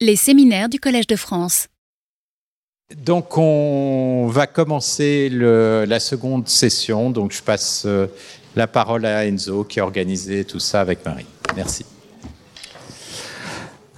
Les 0.00 0.14
séminaires 0.14 0.68
du 0.68 0.78
Collège 0.78 1.08
de 1.08 1.16
France. 1.16 1.66
Donc 3.04 3.36
on 3.36 4.28
va 4.28 4.46
commencer 4.46 5.28
le, 5.28 5.86
la 5.88 5.98
seconde 5.98 6.48
session. 6.48 7.10
Donc 7.10 7.32
je 7.32 7.42
passe 7.42 7.82
euh, 7.84 8.06
la 8.54 8.68
parole 8.68 9.04
à 9.06 9.26
Enzo 9.26 9.64
qui 9.64 9.80
a 9.80 9.82
organisé 9.82 10.44
tout 10.44 10.60
ça 10.60 10.80
avec 10.80 11.04
Marie. 11.04 11.26
Merci. 11.56 11.84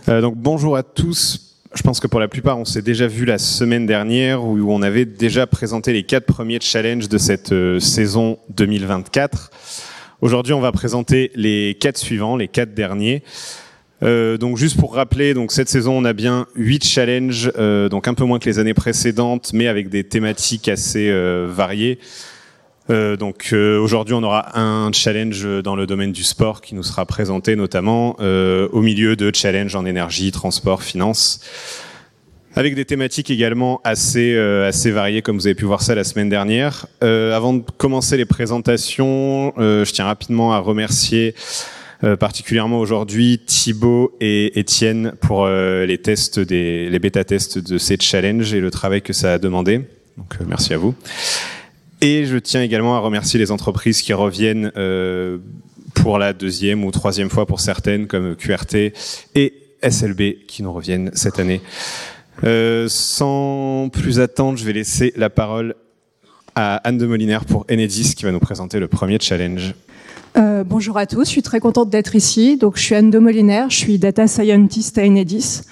Euh, 0.08 0.22
donc 0.22 0.36
bonjour 0.36 0.74
à 0.74 0.82
tous. 0.82 1.58
Je 1.74 1.82
pense 1.82 2.00
que 2.00 2.06
pour 2.06 2.18
la 2.18 2.28
plupart, 2.28 2.56
on 2.56 2.64
s'est 2.64 2.80
déjà 2.80 3.06
vu 3.06 3.26
la 3.26 3.36
semaine 3.36 3.84
dernière 3.84 4.42
où 4.42 4.72
on 4.72 4.80
avait 4.80 5.04
déjà 5.04 5.46
présenté 5.46 5.92
les 5.92 6.04
quatre 6.04 6.24
premiers 6.24 6.60
challenges 6.62 7.10
de 7.10 7.18
cette 7.18 7.52
euh, 7.52 7.78
saison 7.78 8.38
2024. 8.48 9.50
Aujourd'hui, 10.22 10.54
on 10.54 10.60
va 10.60 10.72
présenter 10.72 11.30
les 11.34 11.76
quatre 11.78 11.98
suivants, 11.98 12.36
les 12.36 12.48
quatre 12.48 12.72
derniers. 12.72 13.22
Euh, 14.02 14.38
donc 14.38 14.56
juste 14.56 14.78
pour 14.78 14.94
rappeler, 14.94 15.34
donc 15.34 15.52
cette 15.52 15.68
saison 15.68 15.98
on 15.98 16.04
a 16.04 16.12
bien 16.12 16.46
huit 16.54 16.84
challenges, 16.84 17.52
euh, 17.58 17.88
donc 17.88 18.08
un 18.08 18.14
peu 18.14 18.24
moins 18.24 18.38
que 18.38 18.46
les 18.46 18.58
années 18.58 18.74
précédentes, 18.74 19.50
mais 19.52 19.68
avec 19.68 19.90
des 19.90 20.04
thématiques 20.04 20.68
assez 20.68 21.10
euh, 21.10 21.46
variées. 21.50 21.98
Donc 22.88 23.54
aujourd'hui 23.54 24.14
on 24.14 24.22
aura 24.24 24.58
un 24.58 24.90
challenge 24.90 25.46
dans 25.62 25.76
le 25.76 25.86
domaine 25.86 26.10
du 26.10 26.24
sport 26.24 26.60
qui 26.60 26.74
nous 26.74 26.82
sera 26.82 27.06
présenté 27.06 27.54
notamment 27.54 28.16
au 28.18 28.82
milieu 28.82 29.14
de 29.14 29.30
challenges 29.32 29.76
en 29.76 29.86
énergie, 29.86 30.32
transport, 30.32 30.82
finance. 30.82 31.38
Avec 32.56 32.74
des 32.74 32.84
thématiques 32.84 33.30
également 33.30 33.80
assez 33.84 34.36
assez 34.36 34.90
variées, 34.90 35.22
comme 35.22 35.36
vous 35.36 35.46
avez 35.46 35.54
pu 35.54 35.66
voir 35.66 35.82
ça 35.82 35.94
la 35.94 36.02
semaine 36.02 36.28
dernière. 36.28 36.88
avant 37.00 37.54
de 37.54 37.62
commencer 37.76 38.16
les 38.16 38.24
présentations, 38.24 39.52
je 39.56 39.92
tiens 39.92 40.06
rapidement 40.06 40.52
à 40.52 40.58
remercier 40.58 41.36
particulièrement 42.16 42.80
aujourd'hui 42.80 43.40
Thibaut 43.44 44.16
et 44.20 44.58
Étienne 44.58 45.12
pour 45.20 45.44
euh, 45.44 45.86
les 45.86 45.98
tests 45.98 46.40
des 46.40 46.88
les 46.88 46.98
bêta 46.98 47.24
tests 47.24 47.58
de 47.58 47.78
ces 47.78 47.96
challenges 48.00 48.54
et 48.54 48.60
le 48.60 48.70
travail 48.70 49.02
que 49.02 49.12
ça 49.12 49.34
a 49.34 49.38
demandé. 49.38 49.82
Donc 50.16 50.36
euh, 50.40 50.44
merci 50.48 50.74
à 50.74 50.78
vous. 50.78 50.94
Et 52.00 52.24
je 52.24 52.38
tiens 52.38 52.62
également 52.62 52.96
à 52.96 53.00
remercier 53.00 53.38
les 53.38 53.50
entreprises 53.50 54.00
qui 54.00 54.14
reviennent 54.14 54.72
pour 55.94 56.18
la 56.18 56.32
deuxième 56.32 56.84
ou 56.84 56.90
troisième 56.90 57.28
fois 57.28 57.44
pour 57.44 57.60
certaines, 57.60 58.06
comme 58.06 58.36
QRT 58.36 58.92
et 59.34 59.54
SLB, 59.82 60.46
qui 60.46 60.62
nous 60.62 60.72
reviennent 60.72 61.10
cette 61.14 61.38
année. 61.38 61.60
Euh, 62.44 62.86
sans 62.88 63.90
plus 63.92 64.20
attendre, 64.20 64.58
je 64.58 64.64
vais 64.64 64.72
laisser 64.72 65.12
la 65.16 65.30
parole 65.30 65.74
à 66.54 66.76
Anne 66.76 66.98
de 66.98 67.06
Molinaire 67.06 67.44
pour 67.44 67.64
Enedis, 67.70 68.14
qui 68.14 68.24
va 68.24 68.32
nous 68.32 68.40
présenter 68.40 68.78
le 68.78 68.88
premier 68.88 69.18
challenge. 69.20 69.74
Euh, 70.36 70.64
bonjour 70.64 70.96
à 70.96 71.06
tous, 71.06 71.24
je 71.24 71.30
suis 71.30 71.42
très 71.42 71.60
contente 71.60 71.90
d'être 71.90 72.14
ici. 72.14 72.56
Donc, 72.56 72.76
je 72.76 72.82
suis 72.82 72.94
Anne 72.94 73.10
de 73.10 73.18
Molinaire, 73.18 73.70
je 73.70 73.76
suis 73.76 73.98
data 73.98 74.26
scientist 74.26 74.96
à 74.98 75.02
Enedis. 75.04 75.62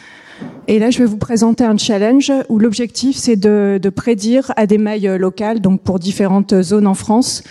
Et 0.67 0.79
là, 0.79 0.91
je 0.91 0.99
vais 0.99 1.05
vous 1.05 1.17
présenter 1.17 1.65
un 1.65 1.77
challenge 1.77 2.33
où 2.49 2.59
l'objectif, 2.59 3.17
c'est 3.17 3.37
de, 3.37 3.81
prédire 3.95 4.53
à 4.57 4.67
des 4.67 4.79
mailles 4.79 5.19
locales, 5.19 5.61
donc 5.61 5.83
pour 5.83 5.99
différentes 5.99 6.63
zones 6.63 6.87
en 6.87 6.95
France, 6.95 7.43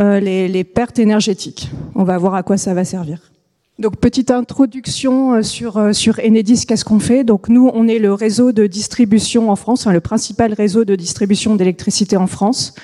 euh, 0.00 0.20
les, 0.20 0.64
pertes 0.64 0.98
énergétiques. 0.98 1.70
On 1.94 2.04
va 2.04 2.18
voir 2.18 2.34
à 2.34 2.42
quoi 2.42 2.56
ça 2.56 2.74
va 2.74 2.84
servir. 2.84 3.18
Donc, 3.80 3.96
petite 3.96 4.30
introduction 4.30 5.34
euh, 5.34 5.42
sur, 5.42 5.78
euh, 5.78 5.92
sur 5.92 6.20
Enedis, 6.20 6.64
qu'est-ce 6.64 6.84
qu'on 6.84 7.00
fait? 7.00 7.24
Donc, 7.24 7.48
nous, 7.48 7.72
on 7.74 7.88
est 7.88 7.98
le 7.98 8.12
réseau 8.12 8.52
de 8.52 8.68
distribution 8.68 9.50
en 9.50 9.56
France, 9.56 9.80
enfin, 9.80 9.92
le 9.92 10.00
principal 10.00 10.52
réseau 10.52 10.84
de 10.84 10.94
distribution 10.94 11.56
d'électricité 11.56 12.16
en 12.16 12.28
France. 12.28 12.76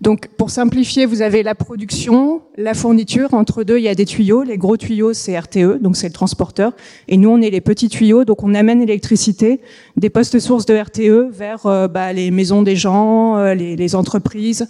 Donc, 0.00 0.28
pour 0.36 0.50
simplifier, 0.50 1.06
vous 1.06 1.22
avez 1.22 1.42
la 1.42 1.56
production, 1.56 2.42
la 2.56 2.74
fourniture. 2.74 3.34
Entre 3.34 3.64
deux, 3.64 3.78
il 3.78 3.82
y 3.82 3.88
a 3.88 3.96
des 3.96 4.04
tuyaux. 4.04 4.44
Les 4.44 4.58
gros 4.58 4.76
tuyaux, 4.76 5.12
c'est 5.12 5.36
RTE, 5.36 5.82
donc 5.82 5.96
c'est 5.96 6.06
le 6.06 6.12
transporteur. 6.12 6.72
Et 7.08 7.16
nous, 7.16 7.30
on 7.30 7.40
est 7.40 7.50
les 7.50 7.60
petits 7.60 7.88
tuyaux, 7.88 8.24
donc 8.24 8.44
on 8.44 8.54
amène 8.54 8.78
l'électricité 8.78 9.60
des 9.96 10.08
postes 10.08 10.38
sources 10.38 10.66
de 10.66 10.76
RTE 10.76 11.32
vers 11.32 11.66
euh, 11.66 11.88
bah, 11.88 12.12
les 12.12 12.30
maisons 12.30 12.62
des 12.62 12.76
gens, 12.76 13.42
les, 13.54 13.74
les, 13.74 13.94
entreprises, 13.96 14.68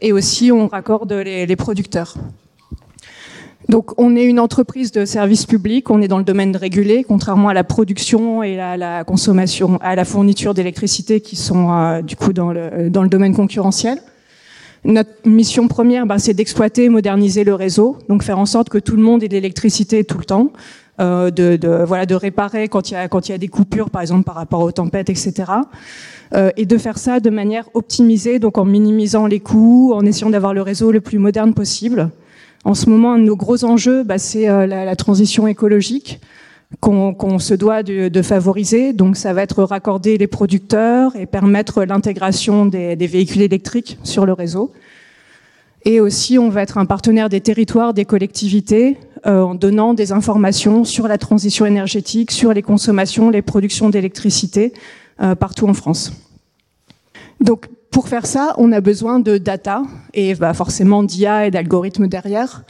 et 0.00 0.12
aussi 0.12 0.52
on 0.52 0.68
raccorde 0.68 1.12
les, 1.12 1.44
les, 1.44 1.56
producteurs. 1.56 2.14
Donc, 3.68 3.92
on 3.98 4.16
est 4.16 4.24
une 4.24 4.40
entreprise 4.40 4.92
de 4.92 5.04
service 5.04 5.44
public. 5.44 5.90
On 5.90 6.00
est 6.00 6.08
dans 6.08 6.18
le 6.18 6.24
domaine 6.24 6.56
régulé, 6.56 7.04
contrairement 7.04 7.50
à 7.50 7.54
la 7.54 7.64
production 7.64 8.42
et 8.42 8.58
à 8.58 8.78
la 8.78 9.04
consommation, 9.04 9.78
à 9.82 9.94
la 9.94 10.06
fourniture 10.06 10.54
d'électricité, 10.54 11.20
qui 11.20 11.36
sont 11.36 11.70
euh, 11.70 12.00
du 12.00 12.16
coup 12.16 12.32
dans 12.32 12.50
le, 12.50 12.88
dans 12.88 13.02
le 13.02 13.10
domaine 13.10 13.34
concurrentiel. 13.34 13.98
Notre 14.84 15.10
mission 15.26 15.68
première, 15.68 16.06
bah, 16.06 16.18
c'est 16.18 16.34
d'exploiter 16.34 16.84
et 16.84 16.88
moderniser 16.88 17.44
le 17.44 17.54
réseau, 17.54 17.98
donc 18.08 18.22
faire 18.22 18.38
en 18.38 18.46
sorte 18.46 18.70
que 18.70 18.78
tout 18.78 18.96
le 18.96 19.02
monde 19.02 19.22
ait 19.22 19.28
de 19.28 19.34
l'électricité 19.34 20.04
tout 20.04 20.18
le 20.18 20.24
temps, 20.24 20.52
euh, 21.00 21.30
de, 21.30 21.56
de, 21.56 21.84
voilà, 21.84 22.06
de 22.06 22.14
réparer 22.14 22.68
quand 22.68 22.90
il 22.90 22.94
y 22.94 22.96
a 22.96 23.08
quand 23.08 23.28
il 23.28 23.32
y 23.32 23.34
a 23.34 23.38
des 23.38 23.48
coupures, 23.48 23.90
par 23.90 24.02
exemple 24.02 24.24
par 24.24 24.36
rapport 24.36 24.62
aux 24.62 24.72
tempêtes, 24.72 25.10
etc. 25.10 25.32
Euh, 26.34 26.50
et 26.56 26.64
de 26.64 26.78
faire 26.78 26.96
ça 26.96 27.20
de 27.20 27.28
manière 27.28 27.68
optimisée, 27.74 28.38
donc 28.38 28.56
en 28.56 28.64
minimisant 28.64 29.26
les 29.26 29.40
coûts, 29.40 29.92
en 29.94 30.06
essayant 30.06 30.30
d'avoir 30.30 30.54
le 30.54 30.62
réseau 30.62 30.92
le 30.92 31.00
plus 31.00 31.18
moderne 31.18 31.54
possible. 31.54 32.10
En 32.64 32.74
ce 32.74 32.90
moment, 32.90 33.12
un 33.12 33.18
de 33.18 33.24
nos 33.24 33.36
gros 33.36 33.64
enjeux, 33.64 34.02
bah, 34.02 34.18
c'est 34.18 34.48
euh, 34.48 34.66
la, 34.66 34.96
transition 34.96 35.46
écologique 35.46 36.20
qu'on 36.80 37.14
qu 37.14 37.38
se 37.38 37.54
doit 37.54 37.82
de, 37.82 38.22
favoriser. 38.22 38.92
Donc, 38.92 39.16
ça 39.16 39.32
va 39.32 39.42
être 39.42 39.62
raccorder 39.62 40.18
les 40.18 40.26
producteurs 40.26 41.16
et 41.16 41.26
permettre 41.26 41.84
l'intégration 41.84 42.66
des, 42.66 42.94
des, 42.94 43.06
véhicules 43.06 43.42
électriques 43.42 43.98
sur 44.02 44.26
le 44.26 44.34
réseau. 44.34 44.72
Et 45.84 46.00
aussi, 46.00 46.38
on 46.38 46.50
va 46.50 46.62
être 46.62 46.76
un 46.76 46.84
partenaire 46.84 47.28
des 47.28 47.40
territoires, 47.40 47.94
des 47.94 48.04
collectivités, 48.04 48.98
euh, 49.26 49.40
en 49.40 49.54
donnant 49.54 49.94
des 49.94 50.12
informations 50.12 50.84
sur 50.84 51.08
la 51.08 51.18
transition 51.18 51.66
énergétique, 51.66 52.30
sur 52.30 52.52
les 52.52 52.62
consommations, 52.62 53.30
les 53.30 53.42
productions 53.42 53.88
d'électricité 53.88 54.72
euh, 55.20 55.34
partout 55.34 55.66
en 55.66 55.74
France. 55.74 56.12
Donc, 57.40 57.68
pour 57.90 58.08
faire 58.08 58.26
ça, 58.26 58.54
on 58.58 58.72
a 58.72 58.80
besoin 58.80 59.20
de 59.20 59.38
data 59.38 59.82
et 60.14 60.34
bah, 60.34 60.52
forcément 60.54 61.02
d'IA 61.02 61.46
et 61.46 61.50
d'algorithmes 61.50 62.06
derrière. 62.06 62.64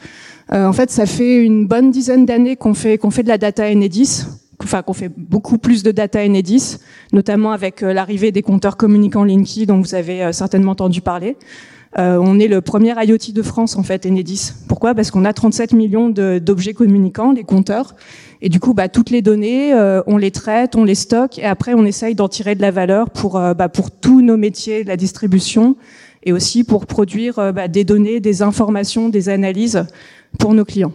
Euh, 0.53 0.67
en 0.67 0.73
fait, 0.73 0.91
ça 0.91 1.07
fait 1.07 1.45
une 1.45 1.67
bonne 1.67 1.91
dizaine 1.91 2.25
d'années 2.25 2.57
qu'on 2.57 2.75
fait, 2.75 2.99
qu'on 2.99 3.11
fait 3.11 3.23
de 3.23 3.29
la 3.29 3.39
data 3.39 3.71
Enedis, 3.71 4.25
enfin 4.63 4.83
qu'on 4.83 4.93
fait 4.93 5.11
beaucoup 5.15 5.59
plus 5.59 5.83
de 5.83 5.91
data 5.91 6.25
Enedis, 6.25 6.79
notamment 7.13 7.53
avec 7.53 7.83
euh, 7.83 7.93
l'arrivée 7.93 8.33
des 8.33 8.43
compteurs 8.43 8.77
communicants 8.77 9.25
Linky, 9.25 9.67
dont 9.67 9.81
vous 9.81 9.95
avez 9.95 10.25
euh, 10.25 10.33
certainement 10.33 10.73
entendu 10.73 11.01
parler. 11.01 11.37
Euh, 11.97 12.19
on 12.21 12.39
est 12.39 12.49
le 12.49 12.61
premier 12.61 12.95
IoT 13.03 13.33
de 13.33 13.43
France 13.43 13.77
en 13.77 13.83
fait, 13.83 14.05
Enedis. 14.05 14.53
Pourquoi? 14.69 14.95
Parce 14.95 15.11
qu'on 15.11 15.25
a 15.25 15.33
37 15.33 15.73
millions 15.73 16.11
d'objets 16.11 16.75
communicants, 16.75 17.33
les 17.33 17.45
compteurs, 17.45 17.95
et 18.43 18.49
du 18.49 18.61
coup, 18.61 18.75
bah, 18.75 18.89
toutes 18.89 19.11
les 19.11 19.23
données, 19.23 19.73
euh, 19.73 20.03
on 20.07 20.17
les 20.17 20.31
traite, 20.31 20.77
on 20.77 20.85
les 20.85 20.95
stocke, 20.95 21.39
et 21.39 21.45
après 21.45 21.75
on 21.75 21.85
essaye 21.85 22.15
d'en 22.15 22.29
tirer 22.29 22.55
de 22.55 22.61
la 22.61 22.71
valeur 22.71 23.11
pour 23.11 23.37
euh, 23.37 23.55
bah, 23.55 23.69
pour 23.69 23.91
tous 23.91 24.21
nos 24.21 24.37
métiers 24.37 24.85
de 24.85 24.89
la 24.89 24.97
distribution, 24.97 25.77
et 26.25 26.33
aussi 26.33 26.63
pour 26.65 26.87
produire 26.87 27.53
bah, 27.53 27.69
des 27.69 27.85
données, 27.85 28.21
des 28.21 28.43
informations, 28.43 29.09
des 29.09 29.29
analyses 29.29 29.87
pour 30.39 30.53
nos 30.53 30.65
clients. 30.65 30.93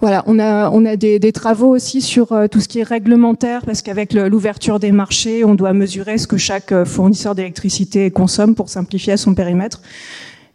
Voilà, 0.00 0.24
on 0.26 0.38
a, 0.38 0.96
des, 0.96 1.32
travaux 1.32 1.74
aussi 1.74 2.02
sur 2.02 2.32
euh, 2.32 2.48
tout 2.48 2.60
ce 2.60 2.68
qui 2.68 2.80
est 2.80 2.82
réglementaire, 2.82 3.64
parce 3.64 3.80
qu'avec 3.80 4.12
l'ouverture 4.12 4.78
des 4.78 4.92
marchés, 4.92 5.42
on 5.42 5.54
doit 5.54 5.72
mesurer 5.72 6.18
ce 6.18 6.26
que 6.26 6.36
chaque 6.36 6.72
euh, 6.72 6.84
fournisseur 6.84 7.34
d'électricité 7.34 8.10
consomme 8.10 8.54
pour 8.54 8.68
simplifier 8.68 9.16
son 9.16 9.34
périmètre. 9.34 9.80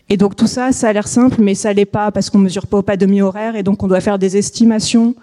Et 0.09 0.17
donc 0.17 0.35
tout 0.35 0.45
ça, 0.45 0.71
ça 0.71 0.89
a 0.89 0.93
l'air 0.93 1.07
simple, 1.07 1.41
mais 1.41 1.55
ça 1.55 1.73
l'est 1.73 1.85
pas 1.85 2.11
parce 2.11 2.29
qu'on 2.29 2.37
mesure 2.37 2.67
pas 2.67 2.77
au 2.77 2.81
pas 2.83 2.97
demi-horaire, 2.97 3.55
et 3.55 3.63
donc 3.63 3.81
on 3.81 3.87
doit 3.87 4.01
faire 4.01 4.19
des 4.19 4.37
estimations 4.37 5.15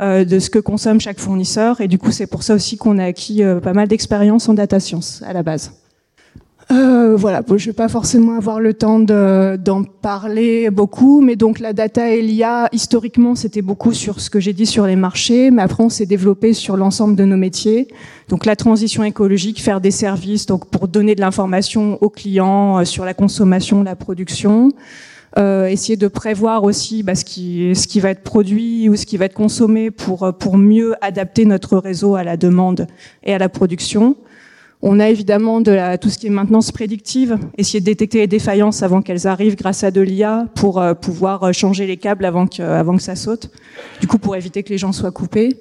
euh, 0.00 0.24
de 0.24 0.38
ce 0.38 0.50
que 0.50 0.60
consomme 0.60 1.00
chaque 1.00 1.18
fournisseur. 1.18 1.80
Et 1.80 1.88
du 1.88 1.98
coup, 1.98 2.12
c'est 2.12 2.28
pour 2.28 2.44
ça 2.44 2.54
aussi 2.54 2.76
qu'on 2.76 2.98
a 2.98 3.06
acquis 3.06 3.42
pas 3.62 3.72
mal 3.72 3.88
d'expérience 3.88 4.48
en 4.48 4.54
data 4.54 4.78
science 4.78 5.20
à 5.26 5.32
la 5.32 5.42
base. 5.42 5.72
Euh, 7.14 7.16
voilà, 7.16 7.42
bon, 7.42 7.56
je 7.56 7.66
vais 7.66 7.72
pas 7.72 7.88
forcément 7.88 8.36
avoir 8.36 8.60
le 8.60 8.74
temps 8.74 8.98
d'en 8.98 9.84
parler 9.84 10.70
beaucoup, 10.70 11.20
mais 11.20 11.36
donc 11.36 11.58
la 11.60 11.72
data 11.72 12.10
et 12.10 12.20
l'IA, 12.20 12.68
historiquement, 12.72 13.34
c'était 13.34 13.62
beaucoup 13.62 13.92
sur 13.92 14.20
ce 14.20 14.30
que 14.30 14.40
j'ai 14.40 14.52
dit 14.52 14.66
sur 14.66 14.86
les 14.86 14.96
marchés, 14.96 15.50
mais 15.50 15.62
après 15.62 15.82
on 15.82 15.88
s'est 15.88 16.06
développé 16.06 16.52
sur 16.52 16.76
l'ensemble 16.76 17.16
de 17.16 17.24
nos 17.24 17.36
métiers. 17.36 17.88
Donc 18.28 18.46
la 18.46 18.56
transition 18.56 19.04
écologique, 19.04 19.62
faire 19.62 19.80
des 19.80 19.90
services, 19.90 20.46
donc 20.46 20.66
pour 20.66 20.88
donner 20.88 21.14
de 21.14 21.20
l'information 21.20 21.98
aux 22.02 22.10
clients 22.10 22.80
euh, 22.80 22.84
sur 22.84 23.04
la 23.04 23.14
consommation, 23.14 23.82
la 23.82 23.96
production. 23.96 24.70
Euh, 25.36 25.66
essayer 25.66 25.96
de 25.96 26.06
prévoir 26.06 26.62
aussi 26.62 27.02
bah, 27.02 27.16
ce, 27.16 27.24
qui, 27.24 27.74
ce 27.74 27.88
qui 27.88 27.98
va 27.98 28.10
être 28.10 28.22
produit 28.22 28.88
ou 28.88 28.94
ce 28.94 29.04
qui 29.04 29.16
va 29.16 29.24
être 29.24 29.34
consommé 29.34 29.90
pour, 29.90 30.32
pour 30.38 30.56
mieux 30.56 30.94
adapter 31.00 31.44
notre 31.44 31.76
réseau 31.78 32.14
à 32.14 32.22
la 32.22 32.36
demande 32.36 32.86
et 33.24 33.34
à 33.34 33.38
la 33.38 33.48
production. 33.48 34.16
On 34.86 35.00
a 35.00 35.08
évidemment 35.08 35.62
de 35.62 35.96
tout 35.96 36.10
ce 36.10 36.18
qui 36.18 36.26
est 36.26 36.30
maintenance 36.30 36.70
prédictive, 36.70 37.38
essayer 37.56 37.80
de 37.80 37.86
détecter 37.86 38.18
les 38.18 38.26
défaillances 38.26 38.82
avant 38.82 39.00
qu'elles 39.00 39.26
arrivent 39.26 39.56
grâce 39.56 39.82
à 39.82 39.90
de 39.90 40.02
l'IA 40.02 40.46
pour 40.54 40.78
euh, 40.78 40.92
pouvoir 40.92 41.42
euh, 41.42 41.52
changer 41.52 41.86
les 41.86 41.96
câbles 41.96 42.26
avant 42.26 42.46
que, 42.46 42.60
avant 42.60 42.94
que 42.94 43.02
ça 43.02 43.16
saute, 43.16 43.50
du 44.02 44.06
coup 44.06 44.18
pour 44.18 44.36
éviter 44.36 44.62
que 44.62 44.68
les 44.68 44.76
gens 44.76 44.92
soient 44.92 45.10
coupés. 45.10 45.58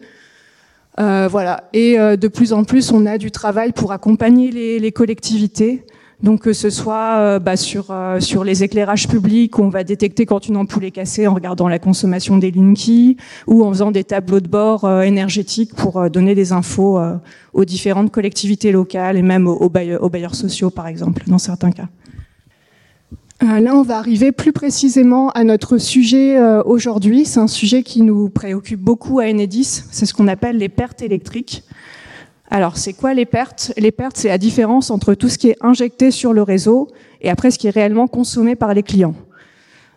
Euh, 0.99 1.29
voilà. 1.31 1.69
Et 1.71 1.97
euh, 1.97 2.17
de 2.17 2.27
plus 2.27 2.51
en 2.51 2.65
plus, 2.65 2.91
on 2.91 3.05
a 3.05 3.17
du 3.17 3.31
travail 3.31 3.71
pour 3.71 3.93
accompagner 3.93 4.51
les 4.51 4.91
collectivités 4.91 5.85
Donc 6.21 6.42
que 6.42 6.54
ce 6.54 6.69
soit 6.69 7.18
euh, 7.18 7.39
bah, 7.39 7.57
sur 7.57 7.88
euh, 7.89 8.19
sur 8.19 8.44
les 8.44 8.63
éclairages 8.63 9.07
publics 9.07 9.57
on 9.60 9.69
va 9.69 9.83
détecter 9.83 10.25
quand 10.25 10.48
une 10.48 10.57
ampoule 10.57 10.86
est 10.86 10.92
cassée 10.92 11.27
en 11.27 11.33
regardant 11.33 11.68
la 11.68 11.80
consommation 11.80 12.38
des 12.38 12.51
Linky 12.51 13.18
ou 13.48 13.63
en 13.65 13.69
faisant 13.69 13.92
des 13.92 14.04
tableaux 14.04 14.39
de 14.39 14.48
bord 14.48 14.86
euh, 14.86 15.01
énergétiques 15.01 15.75
pour 15.75 16.10
donner 16.10 16.36
des 16.36 16.51
infos 16.51 17.00
aux 17.54 17.65
différentes 17.65 18.12
collectivités 18.12 18.71
locales 18.71 19.18
et 19.18 19.21
même 19.21 19.48
aux, 19.48 19.69
bailleurs, 19.69 20.04
aux 20.04 20.10
bailleurs 20.10 20.36
sociaux 20.36 20.69
par 20.69 20.88
exemple 20.88 21.24
dans 21.27 21.38
certains 21.38 21.71
cas. 21.71 21.88
Là, 23.42 23.75
on 23.75 23.81
va 23.81 23.98
arriver 23.98 24.31
plus 24.31 24.54
précisément 24.54 25.30
à 25.31 25.44
notre 25.44 25.77
sujet 25.77 26.39
aujourd'hui. 26.66 27.25
C'est 27.25 27.42
un 27.42 27.48
sujet 27.48 27.83
qui 27.83 28.01
nous 28.01 28.30
préoccupe 28.30 28.80
beaucoup 28.80 29.19
à 29.19 29.25
Enedis. 29.25 29.83
C'est 29.92 30.06
ce 30.06 30.13
qu'on 30.13 30.30
appelle 30.30 30.57
les 30.57 30.69
pertes 30.69 31.01
électriques. 31.01 31.63
Alors, 32.50 32.78
c'est 32.78 32.94
quoi 32.94 33.13
les 33.13 33.25
pertes? 33.25 33.74
Les 33.78 33.92
pertes, 33.92 34.18
c'est 34.18 34.28
la 34.28 34.38
différence 34.38 34.92
entre 34.92 35.13
tout 35.13 35.30
ce 35.30 35.38
qui 35.38 35.50
est 35.50 35.57
injecté 35.62 36.12
sur 36.12 36.34
le 36.34 36.44
réseau 36.44 36.90
et 37.22 37.30
après 37.30 37.51
ce 37.51 37.57
qui 37.57 37.68
est 37.68 37.72
réellement 37.72 38.07
consommé 38.07 38.56
par 38.56 38.74
les 38.74 38.84
clients. 38.84 39.16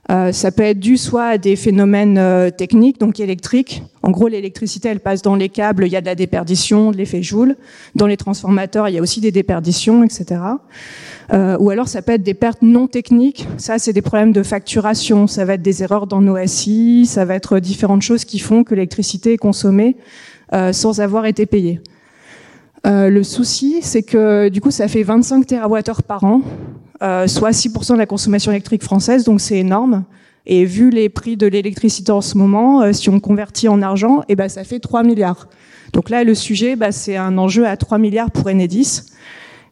Euh, 0.08 0.30
ça 0.30 0.52
peut 0.52 0.62
être 0.62 0.78
dû 0.78 0.96
soit 0.96 1.24
à 1.24 1.38
des 1.38 1.56
phénomènes 1.56 2.16
euh, 2.16 2.50
techniques, 2.50 3.00
donc 3.00 3.18
électriques. 3.18 3.82
En 4.04 4.12
gros, 4.12 4.28
l'électricité, 4.28 4.88
elle 4.88 5.00
passe 5.00 5.20
dans 5.20 5.34
les 5.34 5.48
câbles, 5.48 5.84
il 5.84 5.90
y 5.90 5.96
a 5.96 6.00
de 6.00 6.06
la 6.06 6.14
déperdition, 6.14 6.92
de 6.92 6.96
l'effet 6.96 7.24
Joule. 7.24 7.56
Dans 7.96 8.06
les 8.06 8.16
transformateurs, 8.16 8.88
il 8.88 8.94
y 8.94 8.98
a 8.98 9.02
aussi 9.02 9.20
des 9.20 9.32
déperditions, 9.32 10.04
etc. 10.04 10.40
Euh, 11.32 11.56
ou 11.58 11.70
alors, 11.70 11.88
ça 11.88 12.02
peut 12.02 12.12
être 12.12 12.22
des 12.22 12.34
pertes 12.34 12.62
non 12.62 12.86
techniques. 12.86 13.48
Ça, 13.56 13.80
c'est 13.80 13.92
des 13.92 14.02
problèmes 14.02 14.32
de 14.32 14.44
facturation. 14.44 15.26
Ça 15.26 15.44
va 15.44 15.54
être 15.54 15.62
des 15.62 15.82
erreurs 15.82 16.06
dans 16.06 16.20
nos 16.20 16.36
SI. 16.46 17.06
Ça 17.06 17.24
va 17.24 17.34
être 17.34 17.58
différentes 17.58 18.02
choses 18.02 18.24
qui 18.24 18.38
font 18.38 18.62
que 18.62 18.76
l'électricité 18.76 19.32
est 19.32 19.38
consommée 19.38 19.96
sans 20.70 21.00
avoir 21.00 21.26
été 21.26 21.44
payée. 21.44 21.80
Euh, 22.86 23.10
le 23.10 23.24
souci, 23.24 23.78
c'est 23.82 24.02
que 24.02 24.48
du 24.48 24.60
coup, 24.60 24.70
ça 24.70 24.86
fait 24.86 25.02
25 25.02 25.46
TWh 25.46 26.02
par 26.06 26.22
an, 26.24 26.42
euh, 27.02 27.26
soit 27.26 27.50
6% 27.50 27.94
de 27.94 27.98
la 27.98 28.06
consommation 28.06 28.52
électrique 28.52 28.84
française, 28.84 29.24
donc 29.24 29.40
c'est 29.40 29.58
énorme. 29.58 30.04
Et 30.46 30.64
vu 30.64 30.90
les 30.90 31.08
prix 31.08 31.36
de 31.36 31.48
l'électricité 31.48 32.12
en 32.12 32.20
ce 32.20 32.38
moment, 32.38 32.82
euh, 32.82 32.92
si 32.92 33.10
on 33.10 33.18
convertit 33.18 33.68
en 33.68 33.82
argent, 33.82 34.22
eh 34.28 34.36
ben, 34.36 34.48
ça 34.48 34.62
fait 34.62 34.78
3 34.78 35.02
milliards. 35.02 35.48
Donc 35.92 36.10
là, 36.10 36.22
le 36.22 36.34
sujet, 36.34 36.76
bah, 36.76 36.92
c'est 36.92 37.16
un 37.16 37.36
enjeu 37.38 37.66
à 37.66 37.76
3 37.76 37.98
milliards 37.98 38.30
pour 38.30 38.46
Enedis. 38.46 39.02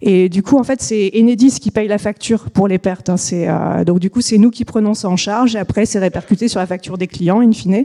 Et 0.02 0.28
du 0.28 0.42
coup, 0.42 0.58
en 0.58 0.64
fait, 0.64 0.82
c'est 0.82 1.12
Enedis 1.14 1.60
qui 1.60 1.70
paye 1.70 1.86
la 1.86 1.98
facture 1.98 2.50
pour 2.50 2.66
les 2.66 2.78
pertes. 2.78 3.10
Hein. 3.10 3.84
donc 3.84 4.00
du 4.00 4.10
coup, 4.10 4.20
c'est 4.20 4.38
nous 4.38 4.50
qui 4.50 4.64
prenons 4.64 4.92
ça 4.92 5.08
en 5.08 5.16
charge. 5.16 5.54
Et 5.54 5.58
après, 5.58 5.86
c'est 5.86 6.00
répercuté 6.00 6.48
sur 6.48 6.58
la 6.58 6.66
facture 6.66 6.98
des 6.98 7.06
clients, 7.06 7.40
in 7.40 7.52
fine. 7.52 7.84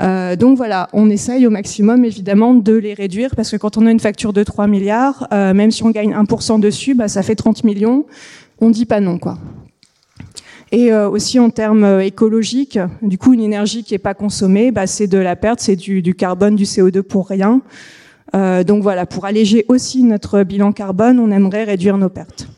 Euh, 0.00 0.34
donc 0.34 0.56
voilà, 0.56 0.88
on 0.92 1.10
essaye 1.10 1.46
au 1.46 1.50
maximum 1.50 2.04
évidemment 2.04 2.54
de 2.54 2.72
les 2.72 2.94
réduire 2.94 3.36
parce 3.36 3.50
que 3.50 3.56
quand 3.56 3.76
on 3.76 3.86
a 3.86 3.90
une 3.90 4.00
facture 4.00 4.32
de 4.32 4.42
3 4.42 4.66
milliards, 4.66 5.28
euh, 5.32 5.52
même 5.52 5.70
si 5.70 5.82
on 5.82 5.90
gagne 5.90 6.14
1% 6.14 6.58
dessus, 6.58 6.94
bah, 6.94 7.08
ça 7.08 7.22
fait 7.22 7.34
30 7.34 7.64
millions. 7.64 8.06
On 8.60 8.70
dit 8.70 8.86
pas 8.86 9.00
non 9.00 9.18
quoi. 9.18 9.38
Et 10.72 10.92
euh, 10.92 11.10
aussi 11.10 11.38
en 11.38 11.50
termes 11.50 12.00
écologiques, 12.00 12.78
du 13.02 13.18
coup 13.18 13.34
une 13.34 13.40
énergie 13.40 13.84
qui 13.84 13.94
est 13.94 13.98
pas 13.98 14.14
consommée, 14.14 14.70
bah, 14.70 14.86
c'est 14.86 15.06
de 15.06 15.18
la 15.18 15.36
perte, 15.36 15.60
c'est 15.60 15.76
du, 15.76 16.00
du, 16.00 16.14
carbone, 16.14 16.56
du 16.56 16.64
CO2 16.64 17.02
pour 17.02 17.28
rien. 17.28 17.60
donc 18.32 18.82
voilà, 18.82 19.04
pour 19.04 19.26
alléger 19.26 19.66
aussi 19.68 20.04
notre 20.04 20.44
bilan 20.44 20.72
carbone, 20.72 21.18
on 21.18 21.30
aimerait 21.30 21.64
réduire 21.64 21.98
nos 21.98 22.08
pertes. 22.08 22.48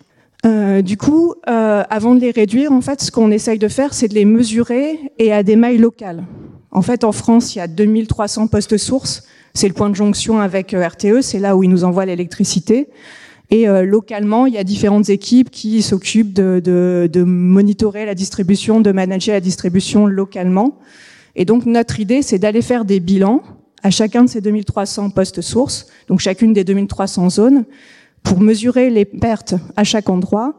du 0.85 0.97
coup, 0.99 1.35
avant 1.47 2.15
de 2.15 2.21
les 2.21 2.31
réduire, 2.31 2.71
en 2.73 2.83
fait, 2.83 3.01
ce 3.01 3.11
qu'on 3.11 3.31
essaye 3.31 3.59
de 3.59 3.69
faire, 3.69 3.95
c'est 3.95 4.09
de 4.09 4.15
les 4.15 4.27
mesurer 4.27 5.01
et 5.19 5.33
à 5.33 5.43
des 5.43 5.57
mailles 5.57 5.79
locales. 5.79 6.25
En 6.73 6.81
fait, 6.81 7.05
en 7.05 7.13
France, 7.13 7.55
il 7.55 7.59
y 7.59 7.61
a 7.61 7.69
2300 7.69 8.49
postes 8.49 8.79
sources. 8.79 9.25
C'est 9.55 9.69
le 9.69 9.75
point 9.75 9.91
de 9.91 9.95
jonction 9.95 10.41
avec 10.41 10.73
euh, 10.73 10.87
RTE, 10.87 11.21
c'est 11.21 11.39
là 11.39 11.55
où 11.55 11.63
ils 11.63 11.69
nous 11.69 11.85
envoient 11.85 12.07
l'électricité. 12.07 12.89
Et 13.51 13.69
euh, 13.69 13.85
localement, 13.85 14.47
il 14.47 14.55
y 14.55 14.59
a 14.59 14.65
différentes 14.65 15.11
équipes 15.11 15.51
qui 15.51 15.83
s'occupent 15.83 16.33
de, 16.33 16.61
de, 16.65 17.23
monitorer 17.23 18.07
la 18.07 18.15
distribution, 18.15 18.81
de 18.81 18.91
manager 18.93 19.35
la 19.35 19.41
distribution 19.41 20.07
localement. 20.07 20.79
Et 21.37 21.45
donc 21.45 21.67
notre 21.67 22.01
idée, 22.01 22.23
c'est 22.23 22.39
d'aller 22.39 22.63
faire 22.63 22.87
des 22.87 22.99
bilans 22.99 23.43
à 23.83 23.91
chacun 23.91 24.25
de 24.25 24.29
ces 24.31 24.41
2300 24.41 25.11
postes 25.11 25.43
sources, 25.43 25.89
donc 26.09 26.21
chacune 26.21 26.55
des 26.55 26.65
2300 26.65 27.29
zones, 27.31 27.65
pour 28.23 28.41
mesurer 28.41 28.89
les 28.89 29.05
pertes 29.05 29.55
à 29.77 29.85
chaque 29.85 30.09
endroit. 30.09 30.55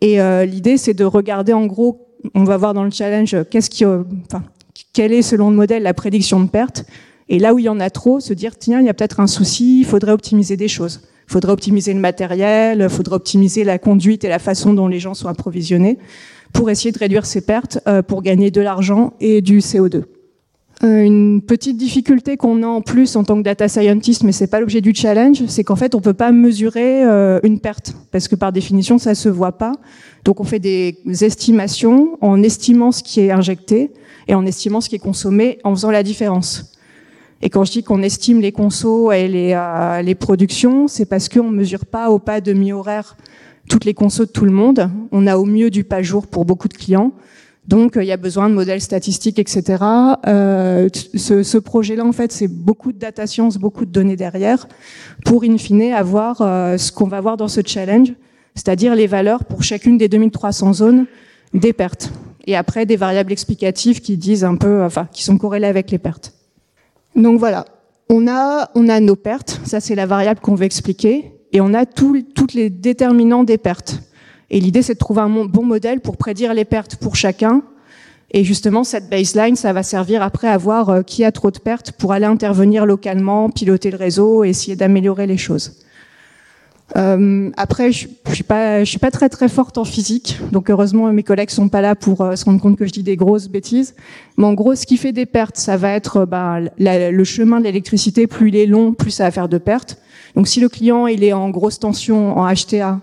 Et 0.00 0.20
euh, 0.20 0.44
l'idée, 0.44 0.76
c'est 0.76 0.94
de 0.94 1.04
regarder 1.04 1.52
en 1.52 1.66
gros, 1.66 2.06
on 2.34 2.44
va 2.44 2.56
voir 2.56 2.74
dans 2.74 2.84
le 2.84 2.90
challenge, 2.90 3.34
qu'est-ce 3.50 3.70
qui, 3.70 3.84
enfin, 3.84 4.44
quelle 4.92 5.12
est, 5.12 5.22
selon 5.22 5.50
le 5.50 5.56
modèle, 5.56 5.82
la 5.82 5.94
prédiction 5.94 6.40
de 6.40 6.48
perte. 6.48 6.84
Et 7.28 7.38
là 7.38 7.54
où 7.54 7.58
il 7.58 7.64
y 7.64 7.68
en 7.68 7.80
a 7.80 7.90
trop, 7.90 8.20
se 8.20 8.34
dire, 8.34 8.58
tiens, 8.58 8.80
il 8.80 8.86
y 8.86 8.88
a 8.88 8.94
peut-être 8.94 9.20
un 9.20 9.26
souci, 9.26 9.80
il 9.80 9.86
faudrait 9.86 10.12
optimiser 10.12 10.56
des 10.56 10.68
choses. 10.68 11.02
Il 11.28 11.32
faudrait 11.32 11.52
optimiser 11.52 11.94
le 11.94 12.00
matériel, 12.00 12.80
il 12.82 12.88
faudrait 12.88 13.16
optimiser 13.16 13.62
la 13.62 13.78
conduite 13.78 14.24
et 14.24 14.28
la 14.28 14.40
façon 14.40 14.74
dont 14.74 14.88
les 14.88 14.98
gens 14.98 15.14
sont 15.14 15.28
approvisionnés 15.28 15.98
pour 16.52 16.70
essayer 16.70 16.90
de 16.90 16.98
réduire 16.98 17.26
ces 17.26 17.40
pertes, 17.40 17.78
euh, 17.86 18.02
pour 18.02 18.22
gagner 18.22 18.50
de 18.50 18.60
l'argent 18.60 19.12
et 19.20 19.40
du 19.40 19.58
CO2. 19.60 20.02
Euh, 20.82 21.02
une 21.02 21.42
petite 21.42 21.76
difficulté 21.76 22.36
qu'on 22.36 22.62
a 22.62 22.66
en 22.66 22.80
plus 22.80 23.14
en 23.14 23.22
tant 23.22 23.36
que 23.36 23.42
data 23.42 23.68
scientist, 23.68 24.24
mais 24.24 24.32
c'est 24.32 24.46
pas 24.46 24.60
l'objet 24.60 24.80
du 24.80 24.94
challenge, 24.94 25.44
c'est 25.46 25.62
qu'en 25.62 25.76
fait 25.76 25.94
on 25.94 26.00
peut 26.00 26.14
pas 26.14 26.32
mesurer 26.32 27.04
euh, 27.04 27.38
une 27.42 27.60
perte 27.60 27.94
parce 28.10 28.28
que 28.28 28.34
par 28.34 28.50
définition 28.50 28.98
ça 28.98 29.14
se 29.14 29.28
voit 29.28 29.52
pas. 29.52 29.72
Donc 30.24 30.40
on 30.40 30.44
fait 30.44 30.58
des 30.58 30.96
estimations 31.06 32.16
en 32.22 32.42
estimant 32.42 32.92
ce 32.92 33.02
qui 33.02 33.20
est 33.20 33.30
injecté 33.30 33.92
et 34.28 34.34
en 34.34 34.46
estimant 34.46 34.80
ce 34.80 34.88
qui 34.88 34.96
est 34.96 35.00
consommé, 35.00 35.58
en 35.64 35.74
faisant 35.74 35.90
la 35.90 36.02
différence. 36.02 36.72
Et 37.42 37.48
quand 37.48 37.64
je 37.64 37.72
dis 37.72 37.82
qu'on 37.82 38.02
estime 38.02 38.40
les 38.40 38.52
consos 38.52 39.12
et 39.12 39.26
les, 39.26 39.52
euh, 39.54 40.02
les 40.02 40.14
productions, 40.14 40.88
c'est 40.88 41.06
parce 41.06 41.28
qu'on 41.28 41.50
ne 41.50 41.56
mesure 41.56 41.86
pas 41.86 42.10
au 42.10 42.18
pas 42.18 42.40
de 42.40 42.52
mi-horaire 42.52 43.16
toutes 43.68 43.84
les 43.84 43.94
consos 43.94 44.26
de 44.26 44.32
tout 44.32 44.44
le 44.44 44.52
monde. 44.52 44.90
On 45.12 45.26
a 45.26 45.36
au 45.36 45.46
mieux 45.46 45.70
du 45.70 45.84
pas 45.84 46.02
jour 46.02 46.26
pour 46.26 46.44
beaucoup 46.44 46.68
de 46.68 46.74
clients. 46.74 47.12
Donc, 47.66 47.92
il 47.96 48.04
y 48.04 48.12
a 48.12 48.16
besoin 48.16 48.48
de 48.48 48.54
modèles 48.54 48.80
statistiques, 48.80 49.38
etc. 49.38 49.84
Euh, 50.26 50.88
ce, 51.14 51.42
ce 51.42 51.56
projet-là, 51.56 52.04
en 52.04 52.12
fait, 52.12 52.32
c'est 52.32 52.48
beaucoup 52.48 52.92
de 52.92 52.98
data 52.98 53.26
science, 53.26 53.58
beaucoup 53.58 53.84
de 53.84 53.92
données 53.92 54.16
derrière, 54.16 54.66
pour 55.24 55.44
in 55.44 55.56
fine 55.56 55.92
avoir 55.92 56.40
euh, 56.40 56.76
ce 56.78 56.90
qu'on 56.90 57.06
va 57.06 57.20
voir 57.20 57.36
dans 57.36 57.48
ce 57.48 57.60
challenge, 57.64 58.12
c'est-à-dire 58.54 58.94
les 58.94 59.06
valeurs 59.06 59.44
pour 59.44 59.62
chacune 59.62 59.98
des 59.98 60.08
2300 60.08 60.72
zones 60.72 61.06
des 61.54 61.72
pertes 61.72 62.10
et 62.46 62.56
après 62.56 62.86
des 62.86 62.96
variables 62.96 63.32
explicatives 63.32 64.00
qui 64.00 64.16
disent 64.16 64.44
un 64.44 64.56
peu, 64.56 64.82
enfin, 64.82 65.08
qui 65.12 65.22
sont 65.22 65.38
corrélées 65.38 65.66
avec 65.66 65.90
les 65.90 65.98
pertes. 65.98 66.32
Donc 67.16 67.38
voilà, 67.38 67.64
on 68.08 68.26
a, 68.28 68.70
on 68.74 68.88
a 68.88 69.00
nos 69.00 69.16
pertes, 69.16 69.60
ça 69.64 69.80
c'est 69.80 69.94
la 69.94 70.06
variable 70.06 70.40
qu'on 70.40 70.54
veut 70.54 70.64
expliquer, 70.64 71.32
et 71.52 71.60
on 71.60 71.74
a 71.74 71.86
tous 71.86 72.22
toutes 72.34 72.54
les 72.54 72.70
déterminants 72.70 73.44
des 73.44 73.58
pertes. 73.58 74.00
Et 74.50 74.60
l'idée 74.60 74.82
c'est 74.82 74.94
de 74.94 74.98
trouver 74.98 75.20
un 75.20 75.28
bon 75.28 75.64
modèle 75.64 76.00
pour 76.00 76.16
prédire 76.16 76.54
les 76.54 76.64
pertes 76.64 76.96
pour 76.96 77.16
chacun. 77.16 77.62
Et 78.32 78.44
justement, 78.44 78.84
cette 78.84 79.10
baseline, 79.10 79.56
ça 79.56 79.72
va 79.72 79.82
servir 79.82 80.22
après 80.22 80.46
à 80.46 80.56
voir 80.56 80.88
euh, 80.88 81.02
qui 81.02 81.24
a 81.24 81.32
trop 81.32 81.50
de 81.50 81.58
pertes 81.58 81.90
pour 81.90 82.12
aller 82.12 82.26
intervenir 82.26 82.86
localement, 82.86 83.50
piloter 83.50 83.90
le 83.90 83.96
réseau 83.96 84.44
et 84.44 84.50
essayer 84.50 84.76
d'améliorer 84.76 85.26
les 85.26 85.36
choses. 85.36 85.80
Euh, 86.96 87.50
après, 87.56 87.92
je, 87.92 88.08
je 88.28 88.34
suis 88.34 88.44
pas, 88.44 88.82
je 88.82 88.88
suis 88.88 88.98
pas 88.98 89.10
très 89.10 89.28
très 89.28 89.48
forte 89.48 89.78
en 89.78 89.84
physique, 89.84 90.40
donc 90.50 90.70
heureusement 90.70 91.12
mes 91.12 91.22
collègues 91.22 91.50
sont 91.50 91.68
pas 91.68 91.80
là 91.80 91.94
pour 91.94 92.22
euh, 92.22 92.34
se 92.34 92.44
rendre 92.44 92.60
compte 92.60 92.76
que 92.76 92.86
je 92.86 92.90
dis 92.90 93.02
des 93.02 93.16
grosses 93.16 93.48
bêtises. 93.48 93.94
Mais 94.36 94.44
en 94.44 94.54
gros, 94.54 94.74
ce 94.74 94.86
qui 94.86 94.96
fait 94.96 95.12
des 95.12 95.26
pertes, 95.26 95.56
ça 95.56 95.76
va 95.76 95.92
être 95.92 96.24
bah, 96.24 96.58
le 96.78 97.24
chemin 97.24 97.58
de 97.58 97.64
l'électricité. 97.64 98.26
Plus 98.26 98.48
il 98.48 98.56
est 98.56 98.66
long, 98.66 98.92
plus 98.92 99.10
ça 99.10 99.24
va 99.24 99.30
faire 99.30 99.48
de 99.48 99.58
pertes. 99.58 99.98
Donc 100.34 100.48
si 100.48 100.60
le 100.60 100.68
client 100.68 101.06
il 101.06 101.22
est 101.24 101.32
en 101.32 101.50
grosse 101.50 101.78
tension 101.78 102.38
en 102.38 102.52
HTA, 102.52 103.00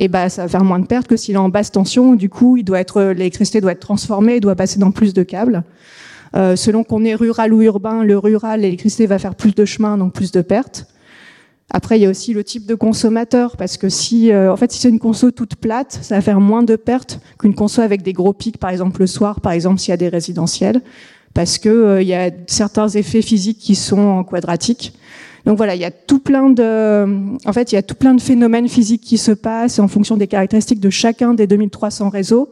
et 0.00 0.04
eh 0.04 0.08
bah 0.08 0.28
ça 0.28 0.42
va 0.42 0.48
faire 0.48 0.62
moins 0.62 0.78
de 0.78 0.86
pertes 0.86 1.08
que 1.08 1.16
s'il 1.16 1.34
est 1.34 1.38
en 1.38 1.48
basse 1.48 1.72
tension. 1.72 2.14
Du 2.14 2.28
coup, 2.28 2.56
il 2.56 2.62
doit 2.62 2.78
être 2.78 3.02
l'électricité 3.02 3.60
doit 3.60 3.72
être 3.72 3.80
transformée, 3.80 4.38
doit 4.38 4.54
passer 4.54 4.78
dans 4.78 4.92
plus 4.92 5.12
de 5.12 5.24
câbles. 5.24 5.64
Euh, 6.36 6.56
selon 6.56 6.84
qu'on 6.84 7.04
est 7.04 7.14
rural 7.14 7.52
ou 7.52 7.62
urbain, 7.62 8.04
le 8.04 8.16
rural, 8.16 8.60
l'électricité 8.60 9.06
va 9.06 9.18
faire 9.18 9.34
plus 9.34 9.54
de 9.54 9.64
chemin, 9.64 9.98
donc 9.98 10.12
plus 10.12 10.30
de 10.30 10.40
pertes. 10.40 10.86
Après, 11.70 11.98
il 11.98 12.02
y 12.02 12.06
a 12.06 12.10
aussi 12.10 12.32
le 12.32 12.44
type 12.44 12.64
de 12.64 12.74
consommateur, 12.74 13.56
parce 13.58 13.76
que 13.76 13.90
si, 13.90 14.32
euh, 14.32 14.50
en 14.50 14.56
fait, 14.56 14.72
si 14.72 14.80
c'est 14.80 14.88
une 14.88 14.98
conso 14.98 15.30
toute 15.30 15.56
plate, 15.56 15.98
ça 16.00 16.14
va 16.14 16.22
faire 16.22 16.40
moins 16.40 16.62
de 16.62 16.76
pertes 16.76 17.20
qu'une 17.38 17.54
conso 17.54 17.82
avec 17.82 18.02
des 18.02 18.14
gros 18.14 18.32
pics, 18.32 18.56
par 18.56 18.70
exemple 18.70 19.00
le 19.00 19.06
soir, 19.06 19.40
par 19.42 19.52
exemple 19.52 19.78
s'il 19.78 19.90
y 19.90 19.92
a 19.92 19.98
des 19.98 20.08
résidentiels, 20.08 20.80
parce 21.34 21.58
que 21.58 21.68
euh, 21.68 22.02
il 22.02 22.08
y 22.08 22.14
a 22.14 22.30
certains 22.46 22.88
effets 22.88 23.20
physiques 23.20 23.58
qui 23.58 23.74
sont 23.74 24.24
quadratiques. 24.24 24.94
Donc 25.48 25.56
voilà, 25.56 25.74
il 25.74 25.80
y 25.80 25.86
a 25.86 25.90
tout 25.90 26.18
plein 26.18 26.50
de, 26.50 27.06
en 27.46 27.52
fait, 27.54 27.72
il 27.72 27.76
y 27.76 27.78
a 27.78 27.82
tout 27.82 27.94
plein 27.94 28.12
de 28.12 28.20
phénomènes 28.20 28.68
physiques 28.68 29.00
qui 29.00 29.16
se 29.16 29.32
passent 29.32 29.78
en 29.78 29.88
fonction 29.88 30.18
des 30.18 30.26
caractéristiques 30.26 30.78
de 30.78 30.90
chacun 30.90 31.32
des 31.32 31.46
2300 31.46 32.10
réseaux, 32.10 32.50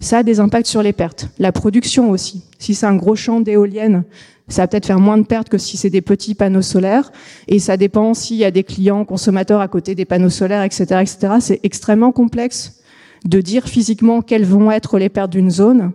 ça 0.00 0.16
a 0.16 0.22
des 0.22 0.40
impacts 0.40 0.66
sur 0.66 0.82
les 0.82 0.94
pertes. 0.94 1.28
La 1.38 1.52
production 1.52 2.08
aussi. 2.08 2.44
Si 2.58 2.74
c'est 2.74 2.86
un 2.86 2.96
gros 2.96 3.16
champ 3.16 3.40
d'éoliennes, 3.40 4.02
ça 4.48 4.62
va 4.62 4.68
peut-être 4.68 4.86
faire 4.86 4.98
moins 4.98 5.18
de 5.18 5.26
pertes 5.26 5.50
que 5.50 5.58
si 5.58 5.76
c'est 5.76 5.90
des 5.90 6.00
petits 6.00 6.34
panneaux 6.34 6.62
solaires. 6.62 7.12
Et 7.48 7.58
ça 7.58 7.76
dépend 7.76 8.14
s'il 8.14 8.38
y 8.38 8.46
a 8.46 8.50
des 8.50 8.64
clients 8.64 9.04
consommateurs 9.04 9.60
à 9.60 9.68
côté 9.68 9.94
des 9.94 10.06
panneaux 10.06 10.30
solaires, 10.30 10.62
etc., 10.62 10.84
etc. 11.02 11.34
C'est 11.40 11.60
extrêmement 11.64 12.12
complexe 12.12 12.80
de 13.26 13.42
dire 13.42 13.68
physiquement 13.68 14.22
quelles 14.22 14.46
vont 14.46 14.70
être 14.70 14.98
les 14.98 15.10
pertes 15.10 15.32
d'une 15.32 15.50
zone. 15.50 15.92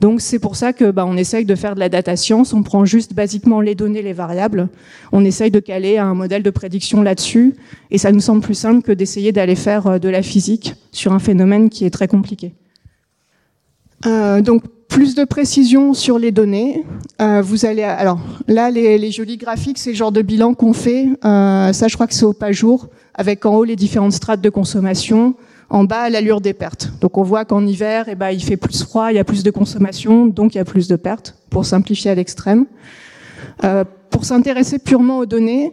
Donc 0.00 0.20
c'est 0.20 0.38
pour 0.38 0.56
ça 0.56 0.72
que 0.72 0.90
bah, 0.90 1.04
on 1.06 1.16
essaye 1.16 1.44
de 1.44 1.54
faire 1.54 1.74
de 1.74 1.80
la 1.80 1.88
data 1.88 2.16
science, 2.16 2.54
on 2.54 2.62
prend 2.62 2.84
juste 2.84 3.14
basiquement 3.14 3.60
les 3.60 3.74
données, 3.74 4.02
les 4.02 4.14
variables, 4.14 4.68
on 5.12 5.24
essaye 5.24 5.50
de 5.50 5.60
caler 5.60 5.98
un 5.98 6.14
modèle 6.14 6.42
de 6.42 6.50
prédiction 6.50 7.02
là-dessus, 7.02 7.54
et 7.90 7.98
ça 7.98 8.10
nous 8.10 8.20
semble 8.20 8.40
plus 8.40 8.54
simple 8.54 8.82
que 8.82 8.92
d'essayer 8.92 9.32
d'aller 9.32 9.56
faire 9.56 9.86
euh, 9.86 9.98
de 9.98 10.08
la 10.08 10.22
physique 10.22 10.74
sur 10.90 11.12
un 11.12 11.18
phénomène 11.18 11.68
qui 11.68 11.84
est 11.84 11.90
très 11.90 12.08
compliqué. 12.08 12.54
Euh, 14.06 14.40
donc 14.40 14.62
plus 14.90 15.14
de 15.14 15.24
précision 15.24 15.94
sur 15.94 16.18
les 16.18 16.32
données. 16.32 16.84
Euh, 17.22 17.40
vous 17.40 17.64
allez, 17.64 17.84
alors 17.84 18.18
là, 18.48 18.70
les, 18.70 18.98
les 18.98 19.12
jolis 19.12 19.36
graphiques, 19.36 19.78
c'est 19.78 19.90
le 19.90 19.96
genre 19.96 20.12
de 20.12 20.20
bilan 20.20 20.52
qu'on 20.52 20.72
fait. 20.72 21.08
Euh, 21.24 21.72
ça, 21.72 21.86
je 21.88 21.94
crois 21.94 22.06
que 22.08 22.14
c'est 22.14 22.24
au 22.24 22.32
pas 22.32 22.50
jour, 22.52 22.88
avec 23.14 23.46
en 23.46 23.54
haut 23.54 23.64
les 23.64 23.76
différentes 23.76 24.12
strates 24.12 24.40
de 24.40 24.50
consommation, 24.50 25.34
en 25.70 25.84
bas 25.84 26.10
l'allure 26.10 26.40
des 26.40 26.52
pertes. 26.52 26.90
Donc 27.00 27.16
on 27.16 27.22
voit 27.22 27.44
qu'en 27.44 27.64
hiver, 27.64 28.06
eh 28.08 28.16
ben, 28.16 28.30
il 28.30 28.42
fait 28.42 28.56
plus 28.56 28.82
froid, 28.82 29.12
il 29.12 29.16
y 29.16 29.18
a 29.18 29.24
plus 29.24 29.42
de 29.42 29.50
consommation, 29.50 30.26
donc 30.26 30.54
il 30.54 30.58
y 30.58 30.60
a 30.60 30.64
plus 30.64 30.88
de 30.88 30.96
pertes, 30.96 31.36
pour 31.48 31.64
simplifier 31.64 32.10
à 32.10 32.14
l'extrême. 32.14 32.66
Euh, 33.64 33.84
pour 34.10 34.24
s'intéresser 34.24 34.78
purement 34.80 35.18
aux 35.18 35.26
données, 35.26 35.72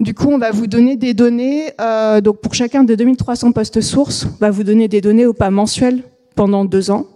du 0.00 0.14
coup, 0.14 0.28
on 0.30 0.38
va 0.38 0.50
vous 0.50 0.66
donner 0.66 0.96
des 0.96 1.14
données. 1.14 1.70
Euh, 1.80 2.20
donc 2.20 2.40
pour 2.40 2.54
chacun 2.54 2.84
des 2.84 2.96
2300 2.96 3.52
postes 3.52 3.80
sources, 3.80 4.26
on 4.26 4.38
va 4.40 4.50
vous 4.50 4.64
donner 4.64 4.88
des 4.88 5.00
données 5.00 5.26
au 5.26 5.34
pas 5.34 5.50
mensuel 5.50 6.02
pendant 6.34 6.64
deux 6.64 6.90
ans. 6.90 7.06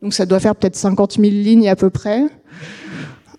Donc 0.00 0.14
ça 0.14 0.26
doit 0.26 0.40
faire 0.40 0.54
peut-être 0.54 0.76
50 0.76 1.14
000 1.14 1.24
lignes 1.24 1.68
à 1.68 1.76
peu 1.76 1.90
près. 1.90 2.24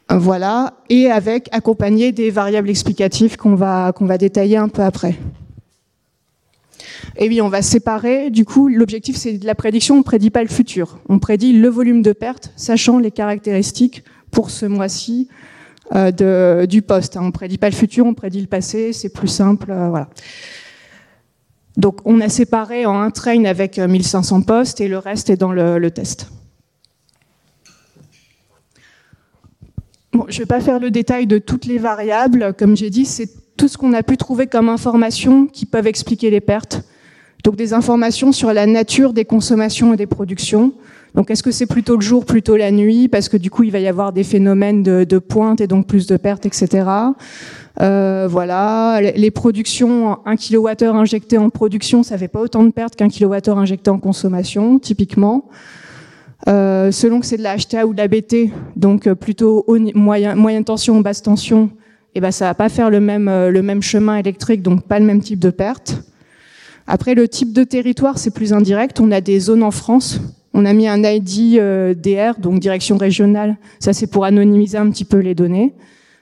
Voilà, 0.09 0.73
et 0.89 1.09
avec 1.09 1.49
accompagné 1.51 2.11
des 2.11 2.29
variables 2.29 2.69
explicatives 2.69 3.37
qu'on 3.37 3.55
va 3.55 3.91
qu'on 3.91 4.05
va 4.05 4.19
détailler 4.19 4.55
un 4.55 4.69
peu 4.69 4.83
après. 4.83 5.15
Et 7.17 7.27
oui, 7.27 7.41
on 7.41 7.49
va 7.49 7.61
séparer. 7.61 8.29
Du 8.29 8.45
coup, 8.45 8.67
l'objectif 8.67 9.15
c'est 9.15 9.37
de 9.37 9.45
la 9.45 9.55
prédiction. 9.55 9.97
On 9.97 10.03
prédit 10.03 10.29
pas 10.29 10.43
le 10.43 10.49
futur. 10.49 10.99
On 11.09 11.19
prédit 11.19 11.53
le 11.53 11.69
volume 11.69 12.01
de 12.01 12.13
perte, 12.13 12.51
sachant 12.55 12.99
les 12.99 13.11
caractéristiques 13.11 14.03
pour 14.31 14.49
ce 14.49 14.65
mois-ci 14.65 15.29
euh, 15.93 16.65
du 16.65 16.81
poste. 16.81 17.17
On 17.17 17.31
prédit 17.31 17.57
pas 17.57 17.69
le 17.69 17.75
futur, 17.75 18.05
on 18.05 18.13
prédit 18.13 18.41
le 18.41 18.47
passé. 18.47 18.93
C'est 18.93 19.09
plus 19.09 19.27
simple. 19.27 19.71
Euh, 19.71 19.89
voilà. 19.89 20.09
Donc, 21.77 21.99
on 22.05 22.21
a 22.21 22.29
séparé 22.29 22.85
en 22.85 22.99
un 22.99 23.11
train 23.11 23.43
avec 23.45 23.77
1500 23.79 24.41
postes 24.43 24.79
et 24.81 24.87
le 24.87 24.97
reste 24.97 25.29
est 25.29 25.37
dans 25.37 25.51
le, 25.51 25.89
test. 25.91 26.29
Je 30.13 30.19
ne 30.19 30.39
vais 30.39 30.45
pas 30.45 30.61
faire 30.61 30.79
le 30.79 30.89
détail 30.89 31.27
de 31.27 31.37
toutes 31.37 31.65
les 31.65 31.77
variables. 31.77 32.53
Comme 32.57 32.77
j'ai 32.77 32.89
dit, 32.89 33.05
c'est 33.05 33.29
tout 33.57 33.67
ce 33.67 33.77
qu'on 33.77 33.93
a 33.93 34.03
pu 34.03 34.17
trouver 34.17 34.47
comme 34.47 34.69
informations 34.69 35.47
qui 35.47 35.65
peuvent 35.65 35.87
expliquer 35.87 36.29
les 36.29 36.41
pertes. 36.41 36.83
Donc 37.43 37.55
des 37.55 37.73
informations 37.73 38.31
sur 38.31 38.51
la 38.53 38.65
nature 38.65 39.13
des 39.13 39.25
consommations 39.25 39.93
et 39.93 39.97
des 39.97 40.07
productions. 40.07 40.73
Donc 41.13 41.31
est-ce 41.31 41.43
que 41.43 41.51
c'est 41.51 41.65
plutôt 41.65 41.95
le 41.95 42.01
jour, 42.01 42.25
plutôt 42.25 42.57
la 42.57 42.71
nuit? 42.71 43.07
Parce 43.07 43.29
que 43.29 43.37
du 43.37 43.49
coup, 43.49 43.63
il 43.63 43.71
va 43.71 43.79
y 43.79 43.87
avoir 43.87 44.11
des 44.11 44.23
phénomènes 44.23 44.83
de, 44.83 45.19
pointe 45.19 45.61
et 45.61 45.67
donc 45.67 45.87
plus 45.87 46.07
de 46.07 46.17
pertes, 46.17 46.45
etc. 46.45 46.89
Euh, 47.81 48.27
voilà, 48.29 48.99
les 48.99 49.31
productions, 49.31 50.17
1 50.25 50.35
kWh 50.35 50.85
injecté 50.95 51.37
en 51.37 51.49
production, 51.49 52.03
ça 52.03 52.17
fait 52.17 52.27
pas 52.27 52.41
autant 52.41 52.63
de 52.63 52.71
pertes 52.71 52.95
qu'un 52.95 53.09
kWh 53.09 53.57
injecté 53.57 53.89
en 53.89 53.99
consommation, 53.99 54.79
typiquement. 54.79 55.49
Euh, 56.47 56.91
selon 56.91 57.21
que 57.21 57.25
c'est 57.25 57.37
de 57.37 57.43
la 57.43 57.57
HTA 57.57 57.87
ou 57.87 57.93
de 57.93 57.97
la 57.97 58.07
BT, 58.07 58.51
donc 58.75 59.07
euh, 59.07 59.15
plutôt 59.15 59.65
moyenne 59.95 60.65
tension 60.65 60.97
ou 60.97 61.01
basse 61.01 61.21
tension, 61.21 61.69
eh 62.15 62.21
ben 62.21 62.31
ça 62.31 62.45
va 62.45 62.53
pas 62.53 62.69
faire 62.69 62.89
le 62.89 62.99
même 62.99 63.27
euh, 63.27 63.51
le 63.51 63.61
même 63.61 63.81
chemin 63.81 64.15
électrique, 64.15 64.61
donc 64.61 64.87
pas 64.87 64.99
le 64.99 65.05
même 65.05 65.21
type 65.21 65.39
de 65.39 65.49
perte. 65.49 66.01
Après 66.87 67.13
le 67.13 67.27
type 67.27 67.51
de 67.51 67.63
territoire, 67.63 68.17
c'est 68.17 68.31
plus 68.31 68.53
indirect. 68.53 68.99
On 68.99 69.11
a 69.11 69.21
des 69.21 69.39
zones 69.39 69.63
en 69.63 69.71
France. 69.71 70.21
On 70.53 70.65
a 70.65 70.71
mis 70.71 70.87
un 70.87 71.03
ID 71.03 71.57
euh, 71.59 71.93
DR, 71.93 72.39
donc 72.39 72.59
direction 72.59 72.97
régionale. 72.97 73.57
Ça 73.79 73.91
c'est 73.91 74.07
pour 74.07 74.23
anonymiser 74.23 74.77
un 74.77 74.89
petit 74.89 75.05
peu 75.05 75.17
les 75.17 75.35
données. 75.35 75.73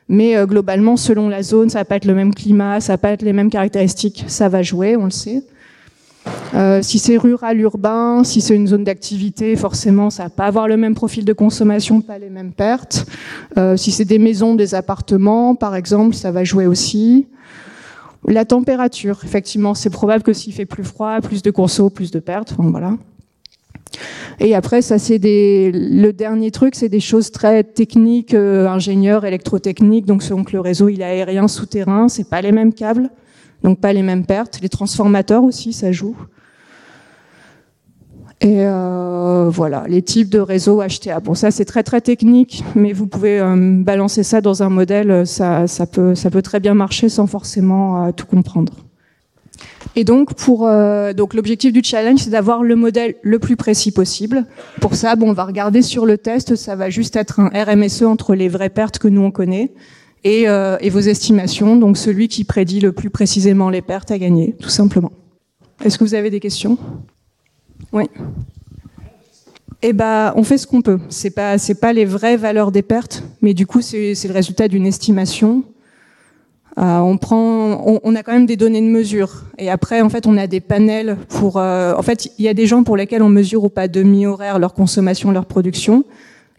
Mais 0.10 0.36
euh, 0.36 0.46
globalement, 0.46 0.98
selon 0.98 1.30
la 1.30 1.44
zone, 1.44 1.70
ça 1.70 1.80
va 1.80 1.86
pas 1.86 1.96
être 1.98 2.06
le 2.06 2.16
même 2.16 2.34
climat, 2.34 2.82
ça 2.82 2.94
va 2.94 2.98
pas 2.98 3.12
être 3.12 3.22
les 3.22 3.34
mêmes 3.34 3.50
caractéristiques. 3.50 4.26
Ça 4.28 4.50
va 4.50 4.62
jouer, 4.62 4.98
on 4.98 5.06
le 5.06 5.12
sait. 5.12 5.44
Euh, 6.54 6.82
si 6.82 7.00
c'est 7.00 7.18
rural, 7.18 7.60
urbain, 7.60 8.24
si 8.24 8.40
c'est 8.40 8.56
une 8.56 8.68
zone 8.68 8.84
d'activité, 8.84 9.56
forcément, 9.56 10.10
ça 10.10 10.24
va 10.24 10.30
pas 10.30 10.46
avoir 10.46 10.68
le 10.68 10.78
même 10.78 10.96
profil 10.96 11.26
de 11.26 11.34
consommation, 11.34 12.02
pas 12.02 12.20
les 12.20 12.30
mêmes 12.30 12.52
pertes. 12.52 13.06
Euh, 13.58 13.76
si 13.76 13.92
c'est 13.92 14.06
des 14.06 14.20
maisons, 14.20 14.56
des 14.56 14.76
appartements, 14.76 15.56
par 15.56 15.76
exemple, 15.76 16.16
ça 16.16 16.32
va 16.32 16.44
jouer 16.44 16.68
aussi. 16.68 17.28
La 18.26 18.46
température, 18.46 19.20
effectivement, 19.24 19.74
c'est 19.74 19.90
probable 19.90 20.24
que 20.24 20.32
s'il 20.32 20.54
fait 20.54 20.66
plus 20.66 20.84
froid, 20.84 21.20
plus 21.20 21.42
de 21.42 21.52
conso, 21.52 21.90
plus 21.90 22.12
de 22.12 22.20
pertes. 22.20 22.56
Enfin, 22.58 22.70
voilà. 22.70 22.94
Et 24.40 24.56
après, 24.56 24.82
ça 24.82 24.98
c'est 24.98 25.20
des. 25.20 25.72
Le 25.74 26.12
dernier 26.14 26.50
truc, 26.52 26.76
c'est 26.76 26.90
des 26.90 27.00
choses 27.00 27.32
très 27.32 27.64
techniques, 27.64 28.34
euh, 28.34 28.68
ingénieurs, 28.68 29.26
électrotechniques. 29.26 30.06
Donc 30.06 30.24
selon 30.24 30.44
que 30.44 30.54
le 30.54 30.62
réseau 30.62 30.90
il 30.90 31.02
est 31.02 31.06
aérien, 31.06 31.48
souterrain, 31.48 32.08
c'est 32.08 32.30
pas 32.30 32.42
les 32.42 32.52
mêmes 32.52 32.74
câbles 32.74 33.10
donc 33.64 33.80
pas 33.80 33.94
les 33.94 34.04
mêmes 34.04 34.26
pertes. 34.26 34.60
Les 34.62 34.70
transformateurs 34.70 35.44
aussi, 35.44 35.74
ça 35.74 35.92
joue. 35.92 36.16
Et 38.42 38.66
euh, 38.66 39.50
voilà, 39.50 39.86
les 39.88 40.02
types 40.02 40.30
de 40.30 40.40
réseaux 40.40 40.82
HTA. 40.82 41.22
Bon, 41.22 41.34
ça 41.34 41.50
c'est 41.50 41.64
très 41.64 41.82
très 41.82 42.02
technique, 42.02 42.64
mais 42.76 42.92
vous 42.92 43.08
pouvez 43.08 43.40
euh, 43.40 43.56
balancer 43.82 44.24
ça 44.24 44.42
dans 44.42 44.64
un 44.64 44.70
modèle, 44.70 45.26
ça, 45.26 45.66
ça, 45.68 45.86
peut, 45.86 46.14
ça 46.14 46.30
peut 46.30 46.42
très 46.42 46.60
bien 46.60 46.74
marcher 46.74 47.08
sans 47.08 47.26
forcément 47.26 48.06
euh, 48.06 48.12
tout 48.12 48.26
comprendre. 48.26 48.74
Et 49.96 50.04
donc, 50.04 50.34
pour 50.34 50.68
euh, 50.68 51.14
donc 51.14 51.36
l'objectif 51.36 51.72
du 51.72 51.84
challenge, 51.84 52.20
c'est 52.20 52.32
d'avoir 52.32 52.64
le 52.64 52.76
modèle 52.76 53.16
le 53.22 53.40
plus 53.40 53.56
précis 53.56 53.92
possible. 53.92 54.46
Pour 54.82 54.96
ça, 54.96 55.16
bon, 55.16 55.30
on 55.30 55.34
va 55.34 55.46
regarder 55.46 55.82
sur 55.82 56.06
le 56.06 56.18
test, 56.18 56.56
ça 56.56 56.76
va 56.76 56.90
juste 56.90 57.16
être 57.16 57.40
un 57.40 57.50
RMSE 57.50 58.04
entre 58.04 58.36
les 58.36 58.50
vraies 58.50 58.70
pertes 58.70 58.98
que 58.98 59.08
nous 59.08 59.22
on 59.22 59.32
connaît 59.32 59.72
et, 60.24 60.48
euh, 60.48 60.78
et, 60.80 60.90
vos 60.90 61.00
estimations. 61.00 61.76
Donc 61.76 61.98
celui 61.98 62.28
qui 62.28 62.44
prédit 62.44 62.80
le 62.80 62.92
plus 62.92 63.10
précisément 63.10 63.70
les 63.70 63.82
pertes 63.82 64.12
a 64.12 64.18
gagné, 64.18 64.56
tout 64.60 64.70
simplement. 64.70 65.12
Est-ce 65.84 65.98
que 65.98 66.04
vous 66.04 66.16
avez 66.16 66.30
des 66.30 66.40
questions? 66.40 66.78
Oui. 67.92 68.06
Eh 69.86 69.92
ben, 69.92 70.32
on 70.38 70.44
fait 70.44 70.58
ce 70.58 70.66
qu'on 70.66 70.82
peut. 70.82 71.00
C'est 71.10 71.32
pas, 71.32 71.58
c'est 71.58 71.76
pas 71.76 71.92
les 71.92 72.06
vraies 72.06 72.38
valeurs 72.38 72.72
des 72.72 72.82
pertes, 72.82 73.24
mais 73.42 73.54
du 73.54 73.68
coup, 73.68 73.82
c'est, 73.82 74.14
le 74.24 74.34
résultat 74.34 74.70
d'une 74.70 74.86
estimation. 74.86 75.64
Euh, 76.78 77.00
on 77.00 77.18
prend, 77.18 77.84
on, 77.86 78.00
on, 78.02 78.16
a 78.16 78.24
quand 78.24 78.32
même 78.32 78.46
des 78.46 78.56
données 78.56 78.82
de 78.82 78.88
mesure, 78.88 79.44
et 79.60 79.70
après, 79.70 80.02
en 80.02 80.10
fait, 80.10 80.26
on 80.26 80.38
a 80.38 80.48
des 80.48 80.62
panels 80.62 81.18
pour. 81.28 81.58
Euh, 81.58 81.94
en 81.96 82.02
fait, 82.02 82.30
il 82.40 82.46
y 82.46 82.48
a 82.48 82.54
des 82.54 82.66
gens 82.66 82.84
pour 82.84 82.98
lesquels 82.98 83.22
on 83.22 83.30
mesure 83.30 83.64
au 83.66 83.70
pas 83.70 83.88
demi-horaire 83.88 84.58
leur 84.58 84.74
consommation, 84.74 85.32
leur 85.32 85.46
production. 85.46 86.06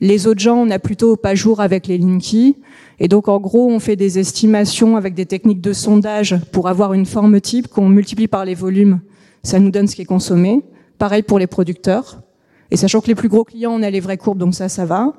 Les 0.01 0.27
autres 0.27 0.41
gens, 0.41 0.57
on 0.57 0.71
a 0.71 0.79
plutôt 0.79 1.17
pas 1.17 1.35
jour 1.35 1.61
avec 1.61 1.87
les 1.87 1.99
Linky. 1.99 2.57
Et 2.99 3.09
donc, 3.09 3.29
en 3.29 3.39
gros, 3.41 3.71
on 3.71 3.79
fait 3.79 3.97
des 3.97 4.19
estimations 4.19 4.97
avec 4.97 5.15
des 5.15 5.27
techniques 5.27 5.61
de 5.61 5.73
sondage 5.73 6.37
pour 6.53 6.69
avoir 6.69 6.95
une 6.95 7.07
forme 7.07 7.41
type 7.41 7.69
qu'on 7.69 7.89
multiplie 7.89 8.29
par 8.29 8.45
les 8.45 8.55
volumes. 8.55 9.01
Ça 9.43 9.61
nous 9.61 9.71
donne 9.71 9.87
ce 9.87 9.95
qui 9.95 10.03
est 10.03 10.07
consommé. 10.07 10.63
Pareil 10.99 11.23
pour 11.23 11.39
les 11.39 11.47
producteurs. 11.47 12.23
Et 12.71 12.77
sachant 12.77 13.01
que 13.01 13.07
les 13.07 13.15
plus 13.15 13.29
gros 13.29 13.45
clients, 13.45 13.73
on 13.73 13.83
a 13.83 13.91
les 13.91 14.01
vraies 14.01 14.17
courbes, 14.17 14.39
donc 14.39 14.55
ça, 14.55 14.69
ça 14.69 14.85
va. 14.85 15.15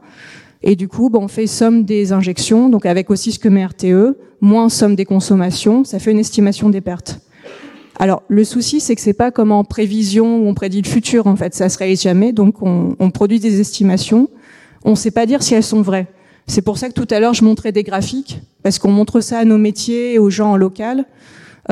Et 0.61 0.75
du 0.75 0.87
coup, 0.87 1.09
bon, 1.09 1.23
on 1.23 1.27
fait 1.27 1.47
somme 1.47 1.83
des 1.83 2.11
injections, 2.11 2.69
donc 2.69 2.85
avec 2.85 3.09
aussi 3.11 3.31
ce 3.31 3.39
que 3.39 3.47
met 3.47 3.65
RTE, 3.65 4.17
moins 4.41 4.67
somme 4.69 4.95
des 4.95 5.05
consommations, 5.05 5.83
ça 5.83 5.99
fait 5.99 6.11
une 6.11 6.19
estimation 6.19 6.69
des 6.69 6.81
pertes. 6.81 7.19
Alors, 7.97 8.23
le 8.27 8.43
souci, 8.43 8.81
c'est 8.81 8.95
que 8.95 9.01
c'est 9.01 9.13
pas 9.13 9.31
comme 9.31 9.51
en 9.51 9.63
prévision 9.63 10.37
où 10.37 10.47
on 10.47 10.53
prédit 10.53 10.81
le 10.81 10.87
futur, 10.87 11.27
en 11.27 11.35
fait, 11.35 11.53
ça 11.53 11.69
se 11.69 11.77
réalise 11.77 12.01
jamais, 12.01 12.33
donc 12.33 12.61
on, 12.61 12.95
on 12.99 13.09
produit 13.11 13.39
des 13.39 13.61
estimations. 13.61 14.27
On 14.85 14.91
ne 14.91 14.95
sait 14.95 15.11
pas 15.11 15.25
dire 15.25 15.41
si 15.41 15.55
elles 15.55 15.63
sont 15.63 15.81
vraies. 15.81 16.05
C'est 16.45 16.61
pour 16.61 16.77
ça 16.77 16.89
que 16.89 16.93
tout 16.93 17.07
à 17.09 17.19
l'heure, 17.19 17.33
je 17.33 17.43
montrais 17.43 17.71
des 17.71 17.81
graphiques, 17.81 18.39
parce 18.61 18.77
qu'on 18.77 18.91
montre 18.91 19.19
ça 19.19 19.39
à 19.39 19.43
nos 19.43 19.57
métiers 19.57 20.13
et 20.13 20.19
aux 20.19 20.29
gens 20.29 20.51
en 20.51 20.57
local, 20.57 21.05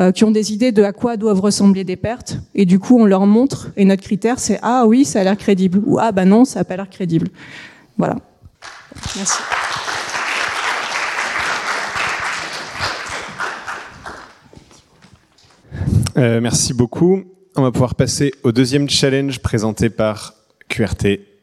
euh, 0.00 0.10
qui 0.10 0.24
ont 0.24 0.32
des 0.32 0.52
idées 0.52 0.72
de 0.72 0.82
à 0.82 0.92
quoi 0.92 1.16
doivent 1.16 1.40
ressembler 1.40 1.84
des 1.84 1.94
pertes. 1.94 2.38
Et 2.56 2.66
du 2.66 2.80
coup, 2.80 2.98
on 2.98 3.06
leur 3.06 3.24
montre, 3.26 3.70
et 3.76 3.84
notre 3.84 4.02
critère, 4.02 4.40
c'est 4.40 4.58
Ah 4.62 4.84
oui, 4.88 5.04
ça 5.04 5.20
a 5.20 5.24
l'air 5.24 5.36
crédible, 5.36 5.80
ou 5.86 5.98
Ah 6.00 6.10
bah 6.10 6.24
non, 6.24 6.44
ça 6.44 6.58
n'a 6.58 6.64
pas 6.64 6.74
l'air 6.74 6.90
crédible. 6.90 7.28
Voilà. 7.96 8.16
Merci. 9.14 9.38
Euh, 16.16 16.40
merci 16.40 16.74
beaucoup. 16.74 17.22
On 17.54 17.62
va 17.62 17.70
pouvoir 17.70 17.94
passer 17.94 18.34
au 18.42 18.50
deuxième 18.50 18.90
challenge 18.90 19.38
présenté 19.38 19.88
par 19.88 20.34
QRT. 20.68 21.33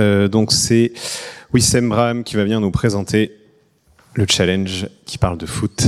Euh, 0.00 0.28
donc 0.28 0.52
c'est 0.52 0.92
Wissem 1.52 1.88
Braham 1.88 2.24
qui 2.24 2.36
va 2.36 2.44
venir 2.44 2.60
nous 2.60 2.70
présenter 2.70 3.32
le 4.14 4.26
challenge 4.28 4.88
qui 5.04 5.18
parle 5.18 5.38
de 5.38 5.46
foot. 5.46 5.86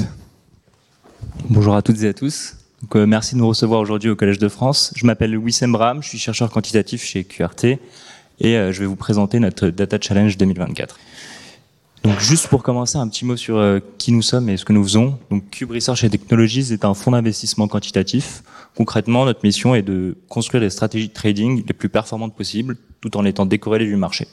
Bonjour 1.48 1.74
à 1.74 1.82
toutes 1.82 2.02
et 2.02 2.08
à 2.08 2.14
tous. 2.14 2.56
Euh, 2.94 3.06
merci 3.06 3.34
de 3.34 3.40
nous 3.40 3.48
recevoir 3.48 3.80
aujourd'hui 3.80 4.10
au 4.10 4.16
Collège 4.16 4.38
de 4.38 4.48
France. 4.48 4.92
Je 4.96 5.06
m'appelle 5.06 5.36
Wissem 5.36 5.72
Braham, 5.72 6.02
je 6.02 6.08
suis 6.08 6.18
chercheur 6.18 6.50
quantitatif 6.50 7.02
chez 7.02 7.24
QRT 7.24 7.78
et 8.40 8.56
euh, 8.56 8.72
je 8.72 8.80
vais 8.80 8.86
vous 8.86 8.96
présenter 8.96 9.40
notre 9.40 9.68
Data 9.68 9.98
Challenge 10.00 10.36
2024. 10.36 10.98
Donc 12.02 12.20
juste 12.20 12.48
pour 12.48 12.62
commencer, 12.62 12.96
un 12.96 13.08
petit 13.08 13.24
mot 13.24 13.36
sur 13.36 13.56
euh, 13.56 13.80
qui 13.98 14.12
nous 14.12 14.22
sommes 14.22 14.48
et 14.48 14.56
ce 14.56 14.64
que 14.64 14.72
nous 14.72 14.82
faisons. 14.84 15.18
Donc 15.30 15.50
Cube 15.50 15.70
Research 15.70 16.04
et 16.04 16.10
Technologies 16.10 16.72
est 16.72 16.84
un 16.84 16.94
fonds 16.94 17.10
d'investissement 17.10 17.68
quantitatif. 17.68 18.42
Concrètement, 18.76 19.24
notre 19.24 19.40
mission 19.42 19.74
est 19.74 19.82
de 19.82 20.16
construire 20.28 20.60
des 20.60 20.70
stratégies 20.70 21.08
de 21.08 21.12
trading 21.12 21.64
les 21.66 21.74
plus 21.74 21.88
performantes 21.88 22.36
possibles 22.36 22.76
tout 23.00 23.16
en 23.16 23.24
étant 23.24 23.46
décorrélés 23.46 23.86
du 23.86 23.96
marché. 23.96 24.28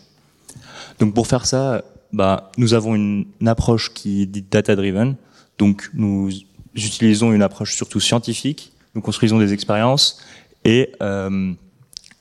Donc 0.99 1.13
pour 1.13 1.27
faire 1.27 1.45
ça, 1.45 1.83
bah, 2.13 2.51
nous 2.57 2.73
avons 2.73 2.95
une, 2.95 3.25
approche 3.45 3.93
qui 3.93 4.21
est 4.21 4.25
dite 4.25 4.51
data-driven. 4.51 5.15
Donc 5.57 5.89
nous 5.93 6.29
utilisons 6.75 7.33
une 7.33 7.41
approche 7.41 7.75
surtout 7.75 7.99
scientifique. 7.99 8.73
Nous 8.93 9.01
construisons 9.01 9.39
des 9.39 9.53
expériences 9.53 10.21
et 10.63 10.91
euh, 11.01 11.53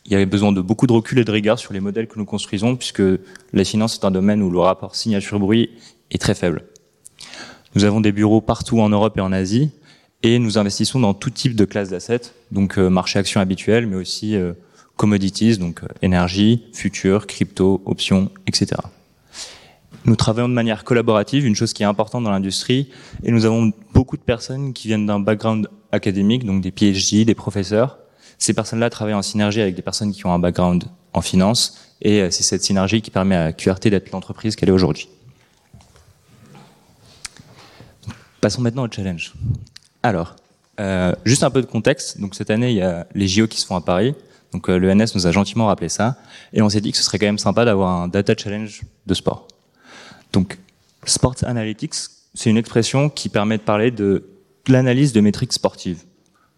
il 0.06 0.12
y 0.12 0.14
avait 0.14 0.26
besoin 0.26 0.52
de 0.52 0.60
beaucoup 0.60 0.86
de 0.86 0.92
recul 0.92 1.18
et 1.18 1.24
de 1.24 1.30
rigueur 1.30 1.58
sur 1.58 1.72
les 1.72 1.80
modèles 1.80 2.06
que 2.06 2.18
nous 2.18 2.26
construisons 2.26 2.76
puisque 2.76 3.02
la 3.52 3.64
finance 3.64 3.96
est 3.96 4.04
un 4.04 4.10
domaine 4.10 4.42
où 4.42 4.50
le 4.50 4.58
rapport 4.58 4.94
signature-bruit 4.96 5.70
est 6.10 6.18
très 6.18 6.34
faible. 6.34 6.64
Nous 7.74 7.84
avons 7.84 8.00
des 8.00 8.12
bureaux 8.12 8.40
partout 8.40 8.80
en 8.80 8.88
Europe 8.88 9.16
et 9.16 9.20
en 9.20 9.32
Asie 9.32 9.70
et 10.22 10.38
nous 10.38 10.58
investissons 10.58 11.00
dans 11.00 11.14
tout 11.14 11.30
type 11.30 11.54
de 11.54 11.64
classes 11.64 11.90
d'assets, 11.90 12.32
donc 12.50 12.78
euh, 12.78 12.88
marché 12.88 13.18
action 13.18 13.40
habituel, 13.40 13.86
mais 13.86 13.96
aussi 13.96 14.36
euh, 14.36 14.52
commodities, 14.96 15.58
donc 15.58 15.82
euh, 15.82 15.88
énergie, 16.02 16.64
futur, 16.72 17.26
crypto, 17.26 17.82
options, 17.84 18.30
etc. 18.46 18.76
Nous 20.06 20.16
travaillons 20.16 20.48
de 20.48 20.54
manière 20.54 20.84
collaborative, 20.84 21.46
une 21.46 21.54
chose 21.54 21.72
qui 21.72 21.82
est 21.82 21.86
importante 21.86 22.24
dans 22.24 22.30
l'industrie, 22.30 22.90
et 23.22 23.32
nous 23.32 23.44
avons 23.44 23.72
beaucoup 23.92 24.16
de 24.16 24.22
personnes 24.22 24.72
qui 24.72 24.88
viennent 24.88 25.06
d'un 25.06 25.20
background 25.20 25.68
académique, 25.92 26.44
donc 26.44 26.62
des 26.62 26.70
PhD, 26.70 27.24
des 27.24 27.34
professeurs. 27.34 27.98
Ces 28.38 28.54
personnes-là 28.54 28.90
travaillent 28.90 29.14
en 29.14 29.22
synergie 29.22 29.60
avec 29.60 29.74
des 29.74 29.82
personnes 29.82 30.12
qui 30.12 30.26
ont 30.26 30.32
un 30.32 30.38
background 30.38 30.84
en 31.12 31.20
finance, 31.20 31.78
et 32.02 32.30
c'est 32.30 32.42
cette 32.42 32.62
synergie 32.62 33.00
qui 33.00 33.10
permet 33.10 33.36
à 33.36 33.52
QRT 33.52 33.88
d'être 33.88 34.10
l'entreprise 34.10 34.56
qu'elle 34.56 34.68
est 34.68 34.72
aujourd'hui. 34.72 35.08
Passons 38.40 38.60
maintenant 38.60 38.84
au 38.84 38.90
challenge. 38.90 39.32
Alors, 40.02 40.36
euh, 40.80 41.14
juste 41.24 41.44
un 41.44 41.50
peu 41.50 41.62
de 41.62 41.66
contexte. 41.66 42.18
Cette 42.32 42.50
année, 42.50 42.70
il 42.70 42.76
y 42.76 42.82
a 42.82 43.06
les 43.14 43.28
JO 43.28 43.46
qui 43.46 43.60
se 43.60 43.66
font 43.66 43.76
à 43.76 43.80
Paris. 43.80 44.14
Donc 44.52 44.68
euh, 44.68 44.94
nous 45.14 45.26
a 45.26 45.32
gentiment 45.32 45.66
rappelé 45.66 45.88
ça, 45.88 46.16
et 46.52 46.62
on 46.62 46.68
s'est 46.68 46.80
dit 46.80 46.92
que 46.92 46.96
ce 46.96 47.02
serait 47.02 47.18
quand 47.18 47.26
même 47.26 47.38
sympa 47.38 47.64
d'avoir 47.64 47.90
un 47.90 48.06
data 48.06 48.34
challenge 48.36 48.82
de 49.04 49.14
sport. 49.14 49.48
Donc 50.32 50.58
Sports 51.06 51.42
Analytics, 51.42 51.94
c'est 52.34 52.50
une 52.50 52.56
expression 52.56 53.08
qui 53.08 53.28
permet 53.28 53.58
de 53.58 53.62
parler 53.62 53.90
de 53.90 54.28
l'analyse 54.68 55.12
de 55.12 55.20
métriques 55.20 55.52
sportives. 55.52 56.04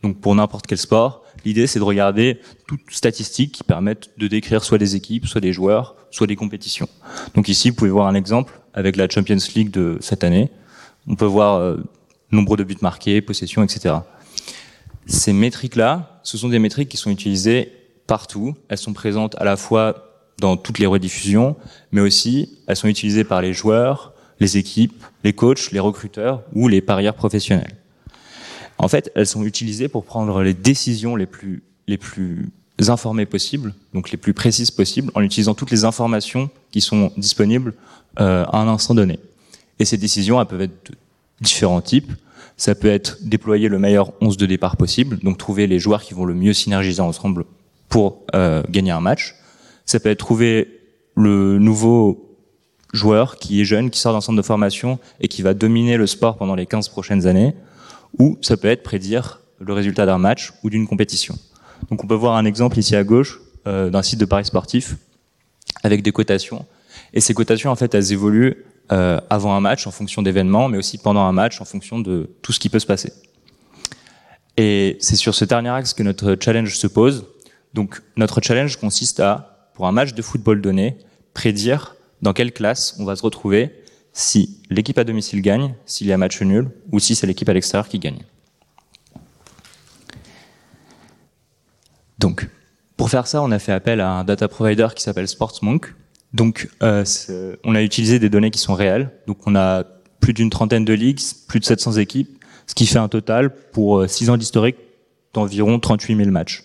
Donc 0.07 0.21
pour 0.21 0.37
n'importe 0.37 0.69
quel 0.69 0.79
sport, 0.79 1.25
l'idée 1.45 1.67
c'est 1.67 1.81
de 1.81 1.85
regarder 1.85 2.39
toutes 2.69 2.93
statistiques 2.93 3.51
qui 3.51 3.65
permettent 3.65 4.11
de 4.19 4.29
décrire 4.29 4.63
soit 4.63 4.79
des 4.79 4.95
équipes, 4.95 5.27
soit 5.27 5.41
des 5.41 5.53
joueurs, 5.53 5.97
soit 6.13 6.29
des 6.29 6.37
compétitions. 6.37 6.89
Donc 7.35 7.49
ici, 7.49 7.71
vous 7.71 7.75
pouvez 7.75 7.91
voir 7.91 8.07
un 8.07 8.15
exemple 8.15 8.61
avec 8.73 8.95
la 8.95 9.09
Champions 9.09 9.37
League 9.57 9.73
de 9.73 9.99
cette 10.01 10.23
année. 10.23 10.49
On 11.09 11.17
peut 11.17 11.25
voir 11.25 11.57
euh, 11.57 11.79
nombre 12.31 12.57
de 12.57 12.63
buts 12.63 12.77
marqués, 12.83 13.21
possession, 13.21 13.65
etc. 13.65 13.97
Ces 15.07 15.33
métriques-là, 15.33 16.21
ce 16.23 16.39
sont 16.39 16.51
des 16.51 16.61
métriques 16.61 16.89
qui 16.89 16.99
sont 16.99 17.11
utilisées 17.11 17.73
partout. 18.07 18.55
Elles 18.69 18.79
sont 18.79 18.93
présentes 18.93 19.35
à 19.41 19.45
la 19.45 19.57
fois 19.57 20.23
dans 20.39 20.57
toutes 20.57 20.79
les 20.79 20.87
rediffusions, 20.87 21.57
mais 21.91 22.01
aussi 22.01 22.61
elles 22.69 22.77
sont 22.77 22.87
utilisées 22.87 23.25
par 23.25 23.43
les 23.43 23.53
joueurs, 23.53 24.13
les 24.39 24.57
équipes, 24.57 25.03
les 25.25 25.33
coachs, 25.33 25.73
les 25.73 25.81
recruteurs 25.81 26.45
ou 26.53 26.69
les 26.69 26.81
parieurs 26.81 27.15
professionnels. 27.15 27.75
En 28.79 28.89
fait, 28.89 29.11
elles 29.15 29.27
sont 29.27 29.45
utilisées 29.45 29.89
pour 29.89 30.05
prendre 30.05 30.43
les 30.43 30.55
décisions 30.55 31.17
les 31.17 31.27
plus, 31.27 31.63
informées 32.89 33.27
possibles, 33.27 33.75
donc 33.95 34.11
les 34.11 34.19
plus 34.19 34.35
précises 34.35 34.71
possibles, 34.71 35.11
en 35.15 35.23
utilisant 35.23 35.55
toutes 35.55 35.71
les 35.71 35.85
informations 35.85 36.51
qui 36.71 36.81
sont 36.81 37.11
disponibles 37.17 37.73
euh, 38.21 38.45
à 38.45 38.59
un 38.59 38.69
instant 38.69 38.95
donné. 38.95 39.19
Et 39.79 39.85
ces 39.85 39.97
décisions, 39.97 40.41
elles 40.41 40.47
peuvent 40.47 40.61
être 40.61 40.91
de 40.91 40.97
différents 41.41 41.81
types. 41.81 42.13
Ça 42.57 42.75
peut 42.75 42.89
être 42.89 43.19
déployer 43.23 43.69
le 43.69 43.79
meilleur 43.79 44.13
11 44.21 44.37
de 44.37 44.47
départ 44.47 44.77
possible, 44.77 45.19
donc 45.19 45.39
trouver 45.39 45.67
les 45.67 45.79
joueurs 45.79 46.03
qui 46.03 46.15
vont 46.15 46.25
le 46.25 46.35
mieux 46.35 46.53
synergiser 46.53 47.01
ensemble 47.01 47.45
pour 47.89 48.23
euh, 48.35 48.63
gagner 48.69 48.91
un 48.91 49.01
match. 49.01 49.35
Ça 49.85 50.01
peut 50.01 50.11
être 50.11 50.19
trouver 50.19 50.81
le 51.17 51.59
nouveau 51.59 52.27
joueur 52.93 53.37
qui 53.37 53.61
est 53.61 53.65
jeune, 53.65 53.91
qui 53.91 54.01
sort 54.01 54.13
d'un 54.13 54.21
centre 54.21 54.37
de 54.37 54.43
formation 54.43 54.99
et 55.21 55.29
qui 55.29 55.43
va 55.43 55.55
dominer 55.55 55.97
le 55.97 56.07
sport 56.07 56.37
pendant 56.37 56.55
les 56.55 56.67
15 56.67 56.89
prochaines 56.89 57.27
années. 57.27 57.55
Ou 58.19 58.39
ça 58.41 58.57
peut 58.57 58.69
être 58.69 58.83
prédire 58.83 59.41
le 59.61 59.73
résultat 59.73 60.07
d'un 60.07 60.19
match 60.19 60.53
ou 60.63 60.71
d'une 60.71 60.87
compétition. 60.87 61.39
Donc 61.91 62.03
on 62.05 62.07
peut 62.07 62.15
voir 62.15 62.37
un 62.37 62.45
exemple 62.45 62.79
ici 62.79 62.97
à 62.97 63.05
gauche 63.05 63.41
euh, 63.67 63.91
d'un 63.91 64.03
site 64.03 64.21
de 64.21 64.25
paris 64.25 64.45
sportif 64.45 64.97
avec 65.83 66.03
des 66.03 66.13
cotations. 66.13 66.67
Et 67.13 67.21
ces 67.21 67.35
cotations, 67.35 67.71
en 67.71 67.77
fait, 67.77 67.95
elles 67.95 68.13
évoluent 68.13 68.65
euh, 68.93 69.21
avant 69.31 69.55
un 69.55 69.61
match 69.61 69.87
en 69.87 69.91
fonction 69.91 70.23
d'événements, 70.23 70.69
mais 70.69 70.79
aussi 70.79 70.99
pendant 70.99 71.23
un 71.23 71.33
match 71.33 71.61
en 71.61 71.65
fonction 71.65 71.99
de 71.99 72.31
tout 72.43 72.53
ce 72.53 72.61
qui 72.61 72.69
peut 72.69 72.79
se 72.79 72.87
passer. 72.87 73.13
Et 74.57 74.97
c'est 75.01 75.17
sur 75.17 75.35
ce 75.35 75.45
dernier 75.45 75.71
axe 75.71 75.93
que 75.93 76.03
notre 76.03 76.37
challenge 76.41 76.77
se 76.77 76.87
pose. 76.87 77.27
Donc 77.75 78.03
notre 78.17 78.41
challenge 78.41 78.77
consiste 78.77 79.21
à, 79.21 79.71
pour 79.75 79.87
un 79.87 79.93
match 79.93 80.15
de 80.15 80.23
football 80.23 80.61
donné, 80.61 80.97
prédire 81.35 81.97
dans 82.23 82.33
quelle 82.33 82.53
classe 82.53 82.97
on 82.99 83.05
va 83.05 83.17
se 83.17 83.23
retrouver 83.23 83.73
si 84.17 84.63
l'équipe 84.71 84.97
à 84.97 85.05
domicile 85.05 85.43
gagne, 85.43 85.75
s'il 85.85 86.07
y 86.07 86.13
a 86.13 86.17
match 86.17 86.41
nul, 86.41 86.71
ou 86.91 86.99
si 86.99 87.15
c'est 87.15 87.27
l'équipe 87.27 87.49
à 87.51 87.53
l'extérieur 87.53 87.87
qui 87.87 87.99
gagne. 87.99 88.25
Donc, 92.19 92.49
pour 92.97 93.11
faire 93.11 93.27
ça, 93.27 93.43
on 93.43 93.51
a 93.51 93.59
fait 93.59 93.73
appel 93.73 94.01
à 94.01 94.11
un 94.11 94.25
data 94.25 94.49
provider 94.49 94.89
qui 94.97 95.03
s'appelle 95.03 95.29
SportsMonk, 95.29 95.95
donc, 96.33 96.69
euh, 96.83 97.05
on 97.63 97.75
a 97.75 97.83
utilisé 97.83 98.19
des 98.19 98.29
données 98.29 98.51
qui 98.51 98.59
sont 98.59 98.75
réelles. 98.75 99.11
Donc, 99.27 99.39
on 99.47 99.55
a 99.55 99.85
plus 100.21 100.33
d'une 100.33 100.51
trentaine 100.51 100.85
de 100.85 100.93
ligues, 100.93 101.21
plus 101.47 101.61
de 101.61 101.65
700 101.65 101.93
équipes, 101.95 102.45
ce 102.67 102.75
qui 102.75 102.87
fait 102.87 102.99
un 102.99 103.09
total 103.09 103.55
pour 103.73 104.09
6 104.09 104.29
euh, 104.29 104.33
ans 104.33 104.37
d'historique 104.37 104.77
d'environ 105.35 105.79
38 105.79 106.17
000 106.17 106.31
matchs. 106.31 106.65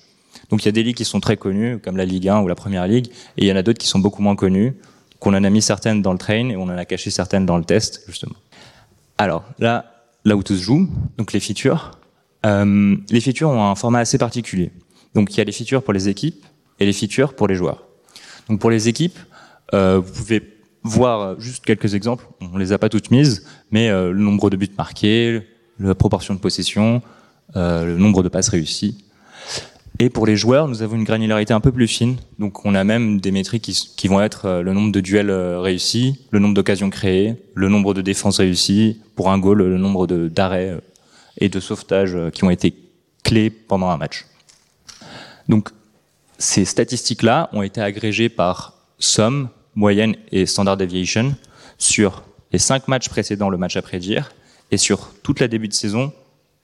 Donc, 0.50 0.64
il 0.64 0.66
y 0.66 0.70
a 0.70 0.72
des 0.72 0.84
ligues 0.84 0.96
qui 0.96 1.06
sont 1.06 1.20
très 1.20 1.38
connues, 1.38 1.80
comme 1.80 1.96
la 1.96 2.06
Ligue 2.06 2.28
1 2.28 2.42
ou 2.42 2.48
la 2.48 2.56
Première 2.56 2.88
Ligue, 2.88 3.08
et 3.38 3.44
il 3.44 3.48
y 3.48 3.52
en 3.52 3.56
a 3.56 3.62
d'autres 3.62 3.78
qui 3.78 3.88
sont 3.88 4.00
beaucoup 4.00 4.22
moins 4.22 4.36
connues, 4.36 4.76
qu'on 5.22 5.34
en 5.36 5.44
a 5.44 5.50
mis 5.50 5.62
certaines 5.62 6.02
dans 6.02 6.12
le 6.12 6.18
train 6.18 6.50
et 6.50 6.58
on 6.58 6.64
en 6.64 6.78
a 6.78 6.84
caché 6.84 7.12
certaines 7.12 7.46
dans 7.46 7.58
le 7.58 7.64
test, 7.64 8.04
justement. 8.08 8.36
Alors, 9.18 9.46
là, 9.60 9.86
là 10.26 10.36
où 10.36 10.44
tout 10.44 10.56
se 10.56 10.62
joue, 10.62 10.90
donc 11.18 11.32
les 11.32 11.40
features. 11.40 11.92
Euh, 12.46 12.98
les 13.10 13.22
features 13.22 13.50
ont 13.50 13.64
un 13.64 13.76
format 13.76 14.00
assez 14.00 14.18
particulier. 14.18 14.72
Donc, 15.14 15.34
il 15.34 15.38
y 15.38 15.42
a 15.42 15.44
les 15.44 15.52
features 15.52 15.84
pour 15.84 15.94
les 15.94 16.10
équipes 16.10 16.44
et 16.80 16.86
les 16.86 16.94
features 16.94 17.36
pour 17.36 17.48
les 17.48 17.56
joueurs. 17.56 17.86
Donc, 18.50 18.60
pour 18.60 18.72
les 18.72 18.88
équipes, 18.88 19.20
euh, 19.76 20.02
vous 20.04 20.12
pouvez 20.12 20.42
voir 20.84 21.40
juste 21.40 21.64
quelques 21.64 21.94
exemples. 21.94 22.26
On 22.42 22.58
les 22.58 22.72
a 22.72 22.80
pas 22.80 22.90
toutes 22.90 23.12
mises, 23.12 23.46
mais 23.70 23.90
euh, 23.90 24.12
le 24.12 24.20
nombre 24.20 24.50
de 24.50 24.58
buts 24.58 24.72
marqués, 24.76 25.48
la 25.80 25.94
proportion 25.94 26.34
de 26.34 26.40
possession, 26.40 27.04
euh, 27.56 27.86
le 27.86 27.98
nombre 27.98 28.24
de 28.24 28.30
passes 28.30 28.50
réussies. 28.50 29.06
Et 30.04 30.10
pour 30.10 30.26
les 30.26 30.36
joueurs, 30.36 30.68
nous 30.68 30.82
avons 30.82 30.96
une 30.96 31.04
granularité 31.04 31.54
un 31.54 31.60
peu 31.60 31.72
plus 31.72 31.88
fine. 31.88 32.18
Donc, 32.40 32.66
on 32.66 32.74
a 32.74 32.84
même 32.84 33.22
des 33.22 33.30
métriques 33.30 33.72
qui, 33.96 34.08
vont 34.08 34.20
être 34.20 34.62
le 34.62 34.74
nombre 34.74 34.92
de 34.92 35.00
duels 35.00 35.30
réussis, 35.30 36.26
le 36.32 36.40
nombre 36.40 36.56
d'occasions 36.56 36.90
créées, 36.90 37.36
le 37.54 37.70
nombre 37.70 37.94
de 37.94 38.02
défenses 38.02 38.40
réussies, 38.40 39.00
pour 39.16 39.30
un 39.30 39.38
goal, 39.38 39.60
le 39.60 39.78
nombre 39.78 40.08
d'arrêts 40.08 40.76
et 41.38 41.50
de 41.50 41.60
sauvetages 41.60 42.18
qui 42.34 42.44
ont 42.44 42.50
été 42.50 42.74
clés 43.24 43.52
pendant 43.52 43.92
un 43.92 43.98
match. 43.98 44.26
Donc, 45.48 45.70
ces 46.40 46.66
statistiques-là 46.66 47.52
ont 47.54 47.62
été 47.62 47.80
agrégées 47.80 48.30
par 48.30 48.74
somme, 48.98 49.50
moyenne 49.76 50.16
et 50.32 50.48
standard 50.48 50.78
deviation 50.78 51.36
sur 51.78 52.24
les 52.52 52.58
cinq 52.58 52.88
matchs 52.88 53.08
précédant 53.08 53.50
le 53.50 53.60
match 53.60 53.76
à 53.76 53.84
prédire 53.84 54.32
et 54.72 54.78
sur 54.78 55.12
toute 55.22 55.40
la 55.40 55.48
début 55.48 55.68
de 55.68 55.74
saison 55.74 56.12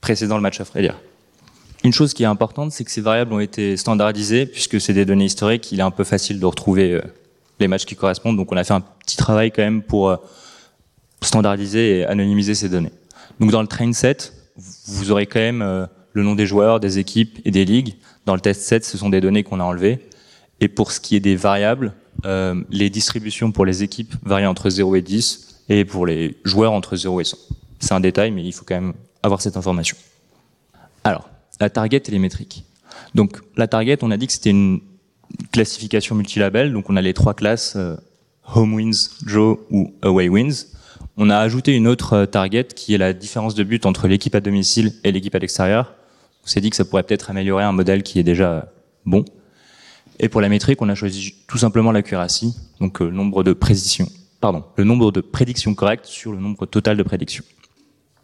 précédant 0.02 0.38
le 0.38 0.42
match 0.42 0.60
à 0.60 0.66
prédire. 0.66 0.96
Une 1.88 1.94
chose 1.94 2.14
qui 2.14 2.24
est 2.24 2.26
importante, 2.28 2.74
c'est 2.74 2.84
que 2.84 2.92
ces 2.92 3.00
variables 3.00 3.32
ont 3.32 3.40
été 3.40 3.78
standardisées 3.78 4.46
puisque 4.46 4.82
c'est 4.82 4.92
des 4.92 5.06
données 5.06 5.24
historiques. 5.24 5.72
Il 5.72 5.80
est 5.80 5.84
un 5.84 5.90
peu 5.90 6.04
facile 6.04 6.38
de 6.38 6.46
retrouver 6.46 6.92
euh, 6.92 7.02
les 7.62 7.70
matchs 7.70 7.86
qui 7.86 7.96
correspondent. 7.96 8.36
Donc 8.36 8.52
on 8.52 8.58
a 8.58 8.66
fait 8.66 8.74
un 8.74 8.82
petit 8.82 9.16
travail 9.16 9.54
quand 9.54 9.62
même 9.62 9.82
pour 9.82 10.10
euh, 10.10 10.18
standardiser 11.22 12.00
et 12.00 12.06
anonymiser 12.06 12.56
ces 12.56 12.68
données. 12.68 12.92
Donc 13.40 13.52
dans 13.52 13.62
le 13.62 13.70
train 13.70 13.94
set, 13.94 14.34
vous 14.88 15.12
aurez 15.12 15.28
quand 15.28 15.40
même 15.40 15.62
euh, 15.62 15.86
le 16.12 16.24
nom 16.24 16.36
des 16.36 16.46
joueurs, 16.46 16.82
des 16.82 17.00
équipes 17.00 17.40
et 17.46 17.52
des 17.52 17.64
ligues. 17.64 17.96
Dans 18.26 18.36
le 18.36 18.42
test 18.42 18.64
set, 18.64 18.84
ce 18.84 18.98
sont 18.98 19.08
des 19.08 19.22
données 19.22 19.44
qu'on 19.44 19.62
a 19.62 19.64
enlevées. 19.64 20.10
Et 20.60 20.68
pour 20.68 20.92
ce 20.92 21.00
qui 21.00 21.16
est 21.16 21.22
des 21.22 21.38
variables, 21.38 21.94
les 22.26 22.90
distributions 22.90 23.54
pour 23.54 23.66
les 23.66 23.84
équipes 23.84 24.14
varient 24.24 24.46
entre 24.46 24.70
0 24.70 24.98
et 24.98 25.02
10 25.02 25.64
et 25.70 25.86
pour 25.86 26.06
les 26.06 26.36
joueurs 26.44 26.74
entre 26.74 26.98
0 26.98 27.22
et 27.22 27.24
100. 27.24 27.38
C'est 27.80 27.94
un 27.94 28.02
détail, 28.02 28.32
mais 28.32 28.44
il 28.44 28.52
faut 28.52 28.66
quand 28.66 28.76
même 28.76 28.94
avoir 29.24 29.40
cette 29.40 29.56
information. 29.56 29.96
Alors, 31.06 31.30
la 31.60 31.70
target 31.70 32.04
et 32.08 32.12
les 32.12 32.20
métriques. 32.20 32.66
Donc, 33.16 33.42
la 33.56 33.68
target, 33.68 33.98
on 34.02 34.12
a 34.12 34.18
dit 34.18 34.28
que 34.28 34.34
c'était 34.34 34.50
une 34.50 34.82
classification 35.52 36.16
multilabel, 36.16 36.74
donc 36.74 36.90
on 36.90 36.96
a 36.96 37.02
les 37.02 37.14
trois 37.14 37.34
classes 37.34 37.76
euh, 37.76 37.96
home 38.54 38.74
wins, 38.74 39.10
draw 39.26 39.60
ou 39.70 39.94
away 40.02 40.30
wins. 40.30 40.68
On 41.18 41.30
a 41.30 41.38
ajouté 41.38 41.76
une 41.76 41.88
autre 41.88 42.14
euh, 42.14 42.26
target 42.26 42.66
qui 42.76 42.94
est 42.94 42.98
la 42.98 43.14
différence 43.14 43.56
de 43.56 43.64
but 43.64 43.86
entre 43.86 44.08
l'équipe 44.08 44.36
à 44.36 44.40
domicile 44.40 44.94
et 45.04 45.12
l'équipe 45.12 45.36
à 45.36 45.40
l'extérieur. 45.40 45.94
On 46.44 46.48
s'est 46.48 46.62
dit 46.62 46.70
que 46.70 46.76
ça 46.76 46.86
pourrait 46.86 47.04
peut-être 47.04 47.30
améliorer 47.30 47.64
un 47.64 47.72
modèle 47.72 48.04
qui 48.04 48.20
est 48.20 48.24
déjà 48.24 48.72
bon. 49.06 49.26
Et 50.20 50.30
pour 50.30 50.42
la 50.42 50.50
métrique, 50.50 50.82
on 50.82 50.90
a 50.90 50.96
choisi 50.96 51.36
tout 51.48 51.58
simplement 51.58 51.92
l'accuracy, 51.92 52.56
donc 52.80 53.02
euh, 53.02 53.10
le 53.10 53.16
nombre 53.16 53.44
de 53.44 55.22
prédictions 55.22 55.74
correctes 55.76 56.06
sur 56.06 56.32
le 56.32 56.40
nombre 56.40 56.66
total 56.66 56.98
de 56.98 57.04
prédictions. 57.04 57.44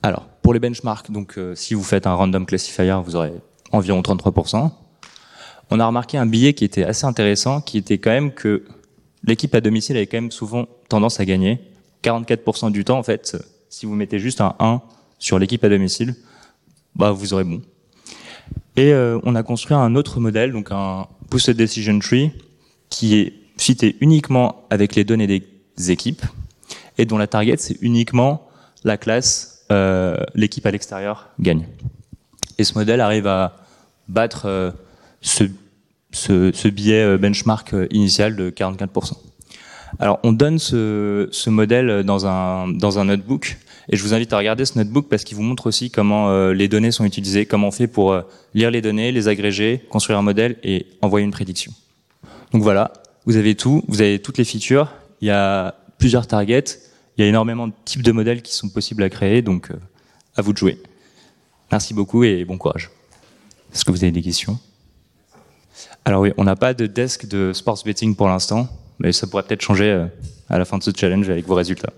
Alors, 0.06 0.28
pour 0.42 0.54
les 0.54 0.60
benchmarks, 0.60 1.12
donc 1.12 1.38
euh, 1.38 1.56
si 1.56 1.74
vous 1.74 1.84
faites 1.84 2.06
un 2.06 2.14
random 2.14 2.46
classifier, 2.46 2.94
vous 3.06 3.16
aurez 3.16 3.32
environ 3.72 4.02
33%. 4.02 4.70
On 5.72 5.80
a 5.80 5.88
remarqué 5.88 6.18
un 6.18 6.26
billet 6.26 6.54
qui 6.54 6.66
était 6.66 6.84
assez 6.84 7.06
intéressant, 7.06 7.62
qui 7.62 7.78
était 7.78 7.98
quand 8.00 8.10
même 8.10 8.34
que 8.34 8.66
l'équipe 9.24 9.56
à 9.56 9.62
domicile 9.62 9.96
avait 9.96 10.06
quand 10.06 10.18
même 10.18 10.32
souvent 10.32 10.68
tendance 10.90 11.22
à 11.22 11.26
gagner. 11.26 11.62
44% 12.04 12.74
du 12.74 12.84
temps, 12.84 13.00
en 13.00 13.04
fait, 13.04 13.38
si 13.70 13.86
vous 13.86 13.96
mettez 13.96 14.20
juste 14.20 14.42
un 14.42 14.56
1 14.60 14.82
sur 15.20 15.40
l'équipe 15.40 15.64
à 15.64 15.70
domicile, 15.70 16.16
bah, 16.98 17.12
vous 17.12 17.34
aurez 17.34 17.46
bon. 17.46 17.62
Et 18.76 18.92
euh, 18.92 19.20
on 19.24 19.36
a 19.36 19.44
construit 19.44 19.78
un 19.78 19.96
autre 19.96 20.20
modèle, 20.20 20.52
donc 20.52 20.68
un 20.72 21.08
Boosted 21.32 21.56
Decision 21.56 21.98
Tree, 22.00 22.32
qui 22.90 23.16
est 23.16 23.34
fité 23.58 23.96
uniquement 24.02 24.66
avec 24.70 24.96
les 24.96 25.06
données 25.06 25.28
des 25.28 25.92
équipes, 25.92 26.24
et 26.98 27.06
dont 27.06 27.18
la 27.18 27.28
target, 27.28 27.56
c'est 27.58 27.78
uniquement 27.82 28.50
la 28.84 28.98
classe, 28.98 29.53
euh, 29.74 30.18
l'équipe 30.36 30.66
à 30.66 30.72
l'extérieur 30.72 31.30
gagne. 31.40 31.66
Et 32.58 32.64
ce 32.64 32.78
modèle 32.78 33.02
arrive 33.02 33.28
à 33.28 33.58
battre 34.08 34.46
euh, 34.46 34.72
ce, 35.22 35.46
ce, 36.12 36.52
ce 36.54 36.68
biais 36.68 37.18
benchmark 37.18 37.76
initial 37.92 38.36
de 38.36 38.50
44%. 38.50 39.14
Alors, 40.00 40.20
on 40.24 40.32
donne 40.32 40.60
ce, 40.60 41.50
modèle 41.50 42.04
dans 42.04 42.26
un, 42.26 42.68
dans 42.68 43.00
un 43.00 43.06
notebook 43.06 43.58
et 43.90 43.98
je 43.98 44.04
vous 44.04 44.14
invite 44.14 44.32
à 44.34 44.38
regarder 44.38 44.66
ce 44.66 44.78
notebook 44.78 45.08
parce 45.10 45.24
qu'il 45.24 45.36
vous 45.36 45.44
montre 45.44 45.68
aussi 45.68 45.92
comment 45.92 46.30
euh, 46.30 46.54
les 46.54 46.68
données 46.68 46.92
sont 46.92 47.06
utilisées, 47.06 47.46
comment 47.46 47.68
on 47.68 47.72
fait 47.72 47.88
pour 47.88 48.14
euh, 48.14 48.22
lire 48.54 48.72
les 48.72 48.82
données, 48.82 49.12
les 49.12 49.28
agréger, 49.28 49.82
construire 49.90 50.18
un 50.18 50.22
modèle 50.22 50.58
et 50.64 50.88
envoyer 51.02 51.26
une 51.26 51.32
prédiction. 51.32 51.72
Donc 52.54 52.62
voilà, 52.62 52.94
vous 53.26 53.36
avez 53.36 53.56
tout, 53.56 53.84
vous 53.88 54.02
avez 54.02 54.20
toutes 54.20 54.38
les 54.38 54.46
features, 54.46 54.92
il 55.22 55.28
y 55.28 55.32
a 55.32 55.76
plusieurs 55.98 56.28
targets, 56.28 56.80
il 57.18 57.24
y 57.24 57.26
a 57.26 57.30
énormément 57.30 57.68
de 57.68 57.74
types 57.86 58.02
de 58.02 58.12
modèles 58.12 58.42
qui 58.42 58.54
sont 58.54 58.70
possibles 58.70 59.04
à 59.04 59.10
créer, 59.10 59.42
donc 59.42 59.72
euh, 59.72 59.76
à 60.36 60.42
vous 60.42 60.54
de 60.54 60.58
jouer. 60.58 60.82
Merci 61.72 61.94
beaucoup 61.94 62.24
et 62.24 62.44
bon 62.46 62.58
courage. 62.58 62.90
Est-ce 63.74 63.86
que 63.86 63.92
vous 63.92 64.04
avez 64.04 64.12
des 64.12 64.22
questions? 64.22 64.60
Alors 66.06 66.22
oui, 66.22 66.32
on 66.38 66.44
n'a 66.44 66.56
pas 66.56 66.74
de 66.74 66.86
desk 66.86 67.28
de 67.28 67.54
sports 67.54 67.82
betting 67.86 68.16
pour 68.16 68.28
l'instant, 68.28 68.68
mais 69.00 69.12
ça 69.12 69.28
pourrait 69.28 69.44
peut-être 69.44 69.62
changer 69.62 70.08
à 70.50 70.58
la 70.58 70.66
fin 70.66 70.78
de 70.78 70.84
ce 70.84 70.92
challenge 70.96 71.30
avec 71.30 71.48
vos 71.48 71.56
résultats. 71.56 71.94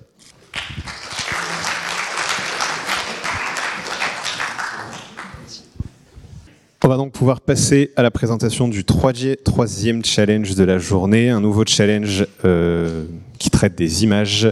On 6.83 6.87
va 6.87 6.97
donc 6.97 7.13
pouvoir 7.13 7.41
passer 7.41 7.91
à 7.95 8.03
la 8.03 8.11
présentation 8.11 8.67
du 8.67 8.85
troisième 8.85 10.05
challenge 10.05 10.53
de 10.53 10.63
la 10.63 10.77
journée, 10.77 11.31
un 11.31 11.41
nouveau 11.41 11.63
challenge 11.65 12.27
euh, 12.45 13.05
qui 13.39 13.49
traite 13.49 13.73
des 13.73 14.03
images. 14.03 14.47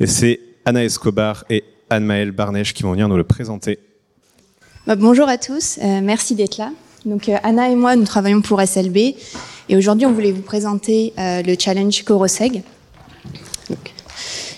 Et 0.00 0.06
c'est 0.06 0.40
Anna 0.64 0.84
Escobar 0.84 1.44
et 1.50 1.62
Anne-Maëlle 1.88 2.32
Barnèche 2.32 2.74
qui 2.74 2.82
vont 2.82 2.92
venir 2.92 3.08
nous 3.08 3.16
le 3.16 3.24
présenter. 3.24 3.78
Bah, 4.86 4.96
bonjour 4.96 5.28
à 5.28 5.38
tous, 5.38 5.78
euh, 5.78 6.00
merci 6.02 6.34
d'être 6.34 6.58
là. 6.58 6.72
Donc 7.04 7.28
euh, 7.28 7.36
Anna 7.44 7.70
et 7.70 7.76
moi, 7.76 7.94
nous 7.94 8.04
travaillons 8.04 8.42
pour 8.42 8.60
SLB 8.60 8.96
et 9.68 9.76
aujourd'hui, 9.76 10.06
on 10.06 10.12
voulait 10.12 10.32
vous 10.32 10.42
présenter 10.42 11.12
euh, 11.18 11.42
le 11.42 11.54
challenge 11.58 12.02
Coroseg. 12.02 12.62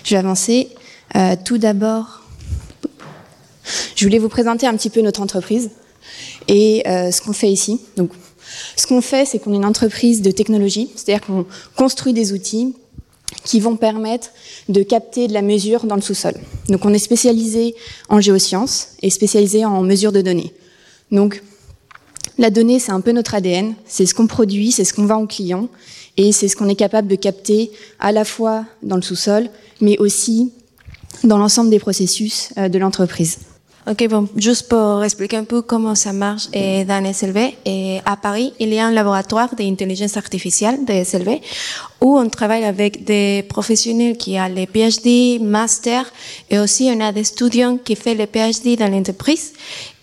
Je 0.03 0.09
vais 0.09 0.17
avancer. 0.17 0.69
Euh, 1.15 1.35
tout 1.45 1.59
d'abord, 1.59 2.23
je 3.95 4.05
voulais 4.05 4.19
vous 4.19 4.29
présenter 4.29 4.65
un 4.65 4.75
petit 4.75 4.89
peu 4.89 5.01
notre 5.01 5.21
entreprise 5.21 5.69
et 6.47 6.83
ce 6.85 7.21
qu'on 7.21 7.33
fait 7.33 7.51
ici. 7.51 7.81
Donc, 7.97 8.11
ce 8.77 8.87
qu'on 8.87 9.01
fait, 9.01 9.25
c'est 9.25 9.39
qu'on 9.39 9.51
est 9.51 9.57
une 9.57 9.65
entreprise 9.65 10.21
de 10.21 10.31
technologie, 10.31 10.89
c'est-à-dire 10.95 11.25
qu'on 11.25 11.45
construit 11.75 12.13
des 12.13 12.31
outils 12.31 12.75
qui 13.43 13.59
vont 13.59 13.75
permettre 13.75 14.29
de 14.69 14.83
capter 14.83 15.27
de 15.27 15.33
la 15.33 15.41
mesure 15.41 15.85
dans 15.85 15.95
le 15.95 16.01
sous-sol. 16.01 16.33
Donc, 16.69 16.85
on 16.85 16.93
est 16.93 16.99
spécialisé 16.99 17.75
en 18.09 18.21
géosciences 18.21 18.89
et 19.01 19.09
spécialisé 19.09 19.65
en 19.65 19.81
mesure 19.83 20.11
de 20.11 20.21
données. 20.21 20.53
Donc, 21.11 21.43
la 22.37 22.49
donnée, 22.49 22.79
c'est 22.79 22.91
un 22.91 23.01
peu 23.01 23.11
notre 23.11 23.35
ADN, 23.35 23.73
c'est 23.85 24.05
ce 24.05 24.13
qu'on 24.13 24.27
produit, 24.27 24.71
c'est 24.71 24.83
ce 24.83 24.93
qu'on 24.93 25.05
vend 25.05 25.21
aux 25.21 25.27
clients, 25.27 25.69
et 26.17 26.31
c'est 26.31 26.47
ce 26.47 26.55
qu'on 26.55 26.69
est 26.69 26.75
capable 26.75 27.07
de 27.07 27.15
capter 27.15 27.71
à 27.99 28.11
la 28.11 28.25
fois 28.25 28.65
dans 28.83 28.95
le 28.95 29.01
sous-sol, 29.01 29.49
mais 29.81 29.97
aussi 29.97 30.51
dans 31.23 31.37
l'ensemble 31.37 31.69
des 31.69 31.79
processus 31.79 32.49
euh, 32.57 32.69
de 32.69 32.77
l'entreprise. 32.77 33.39
Ok, 33.89 34.05
bon, 34.09 34.27
juste 34.35 34.67
pour 34.67 35.01
expliquer 35.01 35.37
un 35.37 35.45
peu 35.45 35.61
comment 35.61 35.95
ça 35.95 36.11
marche 36.11 36.49
dans 36.51 37.13
SLV, 37.13 37.53
et 37.63 37.99
à 38.03 38.17
Paris, 38.17 38.51
il 38.59 38.73
y 38.73 38.79
a 38.79 38.87
un 38.87 38.91
laboratoire 38.91 39.55
d'intelligence 39.55 40.17
artificielle 40.17 40.83
de 40.83 40.91
SLV 41.05 41.39
où 42.01 42.19
on 42.19 42.27
travaille 42.27 42.65
avec 42.65 43.05
des 43.05 43.45
professionnels 43.47 44.17
qui 44.17 44.37
ont 44.37 44.49
les 44.53 44.67
PhD, 44.67 45.41
master, 45.41 46.03
et 46.49 46.59
aussi 46.59 46.91
on 46.93 46.99
a 46.99 47.13
des 47.13 47.29
étudiants 47.29 47.77
qui 47.77 47.95
font 47.95 48.13
les 48.13 48.27
PhD 48.27 48.77
dans 48.77 48.91
l'entreprise. 48.91 49.53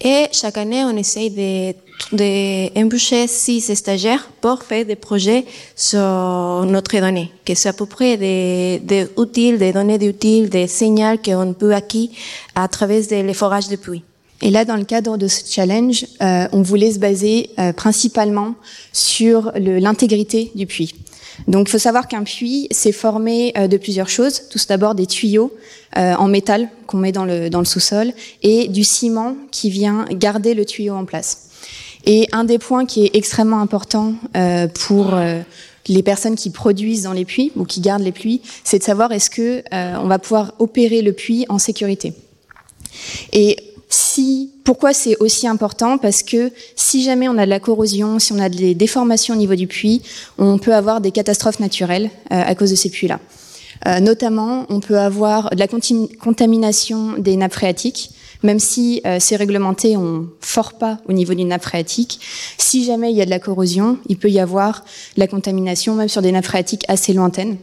Et 0.01 0.29
chaque 0.33 0.57
année, 0.57 0.83
on 0.85 0.97
essaye 0.97 1.31
de 1.31 1.75
d'embaucher 2.13 3.27
six 3.27 3.75
stagiaires 3.75 4.29
pour 4.41 4.63
faire 4.63 4.85
des 4.85 4.97
projets 4.97 5.45
sur 5.75 5.99
notre 6.67 6.99
donnée, 7.01 7.31
que 7.45 7.55
c'est 7.55 7.69
à 7.69 7.73
peu 7.73 7.87
près 7.87 8.17
des, 8.17 8.81
des 8.83 9.09
outils, 9.17 9.57
des 9.57 9.73
données 9.73 9.99
d'utiles, 9.99 10.49
des 10.49 10.67
signaux 10.67 11.17
qu'on 11.25 11.55
peut 11.55 11.75
acquérir 11.75 12.11
à 12.55 12.69
travers 12.69 13.03
les 13.11 13.35
forages 13.35 13.69
de 13.69 13.77
puits. 13.77 14.03
Et 14.43 14.51
là, 14.51 14.65
dans 14.65 14.77
le 14.77 14.85
cadre 14.85 15.17
de 15.17 15.29
ce 15.29 15.41
challenge, 15.51 16.05
euh, 16.21 16.47
on 16.53 16.61
voulait 16.61 16.93
se 16.93 16.99
baser 16.99 17.51
euh, 17.59 17.73
principalement 17.73 18.55
sur 18.93 19.53
l'intégrité 19.57 20.53
du 20.55 20.67
puits. 20.67 20.95
Donc, 21.49 21.69
il 21.69 21.71
faut 21.71 21.79
savoir 21.79 22.09
qu'un 22.09 22.25
puits, 22.25 22.69
c'est 22.71 22.93
formé 22.93 23.53
euh, 23.57 23.69
de 23.69 23.77
plusieurs 23.77 24.09
choses. 24.09 24.43
Tout 24.51 24.59
d'abord, 24.69 24.95
des 24.95 25.07
tuyaux 25.07 25.53
euh, 25.97 26.15
en 26.15 26.29
métal 26.29 26.69
qu'on 26.87 26.99
met 26.99 27.13
dans 27.13 27.25
le, 27.25 27.49
dans 27.49 27.61
le 27.61 27.65
sous-sol 27.65 28.13
et 28.43 28.69
du 28.69 28.85
ciment 28.85 29.37
qui 29.51 29.71
vient 29.71 30.05
garder 30.11 30.55
le 30.55 30.65
tuyau 30.65 30.95
en 30.95 31.05
place. 31.05 31.49
Et 32.07 32.29
un 32.33 32.45
des 32.45 32.59
points 32.59 32.85
qui 32.85 33.05
est 33.05 33.11
extrêmement 33.15 33.61
important 33.61 34.15
euh, 34.37 34.69
pour 34.69 35.15
euh, 35.15 35.41
les 35.89 36.03
personnes 36.03 36.37
qui 36.37 36.51
produisent 36.51 37.03
dans 37.03 37.13
les 37.13 37.25
puits 37.25 37.51
ou 37.57 37.65
qui 37.65 37.81
gardent 37.81 38.03
les 38.03 38.13
puits, 38.13 38.43
c'est 38.63 38.79
de 38.79 38.85
savoir 38.85 39.13
est-ce 39.13 39.31
que 39.31 39.63
euh, 39.73 39.97
on 40.01 40.07
va 40.07 40.19
pouvoir 40.19 40.53
opérer 40.59 41.01
le 41.03 41.13
puits 41.13 41.47
en 41.49 41.59
sécurité. 41.59 42.13
Et 43.33 43.57
si, 43.89 44.51
pourquoi 44.65 44.93
c'est 44.93 45.17
aussi 45.19 45.47
important? 45.47 45.97
Parce 45.99 46.23
que 46.23 46.53
si 46.77 47.03
jamais 47.03 47.29
on 47.29 47.39
a 47.39 47.47
de 47.47 47.51
la 47.51 47.61
corrosion, 47.61 48.19
si 48.19 48.33
on 48.33 48.39
a 48.39 48.49
des 48.49 48.75
déformations 48.75 49.35
au 49.35 49.39
niveau 49.39 49.55
du 49.55 49.67
puits, 49.67 50.03
on 50.37 50.59
peut 50.59 50.75
avoir 50.75 51.01
des 51.01 51.11
catastrophes 51.11 51.61
naturelles 51.61 52.11
à 52.31 52.55
cause 52.55 52.71
de 52.71 52.77
ces 52.77 52.91
puits-là. 52.91 53.21
Notamment, 54.01 54.67
on 54.71 54.81
peut 54.81 54.99
avoir 54.99 55.51
de 55.51 55.59
la 55.59 55.69
contamination 55.69 57.13
des 57.19 57.37
nappes 57.37 57.53
phréatiques, 57.53 58.11
même 58.45 58.61
si 58.61 59.01
euh, 59.05 59.17
c'est 59.19 59.35
réglementé, 59.35 59.97
on 59.97 60.29
fort 60.41 60.75
pas 60.75 60.99
au 61.09 61.13
niveau 61.13 61.35
d'une 61.35 61.49
nappe 61.49 61.63
phréatique. 61.63 62.21
Si 62.59 62.85
jamais 62.85 63.11
il 63.11 63.17
y 63.17 63.23
a 63.23 63.25
de 63.25 63.31
la 63.31 63.41
corrosion, 63.41 63.99
il 64.09 64.19
peut 64.19 64.31
y 64.31 64.39
avoir 64.39 64.85
la 65.17 65.27
contamination 65.27 65.97
même 65.97 66.09
sur 66.09 66.23
des 66.23 66.31
nappes 66.31 66.45
phréatiques 66.45 66.85
assez 66.87 67.13
lointaines. 67.13 67.57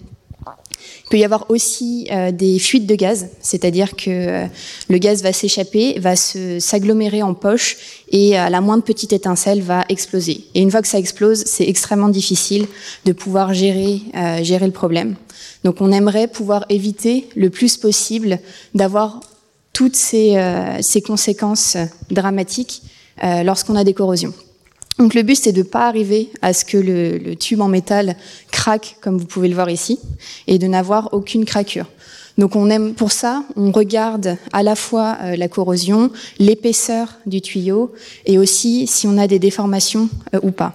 Il 1.06 1.10
peut 1.12 1.18
y 1.18 1.26
avoir 1.26 1.52
aussi 1.52 2.08
euh, 2.12 2.32
des 2.32 2.58
fuites 2.58 2.88
de 2.88 2.96
gaz, 2.96 3.28
c'est-à-dire 3.42 3.96
que 3.96 4.10
euh, 4.10 4.48
le 4.90 4.98
gaz 4.98 5.22
va 5.22 5.34
s'échapper, 5.34 6.00
va 6.00 6.16
s'agglomérer 6.16 7.22
en 7.22 7.34
poche 7.34 7.78
et 8.10 8.38
à 8.38 8.50
la 8.50 8.62
moindre 8.62 8.84
petite 8.84 9.14
étincelle 9.14 9.62
va 9.62 9.84
exploser. 9.90 10.46
Et 10.56 10.62
une 10.62 10.72
fois 10.72 10.82
que 10.82 10.88
ça 10.88 11.00
explose, 11.00 11.44
c'est 11.46 11.68
extrêmement 11.68 12.10
difficile 12.10 12.66
de 13.06 13.12
pouvoir 13.12 13.54
gérer 13.54 14.02
euh, 14.16 14.44
gérer 14.44 14.66
le 14.66 14.72
problème. 14.72 15.16
Donc 15.64 15.82
on 15.82 15.92
aimerait 15.92 16.28
pouvoir 16.28 16.66
éviter 16.70 17.28
le 17.36 17.50
plus 17.50 17.78
possible 17.78 18.40
d'avoir 18.74 19.20
toutes 19.74 19.96
ces, 19.96 20.38
ces 20.82 21.02
conséquences 21.02 21.78
dramatiques 22.10 22.84
lorsqu'on 23.22 23.76
a 23.76 23.84
des 23.84 23.94
corrosions. 23.94 24.34
Donc 25.00 25.14
le 25.14 25.24
but, 25.24 25.36
c'est 25.36 25.52
de 25.52 25.60
ne 25.60 25.64
pas 25.64 25.88
arriver 25.88 26.30
à 26.42 26.54
ce 26.54 26.66
que 26.66 26.78
le, 26.78 27.18
le, 27.18 27.36
tube 27.36 27.62
en 27.62 27.68
métal 27.68 28.16
craque, 28.52 28.98
comme 29.02 29.18
vous 29.18 29.26
pouvez 29.26 29.48
le 29.48 29.56
voir 29.56 29.70
ici, 29.70 30.00
et 30.48 30.60
de 30.60 30.68
n'avoir 30.68 31.10
aucune 31.14 31.46
craquure. 31.46 31.88
Donc 32.38 32.56
on 32.56 32.70
aime 32.70 32.94
pour 32.94 33.12
ça, 33.12 33.44
on 33.56 33.72
regarde 33.72 34.38
à 34.54 34.64
la 34.64 34.76
fois 34.76 35.18
euh, 35.22 35.36
la 35.36 35.48
corrosion, 35.48 36.12
l'épaisseur 36.40 37.20
du 37.26 37.42
tuyau, 37.42 37.94
et 38.26 38.38
aussi 38.38 38.88
si 38.88 39.08
on 39.08 39.18
a 39.18 39.28
des 39.28 39.40
déformations 39.40 40.10
euh, 40.34 40.40
ou 40.44 40.52
pas. 40.52 40.74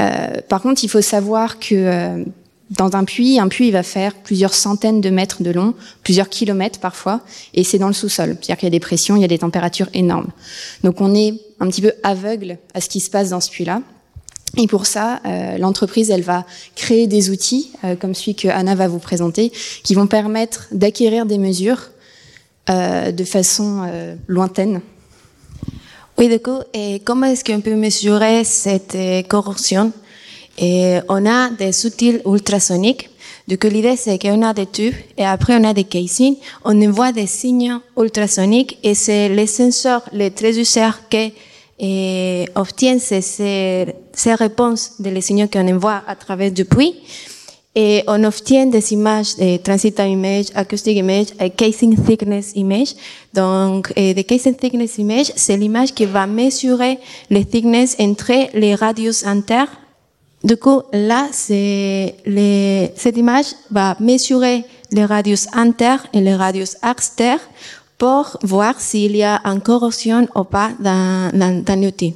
Euh, 0.00 0.40
par 0.48 0.62
contre, 0.62 0.84
il 0.84 0.88
faut 0.88 1.00
savoir 1.00 1.58
que 1.58 1.74
euh, 1.74 2.24
dans 2.70 2.96
un 2.96 3.04
puits, 3.04 3.38
un 3.38 3.48
puits 3.48 3.70
va 3.70 3.82
faire 3.82 4.14
plusieurs 4.14 4.54
centaines 4.54 5.00
de 5.00 5.10
mètres 5.10 5.42
de 5.42 5.50
long, 5.50 5.74
plusieurs 6.02 6.28
kilomètres 6.28 6.80
parfois, 6.80 7.20
et 7.54 7.62
c'est 7.62 7.78
dans 7.78 7.86
le 7.86 7.92
sous-sol. 7.92 8.30
C'est-à-dire 8.30 8.56
qu'il 8.56 8.66
y 8.66 8.68
a 8.68 8.70
des 8.70 8.80
pressions, 8.80 9.16
il 9.16 9.22
y 9.22 9.24
a 9.24 9.28
des 9.28 9.38
températures 9.38 9.88
énormes. 9.94 10.30
Donc 10.82 11.00
on 11.00 11.14
est 11.14 11.34
un 11.60 11.68
petit 11.68 11.82
peu 11.82 11.92
aveugle 12.02 12.58
à 12.74 12.80
ce 12.80 12.88
qui 12.88 13.00
se 13.00 13.10
passe 13.10 13.30
dans 13.30 13.40
ce 13.40 13.50
puits-là. 13.50 13.82
Et 14.58 14.66
pour 14.66 14.86
ça, 14.86 15.20
euh, 15.26 15.58
l'entreprise, 15.58 16.10
elle 16.10 16.22
va 16.22 16.46
créer 16.74 17.06
des 17.06 17.30
outils, 17.30 17.72
euh, 17.84 17.94
comme 17.94 18.14
celui 18.14 18.34
que 18.34 18.48
Anna 18.48 18.74
va 18.74 18.88
vous 18.88 18.98
présenter, 18.98 19.52
qui 19.84 19.94
vont 19.94 20.06
permettre 20.06 20.66
d'acquérir 20.72 21.26
des 21.26 21.38
mesures 21.38 21.90
euh, 22.70 23.12
de 23.12 23.24
façon 23.24 23.82
euh, 23.86 24.16
lointaine. 24.26 24.80
Oui, 26.18 26.40
coup, 26.40 26.60
et 26.72 27.00
comment 27.04 27.26
est-ce 27.26 27.44
qu'on 27.44 27.60
peut 27.60 27.74
mesurer 27.74 28.44
cette 28.44 28.96
corrosion? 29.28 29.92
Et 30.58 30.98
On 31.08 31.26
a 31.26 31.50
des 31.50 31.86
outils 31.86 32.20
ultrasoniques. 32.26 33.10
Coup, 33.48 33.68
l'idée, 33.68 33.96
c'est 33.96 34.18
qu'on 34.18 34.42
a 34.42 34.52
des 34.52 34.66
tubes 34.66 34.94
et 35.16 35.24
après, 35.24 35.56
on 35.56 35.64
a 35.64 35.72
des 35.72 35.84
casings. 35.84 36.36
On 36.64 36.80
envoie 36.82 37.12
des 37.12 37.26
signes 37.26 37.78
ultrasoniques 37.96 38.78
et 38.82 38.94
c'est 38.94 39.28
les 39.28 39.46
senseurs, 39.46 40.02
les 40.12 40.30
traducteurs 40.30 41.00
qui 41.08 41.32
et 41.78 42.48
obtiennent 42.54 42.98
ces, 43.00 43.20
ces, 43.20 44.34
réponses 44.34 44.92
des 44.98 45.20
signaux 45.20 45.46
qu'on 45.46 45.68
envoie 45.68 46.02
à 46.06 46.16
travers 46.16 46.50
du 46.50 46.64
puits. 46.64 46.94
et 47.78 48.02
on 48.06 48.24
obtient 48.24 48.64
des 48.64 48.94
images 48.94 49.36
de 49.36 49.58
transit 49.58 49.98
image, 49.98 50.46
acoustic 50.54 50.96
image, 50.96 51.26
casing 51.56 51.94
thickness 51.94 52.52
image. 52.54 52.94
Donc, 53.34 53.92
the 53.94 54.24
casing 54.26 54.54
thickness 54.54 54.96
image, 54.96 55.30
c'est 55.36 55.58
l'image 55.58 55.92
qui 55.92 56.06
va 56.06 56.26
mesurer 56.26 56.98
les 57.28 57.44
thickness 57.44 57.94
entre 58.00 58.48
les 58.54 58.74
radius 58.74 59.26
inter. 59.26 59.64
Du 60.44 60.56
coup, 60.56 60.82
là, 60.92 61.28
les, 61.48 62.92
cette 62.94 63.16
image 63.16 63.46
va 63.70 63.96
mesurer 64.00 64.64
les 64.92 65.04
radius 65.04 65.48
inter 65.52 65.96
et 66.12 66.20
les 66.20 66.34
radius 66.34 66.76
exter 66.82 67.36
pour 67.98 68.38
voir 68.42 68.78
s'il 68.78 69.16
y 69.16 69.22
a 69.22 69.40
une 69.44 69.60
corrosion 69.60 70.28
ou 70.34 70.44
pas 70.44 70.70
dans, 70.78 71.30
dans, 71.32 71.64
dans 71.64 71.80
l'outil, 71.82 72.14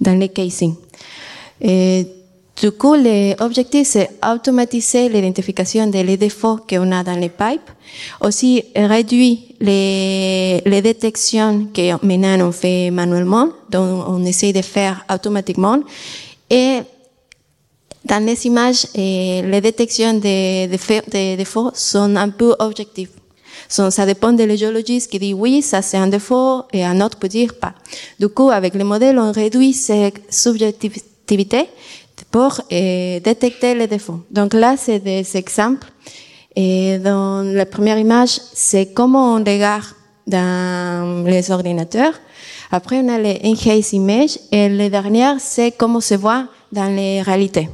dans 0.00 0.18
le 0.18 0.28
casing. 0.28 0.74
Et 1.60 2.06
du 2.60 2.70
coup, 2.70 2.94
l'objectif, 2.94 3.88
c'est 3.88 4.10
automatiser 4.24 5.08
l'identification 5.08 5.88
des 5.88 6.16
défauts 6.16 6.60
qu'on 6.68 6.92
a 6.92 7.02
dans 7.02 7.18
les 7.18 7.30
pipes. 7.30 7.70
Aussi, 8.20 8.62
réduire 8.76 9.38
les, 9.60 10.60
les 10.64 10.82
détections 10.82 11.66
que 11.74 12.06
maintenant 12.06 12.46
on 12.46 12.52
fait 12.52 12.90
manuellement, 12.90 13.48
donc 13.70 14.04
on 14.08 14.24
essaie 14.24 14.52
de 14.52 14.62
faire 14.62 15.04
automatiquement. 15.12 15.80
Et 16.48 16.80
dans 18.04 18.24
les 18.24 18.46
images, 18.46 18.86
les 18.94 19.60
détections 19.60 20.14
des 20.14 20.68
de 20.68 21.36
défauts 21.36 21.70
sont 21.74 22.14
un 22.16 22.30
peu 22.30 22.54
objectives. 22.58 23.10
Ça 23.68 24.06
dépend 24.06 24.32
de 24.32 24.44
la 24.44 24.56
géologiste 24.56 25.10
qui 25.10 25.18
dit 25.18 25.34
oui, 25.34 25.62
ça 25.62 25.80
c'est 25.80 25.96
un 25.96 26.08
défaut, 26.08 26.62
et 26.72 26.84
un 26.84 27.00
autre 27.00 27.18
peut 27.18 27.28
dire 27.28 27.54
pas. 27.54 27.72
Du 28.20 28.28
coup, 28.28 28.50
avec 28.50 28.74
le 28.74 28.84
modèle, 28.84 29.18
on 29.18 29.32
réduit 29.32 29.72
cette 29.72 30.20
subjectivité 30.32 31.68
pour 32.30 32.60
euh, 32.72 33.20
détecter 33.20 33.74
les 33.74 33.86
défauts. 33.86 34.20
Donc 34.30 34.54
là, 34.54 34.76
c'est 34.76 34.98
des 34.98 35.36
exemples. 35.36 35.88
Dans 36.56 37.42
la 37.42 37.66
première 37.66 37.98
image, 37.98 38.38
c'est 38.52 38.92
comment 38.92 39.34
on 39.34 39.38
regarde 39.38 39.86
dans 40.26 41.24
les 41.26 41.50
ordinateurs. 41.50 42.14
Après, 42.70 43.00
on 43.00 43.08
a 43.08 43.18
les 43.18 43.40
in-case 43.44 43.92
images. 43.92 44.38
Et 44.52 44.68
la 44.68 44.88
dernière, 44.88 45.36
c'est 45.40 45.72
comment 45.72 46.00
se 46.00 46.14
voit 46.14 46.46
dans 46.70 46.94
les 46.94 47.22
réalités. 47.22 47.68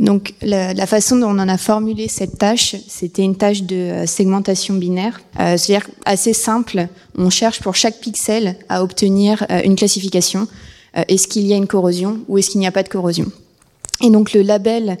Donc 0.00 0.34
la, 0.42 0.86
façon 0.86 1.16
dont 1.16 1.26
on 1.26 1.38
en 1.38 1.48
a 1.48 1.58
formulé 1.58 2.06
cette 2.08 2.38
tâche, 2.38 2.76
c'était 2.86 3.22
une 3.22 3.36
tâche 3.36 3.62
de 3.62 3.76
euh, 3.76 4.06
segmentation 4.06 4.74
binaire, 4.74 5.20
euh, 5.40 5.56
c'est-à-dire 5.56 5.88
assez 6.04 6.32
simple. 6.32 6.86
On 7.16 7.30
cherche 7.30 7.60
pour 7.60 7.74
chaque 7.74 7.98
pixel 7.98 8.56
à 8.68 8.84
obtenir 8.84 9.44
euh, 9.50 9.60
une 9.64 9.74
classification. 9.76 10.46
Est-ce 10.94 11.28
qu'il 11.28 11.46
y 11.46 11.52
a 11.52 11.56
une 11.56 11.66
corrosion 11.66 12.20
ou 12.28 12.38
est-ce 12.38 12.50
qu'il 12.50 12.60
n'y 12.60 12.66
a 12.66 12.72
pas 12.72 12.82
de 12.82 12.88
corrosion? 12.88 13.26
Et 14.02 14.10
donc 14.10 14.32
le 14.32 14.42
label 14.42 14.96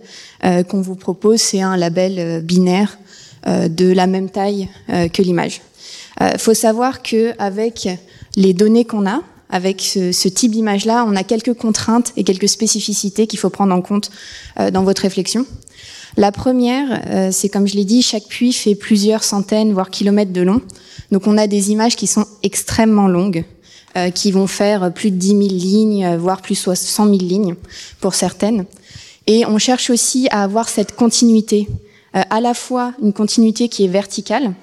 qu'on 0.68 0.80
vous 0.80 0.94
propose, 0.94 1.40
c'est 1.40 1.62
un 1.62 1.76
label 1.76 2.42
binaire 2.42 2.98
de 3.46 3.92
la 3.92 4.06
même 4.06 4.28
taille 4.28 4.68
que 4.86 5.22
l'image. 5.22 5.62
Il 6.20 6.38
faut 6.38 6.54
savoir 6.54 7.02
que 7.02 7.32
avec 7.38 7.88
les 8.36 8.52
données 8.52 8.84
qu'on 8.84 9.08
a, 9.08 9.22
avec 9.50 9.80
ce, 9.80 10.28
type 10.28 10.52
d'image-là, 10.52 11.04
on 11.08 11.16
a 11.16 11.24
quelques 11.24 11.54
contraintes 11.54 12.12
et 12.16 12.24
quelques 12.24 12.48
spécificités 12.48 13.26
qu'il 13.26 13.38
faut 13.38 13.50
prendre 13.50 13.74
en 13.74 13.80
compte 13.80 14.10
euh, 14.60 14.70
dans 14.70 14.82
votre 14.82 15.02
réflexion. 15.02 15.46
La 16.16 16.32
première, 16.32 17.02
euh, 17.06 17.30
c'est 17.32 17.48
comme 17.48 17.66
je 17.66 17.76
l'ai 17.76 17.84
dit, 17.84 18.02
chaque 18.02 18.26
puits 18.26 18.52
fait 18.52 18.74
plusieurs 18.74 19.24
centaines, 19.24 19.72
voire 19.72 19.90
kilomètres 19.90 20.32
de 20.32 20.42
long. 20.42 20.60
Donc 21.10 21.26
on 21.26 21.38
a 21.38 21.46
des 21.46 21.70
images 21.70 21.96
qui 21.96 22.06
sont 22.06 22.26
extrêmement 22.42 23.08
longues, 23.08 23.44
euh, 23.96 24.10
qui 24.10 24.32
vont 24.32 24.46
faire 24.46 24.92
plus 24.92 25.10
de 25.10 25.16
10 25.16 25.28
000 25.28 25.40
lignes, 25.40 26.16
voire 26.16 26.42
plus 26.42 26.62
de 26.66 26.74
100 26.74 27.04
000 27.04 27.16
lignes 27.18 27.54
pour 28.00 28.14
certaines. 28.14 28.66
Et 29.26 29.46
on 29.46 29.58
cherche 29.58 29.90
aussi 29.90 30.28
à 30.30 30.42
avoir 30.42 30.68
cette 30.68 30.96
continuité, 30.96 31.68
à 32.14 32.40
la 32.40 32.54
fois 32.54 32.94
une 33.02 33.12
continuité 33.12 33.68
qui 33.68 33.84
est 33.84 33.88
verticale, 33.88 34.54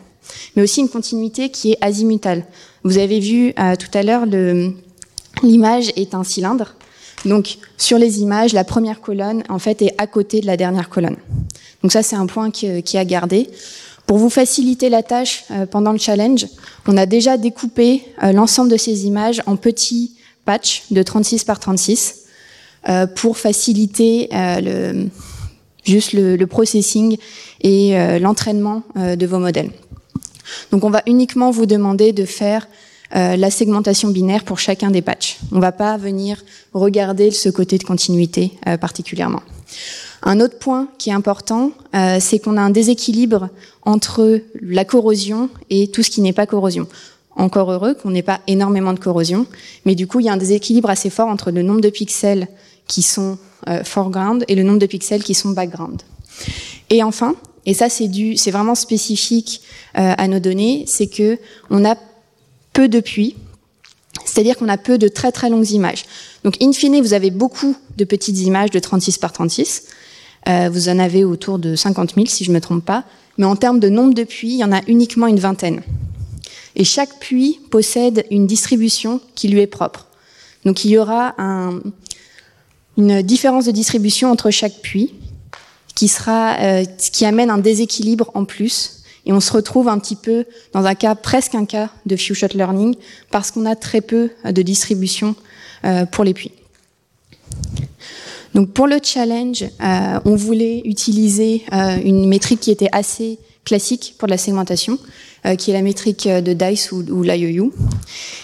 mais 0.56 0.64
aussi 0.64 0.82
une 0.82 0.90
continuité 0.90 1.50
qui 1.50 1.74
est 1.74 1.78
azimutale. 1.82 2.46
Vous 2.86 2.98
avez 2.98 3.20
vu 3.20 3.54
euh, 3.60 3.76
tout 3.76 3.90
à 3.94 4.04
l'heure, 4.04 4.26
l'image 5.44 5.92
est 5.98 6.16
un 6.16 6.24
cylindre. 6.24 6.76
Donc, 7.26 7.58
sur 7.78 7.98
les 7.98 8.22
images, 8.22 8.54
la 8.54 8.64
première 8.64 9.02
colonne, 9.02 9.44
en 9.50 9.60
fait, 9.60 9.82
est 9.82 9.94
à 9.98 10.08
côté 10.08 10.40
de 10.40 10.46
la 10.46 10.56
dernière 10.56 10.88
colonne. 10.88 11.18
Donc 11.82 11.92
ça, 11.92 12.04
c'est 12.04 12.16
un 12.16 12.28
point 12.28 12.52
qui, 12.52 12.82
qui 12.84 12.98
à 12.98 13.04
garder. 13.04 13.50
Pour 14.08 14.18
vous 14.20 14.30
faciliter 14.30 14.90
la 14.90 15.04
tâche 15.04 15.44
euh, 15.52 15.66
pendant 15.66 15.92
le 15.92 15.98
challenge, 15.98 16.46
on 16.88 16.96
a 16.96 17.06
déjà 17.06 17.38
découpé 17.38 18.04
euh, 18.24 18.32
l'ensemble 18.32 18.72
de 18.72 18.78
ces 18.78 19.06
images 19.06 19.42
en 19.48 19.58
petits 19.58 20.16
patchs 20.46 20.84
de 20.92 21.02
36 21.04 21.44
par 21.44 21.60
36 21.60 22.26
euh, 22.88 23.08
pour 23.08 23.40
faciliter 23.40 24.30
euh, 24.32 24.62
le, 24.62 25.10
juste 25.84 26.14
le, 26.14 26.36
le, 26.36 26.48
processing 26.48 27.18
et 27.62 27.98
euh, 27.98 28.20
l'entraînement 28.20 28.84
de 28.96 29.26
vos 29.26 29.40
modèles. 29.40 29.72
Donc 30.72 30.84
on 30.84 30.90
va 30.90 31.02
uniquement 31.06 31.52
vous 31.52 31.66
demander 31.66 32.14
de 32.14 32.26
faire 32.26 32.68
euh, 33.16 33.36
la 33.36 33.52
segmentation 33.52 34.10
binaire 34.10 34.44
pour 34.44 34.60
chacun 34.60 34.92
des 34.92 35.02
patchs. 35.02 35.38
On 35.52 35.58
ne 35.58 35.62
va 35.62 35.72
pas 35.72 35.98
venir 35.98 36.44
regarder 36.74 37.32
ce 37.32 37.50
côté 37.50 37.78
de 37.78 37.84
continuité 37.84 38.54
euh, 38.68 38.78
particulièrement. 38.78 39.42
Un 40.24 40.40
autre 40.40 40.58
point 40.58 40.88
qui 40.98 41.12
est 41.12 41.14
important, 41.14 41.72
euh, 41.94 42.18
c'est 42.20 42.40
qu'on 42.40 42.58
a 42.58 42.62
un 42.62 42.72
déséquilibre 42.72 43.50
entre 43.84 44.42
la 44.60 44.84
corrosion 44.84 45.50
et 45.70 45.88
tout 45.90 46.02
ce 46.02 46.10
qui 46.10 46.22
n'est 46.22 46.34
pas 46.34 46.48
corrosion. 46.48 46.88
Encore 47.36 47.72
heureux 47.72 47.94
qu'on 47.94 48.10
n'ait 48.10 48.24
pas 48.24 48.42
énormément 48.48 48.94
de 48.94 49.00
corrosion, 49.00 49.46
mais 49.86 49.94
du 49.94 50.08
coup, 50.08 50.20
il 50.20 50.26
y 50.26 50.30
a 50.30 50.34
un 50.34 50.38
déséquilibre 50.38 50.90
assez 50.90 51.12
fort 51.12 51.28
entre 51.28 51.52
le 51.52 51.62
nombre 51.62 51.82
de 51.82 51.90
pixels 51.90 52.48
qui 52.88 53.04
sont 53.04 53.38
euh, 53.68 53.84
foreground 53.84 54.46
et 54.48 54.56
le 54.56 54.64
nombre 54.64 54.80
de 54.80 54.86
pixels 54.88 55.24
qui 55.24 55.36
sont 55.36 55.50
background. 55.50 56.02
Et 56.90 57.04
enfin, 57.04 57.36
et 57.66 57.74
ça 57.74 57.90
c'est 57.90 58.52
vraiment 58.52 58.76
spécifique 58.76 59.62
euh, 59.98 60.14
à 60.18 60.28
nos 60.28 60.40
données, 60.40 60.86
c'est 60.88 61.08
que 61.08 61.40
on 61.70 61.84
a 61.86 61.96
peu 62.74 62.88
de 62.88 63.00
puits, 63.00 63.36
c'est-à-dire 64.26 64.58
qu'on 64.58 64.70
a 64.70 64.78
peu 64.78 64.98
de 64.98 65.08
très 65.08 65.32
très 65.32 65.50
longues 65.50 65.70
images. 65.72 66.06
Donc 66.44 66.62
in 66.62 66.72
fine, 66.74 67.02
vous 67.02 67.14
avez 67.14 67.32
beaucoup 67.32 67.76
de 67.98 68.04
petites 68.04 68.40
images 68.40 68.70
de 68.70 68.80
36 68.80 69.18
par 69.18 69.32
36. 69.32 69.84
Euh, 70.48 70.70
vous 70.72 70.90
en 70.90 71.00
avez 71.00 71.24
autour 71.24 71.58
de 71.58 71.76
50 71.76 72.16
000 72.16 72.28
si 72.28 72.44
je 72.44 72.52
me 72.52 72.62
trompe 72.62 72.86
pas, 72.86 73.04
mais 73.38 73.46
en 73.46 73.56
termes 73.56 73.80
de 73.80 73.90
nombre 73.90 74.14
de 74.14 74.24
puits, 74.24 74.54
il 74.54 74.58
y 74.58 74.64
en 74.64 74.72
a 74.72 74.82
uniquement 74.88 75.28
une 75.28 75.40
vingtaine. 75.40 75.82
Et 76.76 76.84
chaque 76.84 77.20
puits 77.20 77.60
possède 77.72 78.26
une 78.30 78.46
distribution 78.46 79.22
qui 79.34 79.48
lui 79.48 79.62
est 79.62 79.68
propre. 79.68 80.08
Donc 80.66 80.86
il 80.86 80.92
y 80.92 80.98
aura 80.98 81.34
un, 81.38 81.80
une 82.98 83.22
différence 83.22 83.66
de 83.66 83.72
distribution 83.72 84.32
entre 84.32 84.52
chaque 84.52 84.82
puits 84.82 85.14
qui 85.96 86.08
sera, 86.08 86.58
euh, 86.60 86.86
qui 87.12 87.26
amène 87.26 87.50
un 87.50 87.58
déséquilibre 87.58 88.30
en 88.34 88.46
plus. 88.46 89.04
Et 89.26 89.34
on 89.34 89.40
se 89.40 89.52
retrouve 89.52 89.88
un 89.88 89.98
petit 89.98 90.16
peu 90.16 90.46
dans 90.74 90.86
un 90.86 90.94
cas, 90.94 91.16
presque 91.16 91.56
un 91.56 91.66
cas 91.66 91.90
de 92.06 92.16
few 92.16 92.36
shot 92.36 92.54
learning, 92.54 92.96
parce 93.32 93.50
qu'on 93.50 93.66
a 93.66 93.76
très 93.76 94.02
peu 94.02 94.30
de 94.46 94.62
distribution 94.62 95.36
euh, 95.84 96.06
pour 96.06 96.24
les 96.24 96.34
puits. 96.34 96.52
Donc 98.54 98.72
pour 98.72 98.88
le 98.88 99.00
challenge, 99.04 99.64
euh, 99.64 100.20
on 100.24 100.36
voulait 100.36 100.82
utiliser 100.86 101.64
euh, 101.74 101.98
une 102.04 102.28
métrique 102.28 102.62
qui 102.62 102.72
était 102.72 102.90
assez 102.92 103.38
classique 103.66 104.16
pour 104.18 104.30
la 104.30 104.38
segmentation, 104.38 104.98
euh, 105.46 105.56
qui 105.56 105.72
est 105.72 105.74
la 105.74 105.82
métrique 105.82 106.28
de 106.28 106.54
DICE 106.54 106.92
ou, 106.94 107.04
ou 107.10 107.24
l'IOU. 107.24 107.74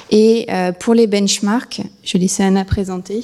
Et 0.09 0.47
euh, 0.49 0.73
pour 0.73 0.95
les 0.95 1.07
benchmarks, 1.07 1.81
je 2.03 2.13
vais 2.13 2.19
laisser 2.19 2.43
Anna 2.43 2.65
présenter. 2.65 3.23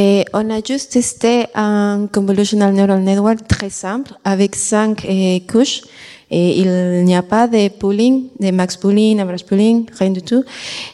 Et 0.00 0.24
on 0.32 0.48
a 0.50 0.60
juste 0.64 0.92
testé 0.92 1.46
un 1.56 2.06
convolutional 2.12 2.72
neural 2.72 3.00
network 3.02 3.48
très 3.48 3.68
simple 3.68 4.12
avec 4.22 4.54
cinq 4.54 5.04
eh, 5.04 5.40
couches. 5.40 5.82
Et 6.30 6.60
il 6.60 7.04
n'y 7.04 7.16
a 7.16 7.22
pas 7.22 7.48
de 7.48 7.68
pooling, 7.68 8.28
de 8.38 8.52
max 8.52 8.76
pooling, 8.76 9.18
average 9.18 9.44
pooling, 9.44 9.86
rien 9.98 10.10
du 10.10 10.22
tout. 10.22 10.44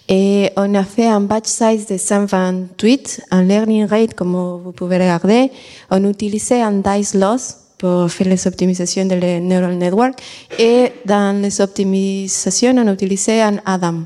Et 0.08 0.48
on 0.56 0.74
a 0.74 0.84
fait 0.84 1.06
un 1.06 1.20
batch 1.20 1.48
size 1.48 1.86
de 1.86 1.98
128, 1.98 3.24
un 3.30 3.42
learning 3.42 3.86
rate, 3.86 4.14
comme 4.14 4.60
vous 4.64 4.72
pouvez 4.72 4.96
regarder. 4.96 5.50
On 5.90 6.08
utilisait 6.08 6.62
un 6.62 6.72
dice 6.80 7.12
loss 7.12 7.56
pour 7.76 8.10
faire 8.10 8.28
les 8.28 8.46
optimisations 8.46 9.04
de 9.04 9.16
les 9.16 9.38
neural 9.38 9.76
network. 9.76 10.14
Et 10.58 10.92
dans 11.04 11.42
les 11.42 11.60
optimisations, 11.60 12.74
on 12.78 12.90
utilisait 12.90 13.42
un 13.42 13.58
Adam. 13.66 14.04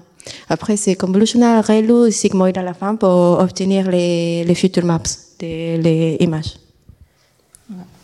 Après, 0.48 0.76
c'est 0.76 0.94
convolutional, 0.94 1.60
ReLU 1.60 2.08
et 2.08 2.10
sigmoid 2.10 2.56
à 2.56 2.62
la 2.62 2.74
fin 2.74 2.94
pour 2.96 3.38
obtenir 3.38 3.90
les, 3.90 4.44
les 4.44 4.54
future 4.54 4.84
maps 4.84 4.98
des 5.38 5.76
les 5.78 6.16
images. 6.20 6.56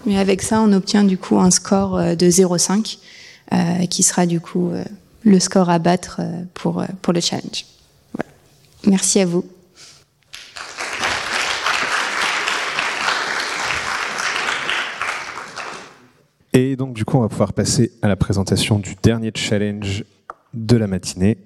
Mais 0.06 0.18
avec 0.18 0.42
ça, 0.42 0.60
on 0.60 0.72
obtient 0.72 1.04
du 1.04 1.16
coup 1.16 1.38
un 1.38 1.50
score 1.50 1.96
euh, 1.96 2.14
de 2.14 2.26
0,5 2.26 2.98
euh, 3.52 3.86
qui 3.86 4.02
sera 4.02 4.26
du 4.26 4.40
coup 4.40 4.70
euh, 4.70 4.84
le 5.22 5.38
score 5.38 5.68
à 5.68 5.78
battre 5.78 6.16
euh, 6.20 6.44
pour, 6.54 6.84
pour 7.02 7.12
le 7.12 7.20
challenge. 7.20 7.66
Voilà. 8.12 8.30
Merci 8.86 9.20
à 9.20 9.26
vous. 9.26 9.44
Et 16.54 16.76
donc 16.76 16.94
du 16.94 17.04
coup, 17.04 17.18
on 17.18 17.20
va 17.20 17.28
pouvoir 17.28 17.52
passer 17.52 17.92
à 18.00 18.08
la 18.08 18.16
présentation 18.16 18.78
du 18.78 18.94
dernier 19.02 19.32
challenge 19.34 20.04
de 20.54 20.76
la 20.76 20.86
matinée. 20.86 21.36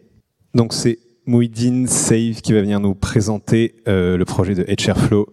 Donc 0.58 0.72
c'est 0.72 0.98
Mouhidine 1.24 1.86
Save 1.86 2.40
qui 2.42 2.52
va 2.52 2.60
venir 2.60 2.80
nous 2.80 2.96
présenter 2.96 3.76
euh, 3.86 4.16
le 4.16 4.24
projet 4.24 4.56
de 4.56 4.64
HRFlow 4.64 5.28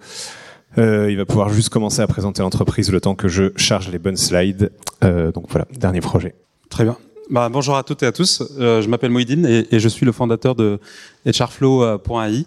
Euh, 0.78 1.10
il 1.10 1.18
va 1.18 1.26
pouvoir 1.26 1.50
juste 1.50 1.70
commencer 1.70 2.02
à 2.02 2.06
présenter 2.06 2.44
l'entreprise 2.44 2.92
le 2.92 3.02
temps 3.02 3.16
que 3.16 3.28
je 3.28 3.46
charge 3.56 3.90
les 3.90 3.98
bonnes 3.98 4.18
slides. 4.18 4.72
Euh, 5.04 5.32
donc 5.32 5.46
voilà, 5.50 5.66
dernier 5.72 6.02
projet. 6.02 6.36
Très 6.70 6.84
bien. 6.84 6.96
Bah, 7.32 7.50
bonjour 7.50 7.76
à 7.76 7.82
toutes 7.82 8.04
et 8.04 8.06
à 8.06 8.12
tous. 8.12 8.44
Je 8.60 8.88
m'appelle 8.88 9.10
Moïdine 9.10 9.48
et, 9.48 9.66
et, 9.74 9.80
je 9.80 9.88
suis 9.90 10.06
le 10.06 10.12
fondateur 10.12 10.54
de 10.54 10.80
HRflow.ai. 11.26 12.46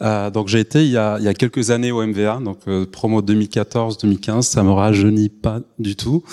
Euh, 0.00 0.30
donc 0.30 0.48
j'ai 0.48 0.60
été 0.60 0.84
il 0.84 0.90
y, 0.90 0.96
a, 0.96 1.34
quelques 1.34 1.70
années 1.70 1.92
au 1.92 2.04
MVA, 2.04 2.40
donc 2.42 2.58
euh, 2.66 2.86
promo 2.86 3.20
2014-2015, 3.20 4.42
ça 4.42 4.62
me 4.62 4.70
rajeunit 4.70 5.28
pas 5.28 5.60
du 5.78 5.96
tout. 5.96 6.24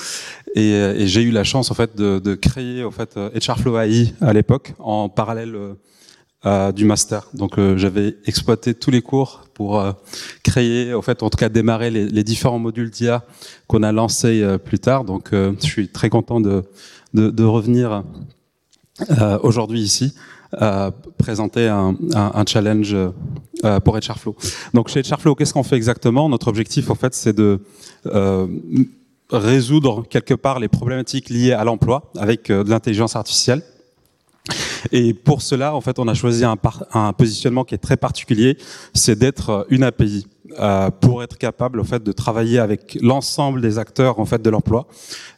Et, 0.56 0.72
et 0.72 1.08
j'ai 1.08 1.22
eu 1.22 1.32
la 1.32 1.44
chance 1.44 1.70
en 1.70 1.76
fait 1.76 1.96
de, 1.96 2.36
créer 2.36 2.84
en 2.84 2.92
fait 2.92 3.18
HRflow 3.18 3.78
AI 3.80 4.14
à 4.22 4.34
l'époque 4.34 4.74
en 4.80 5.10
parallèle 5.10 5.76
euh, 6.46 6.72
du 6.72 6.86
master. 6.86 7.28
Donc 7.34 7.60
euh, 7.60 7.76
j'avais 7.76 8.16
exploité 8.26 8.74
tous 8.74 8.92
les 8.92 9.02
cours 9.02 9.44
pour 9.54 9.78
euh, 9.78 9.92
créer, 10.42 10.94
en 10.94 11.02
fait, 11.02 11.22
en 11.22 11.30
tout 11.30 11.38
cas 11.38 11.50
démarrer 11.50 11.92
les, 11.92 12.24
différents 12.24 12.60
modules 12.60 12.90
d'IA 12.90 13.26
qu'on 13.68 13.84
a 13.84 13.92
lancés 13.92 14.58
plus 14.64 14.80
tard. 14.80 15.04
Donc 15.04 15.32
je 15.34 15.56
suis 15.60 15.90
très 15.90 16.10
content 16.10 16.40
de 16.40 17.44
revenir 17.44 18.06
aujourd'hui 19.44 19.82
ici. 19.82 20.14
Euh, 20.60 20.90
présenter 21.20 21.68
un, 21.68 21.96
un, 22.16 22.32
un 22.34 22.44
challenge 22.44 22.96
euh, 22.96 23.80
pour 23.82 23.96
HRflow. 23.96 24.36
Donc 24.74 24.88
chez 24.88 25.02
HRflow, 25.02 25.36
qu'est-ce 25.36 25.54
qu'on 25.54 25.62
fait 25.62 25.76
exactement? 25.76 26.28
Notre 26.28 26.48
objectif, 26.48 26.90
en 26.90 26.96
fait, 26.96 27.14
c'est 27.14 27.34
de 27.34 27.62
euh, 28.08 28.48
résoudre 29.30 30.08
quelque 30.10 30.34
part 30.34 30.60
les 30.60 30.68
problématiques 30.68 31.30
liées 31.30 31.52
à 31.52 31.64
l'emploi 31.64 32.12
avec 32.18 32.48
de 32.48 32.68
l'intelligence 32.68 33.16
artificielle. 33.16 33.62
Et 34.92 35.14
pour 35.14 35.42
cela, 35.42 35.76
en 35.76 35.82
fait, 35.82 36.00
on 36.00 36.08
a 36.08 36.14
choisi 36.14 36.44
un, 36.46 36.56
un 36.94 37.14
positionnement 37.14 37.64
qui 37.64 37.76
est 37.76 37.80
très 37.80 37.98
particulier, 37.98 38.58
c'est 38.94 39.18
d'être 39.18 39.66
une 39.70 39.84
API 39.84 40.28
euh, 40.58 40.90
pour 40.90 41.22
être 41.22 41.38
capable, 41.38 41.80
en 41.80 41.84
fait, 41.84 42.04
de 42.04 42.12
travailler 42.12 42.60
avec 42.60 42.98
l'ensemble 43.02 43.62
des 43.62 43.78
acteurs, 43.78 44.20
en 44.20 44.26
fait, 44.26 44.42
de 44.42 44.50
l'emploi, 44.50 44.88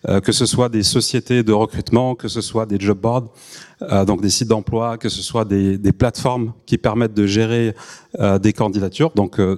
euh, 0.07 0.21
que 0.21 0.31
ce 0.31 0.45
soit 0.45 0.69
des 0.69 0.83
sociétés 0.83 1.43
de 1.43 1.51
recrutement, 1.51 2.15
que 2.15 2.27
ce 2.27 2.41
soit 2.41 2.65
des 2.65 2.79
job 2.79 2.97
boards, 2.97 3.33
euh, 3.81 4.05
donc 4.05 4.21
des 4.21 4.29
sites 4.29 4.47
d'emploi, 4.47 4.97
que 4.97 5.09
ce 5.09 5.21
soit 5.21 5.43
des, 5.43 5.77
des, 5.77 5.91
plateformes 5.91 6.53
qui 6.65 6.77
permettent 6.77 7.13
de 7.13 7.25
gérer 7.25 7.75
euh, 8.19 8.37
des 8.37 8.53
candidatures, 8.53 9.11
donc 9.15 9.39
euh, 9.39 9.57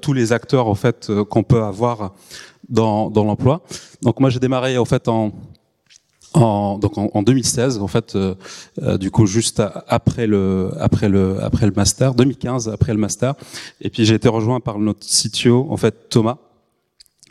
tous 0.00 0.12
les 0.12 0.32
acteurs, 0.32 0.66
en 0.66 0.74
fait, 0.74 1.10
qu'on 1.30 1.42
peut 1.42 1.62
avoir 1.62 2.14
dans, 2.68 3.10
dans 3.10 3.24
l'emploi. 3.24 3.62
Donc 4.02 4.20
moi, 4.20 4.30
j'ai 4.30 4.40
démarré, 4.40 4.78
en 4.78 4.84
fait, 4.84 5.08
en 5.08 5.32
en, 6.34 6.78
donc 6.78 6.98
en, 6.98 7.10
en, 7.14 7.22
2016, 7.22 7.78
en 7.78 7.86
fait, 7.86 8.16
euh, 8.16 8.34
euh, 8.82 8.98
du 8.98 9.10
coup, 9.10 9.26
juste 9.26 9.62
après 9.88 10.26
le, 10.26 10.70
après 10.78 11.08
le, 11.08 11.42
après 11.42 11.66
le 11.66 11.72
master, 11.72 12.14
2015, 12.14 12.68
après 12.68 12.92
le 12.92 12.98
master, 12.98 13.34
et 13.80 13.88
puis 13.88 14.04
j'ai 14.04 14.14
été 14.14 14.28
rejoint 14.28 14.60
par 14.60 14.78
notre 14.78 15.06
CTO, 15.06 15.68
en 15.70 15.76
fait, 15.76 16.08
Thomas, 16.10 16.38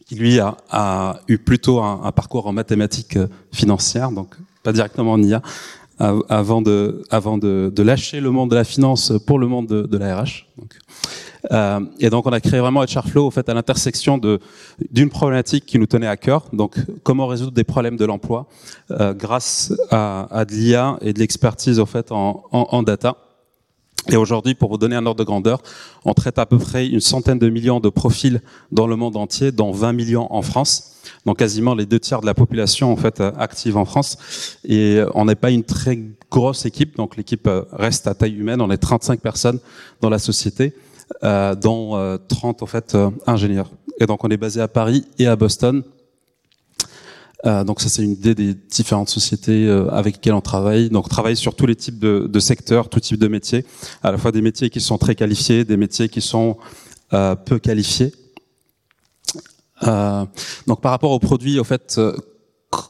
qui 0.05 0.15
lui 0.15 0.39
a, 0.39 0.57
a 0.69 1.19
eu 1.27 1.37
plutôt 1.37 1.81
un, 1.81 2.01
un, 2.03 2.11
parcours 2.11 2.47
en 2.47 2.53
mathématiques 2.53 3.17
euh, 3.17 3.27
financières, 3.51 4.11
donc 4.11 4.35
pas 4.63 4.71
directement 4.71 5.13
en 5.13 5.21
IA, 5.21 5.41
avant 5.99 6.61
de, 6.61 7.03
avant 7.11 7.37
de, 7.37 7.71
de, 7.73 7.83
lâcher 7.83 8.19
le 8.19 8.31
monde 8.31 8.49
de 8.49 8.55
la 8.55 8.63
finance 8.63 9.13
pour 9.25 9.39
le 9.39 9.47
monde 9.47 9.67
de, 9.67 9.83
de 9.83 9.97
la 9.97 10.21
RH. 10.21 10.47
Donc, 10.57 10.77
euh, 11.51 11.79
et 11.99 12.09
donc 12.09 12.25
on 12.25 12.31
a 12.31 12.39
créé 12.39 12.59
vraiment 12.59 12.83
HRflow 12.83 13.27
au 13.27 13.31
fait 13.31 13.47
à 13.49 13.53
l'intersection 13.53 14.19
d'une 14.91 15.09
problématique 15.09 15.65
qui 15.65 15.77
nous 15.77 15.85
tenait 15.85 16.07
à 16.07 16.17
cœur. 16.17 16.45
Donc 16.53 16.77
comment 17.03 17.27
résoudre 17.27 17.51
des 17.51 17.63
problèmes 17.63 17.97
de 17.97 18.05
l'emploi 18.05 18.47
euh, 18.91 19.13
grâce 19.13 19.73
à, 19.91 20.27
à 20.31 20.45
de 20.45 20.53
l'IA 20.53 20.97
et 21.01 21.13
de 21.13 21.19
l'expertise 21.19 21.79
au 21.79 21.85
fait 21.85 22.11
en, 22.11 22.43
en, 22.51 22.67
en 22.71 22.83
data. 22.83 23.17
Et 24.09 24.17
aujourd'hui, 24.17 24.53
pour 24.53 24.69
vous 24.69 24.77
donner 24.77 24.97
un 24.97 25.05
ordre 25.05 25.19
de 25.19 25.23
grandeur, 25.23 25.61
on 26.03 26.13
traite 26.13 26.37
à 26.37 26.45
peu 26.45 26.57
près 26.57 26.87
une 26.87 26.99
centaine 26.99 27.39
de 27.39 27.49
millions 27.49 27.79
de 27.79 27.87
profils 27.87 28.41
dans 28.73 28.85
le 28.85 28.97
monde 28.97 29.15
entier, 29.15 29.53
dont 29.53 29.71
20 29.71 29.93
millions 29.93 30.27
en 30.33 30.41
France. 30.41 30.89
Donc 31.25 31.39
quasiment 31.39 31.73
les 31.73 31.85
deux 31.85 31.99
tiers 31.99 32.19
de 32.19 32.25
la 32.25 32.33
population 32.33 32.91
en 32.91 32.97
fait 32.97 33.21
active 33.21 33.77
en 33.77 33.85
France. 33.85 34.57
Et 34.65 35.01
on 35.13 35.23
n'est 35.23 35.35
pas 35.35 35.51
une 35.51 35.63
très 35.63 35.97
grosse 36.29 36.65
équipe, 36.65 36.97
donc 36.97 37.15
l'équipe 37.15 37.49
reste 37.71 38.07
à 38.07 38.13
taille 38.13 38.35
humaine. 38.35 38.59
On 38.59 38.71
est 38.71 38.77
35 38.77 39.21
personnes 39.21 39.59
dans 40.01 40.09
la 40.09 40.19
société 40.19 40.73
euh, 41.23 41.55
dont 41.55 41.95
euh, 41.95 42.17
30 42.27 42.63
en 42.63 42.65
fait 42.65 42.95
euh, 42.95 43.09
ingénieurs. 43.27 43.69
Et 43.99 44.05
donc 44.05 44.23
on 44.23 44.29
est 44.29 44.37
basé 44.37 44.61
à 44.61 44.67
Paris 44.67 45.05
et 45.19 45.27
à 45.27 45.35
Boston. 45.35 45.83
Euh, 47.45 47.63
donc 47.63 47.81
ça 47.81 47.89
c'est 47.89 48.03
une 48.03 48.13
idée 48.13 48.35
des 48.35 48.53
différentes 48.53 49.09
sociétés 49.09 49.67
euh, 49.67 49.89
avec 49.89 50.15
lesquelles 50.15 50.33
on 50.33 50.41
travaille. 50.41 50.89
Donc 50.89 51.05
on 51.05 51.09
travaille 51.09 51.35
sur 51.35 51.55
tous 51.55 51.65
les 51.65 51.75
types 51.75 51.99
de, 51.99 52.27
de, 52.27 52.39
secteurs, 52.39 52.89
tous 52.89 53.01
types 53.01 53.19
de 53.19 53.27
métiers, 53.27 53.65
à 54.01 54.11
la 54.11 54.17
fois 54.17 54.31
des 54.31 54.41
métiers 54.41 54.69
qui 54.69 54.79
sont 54.79 54.97
très 54.97 55.15
qualifiés, 55.15 55.65
des 55.65 55.77
métiers 55.77 56.09
qui 56.09 56.21
sont 56.21 56.57
peu 57.45 57.59
qualifiés. 57.59 58.11
donc 59.81 60.81
par 60.81 60.91
rapport 60.91 61.11
aux 61.11 61.19
produits, 61.19 61.59
en 61.59 61.63
fait, 61.63 61.99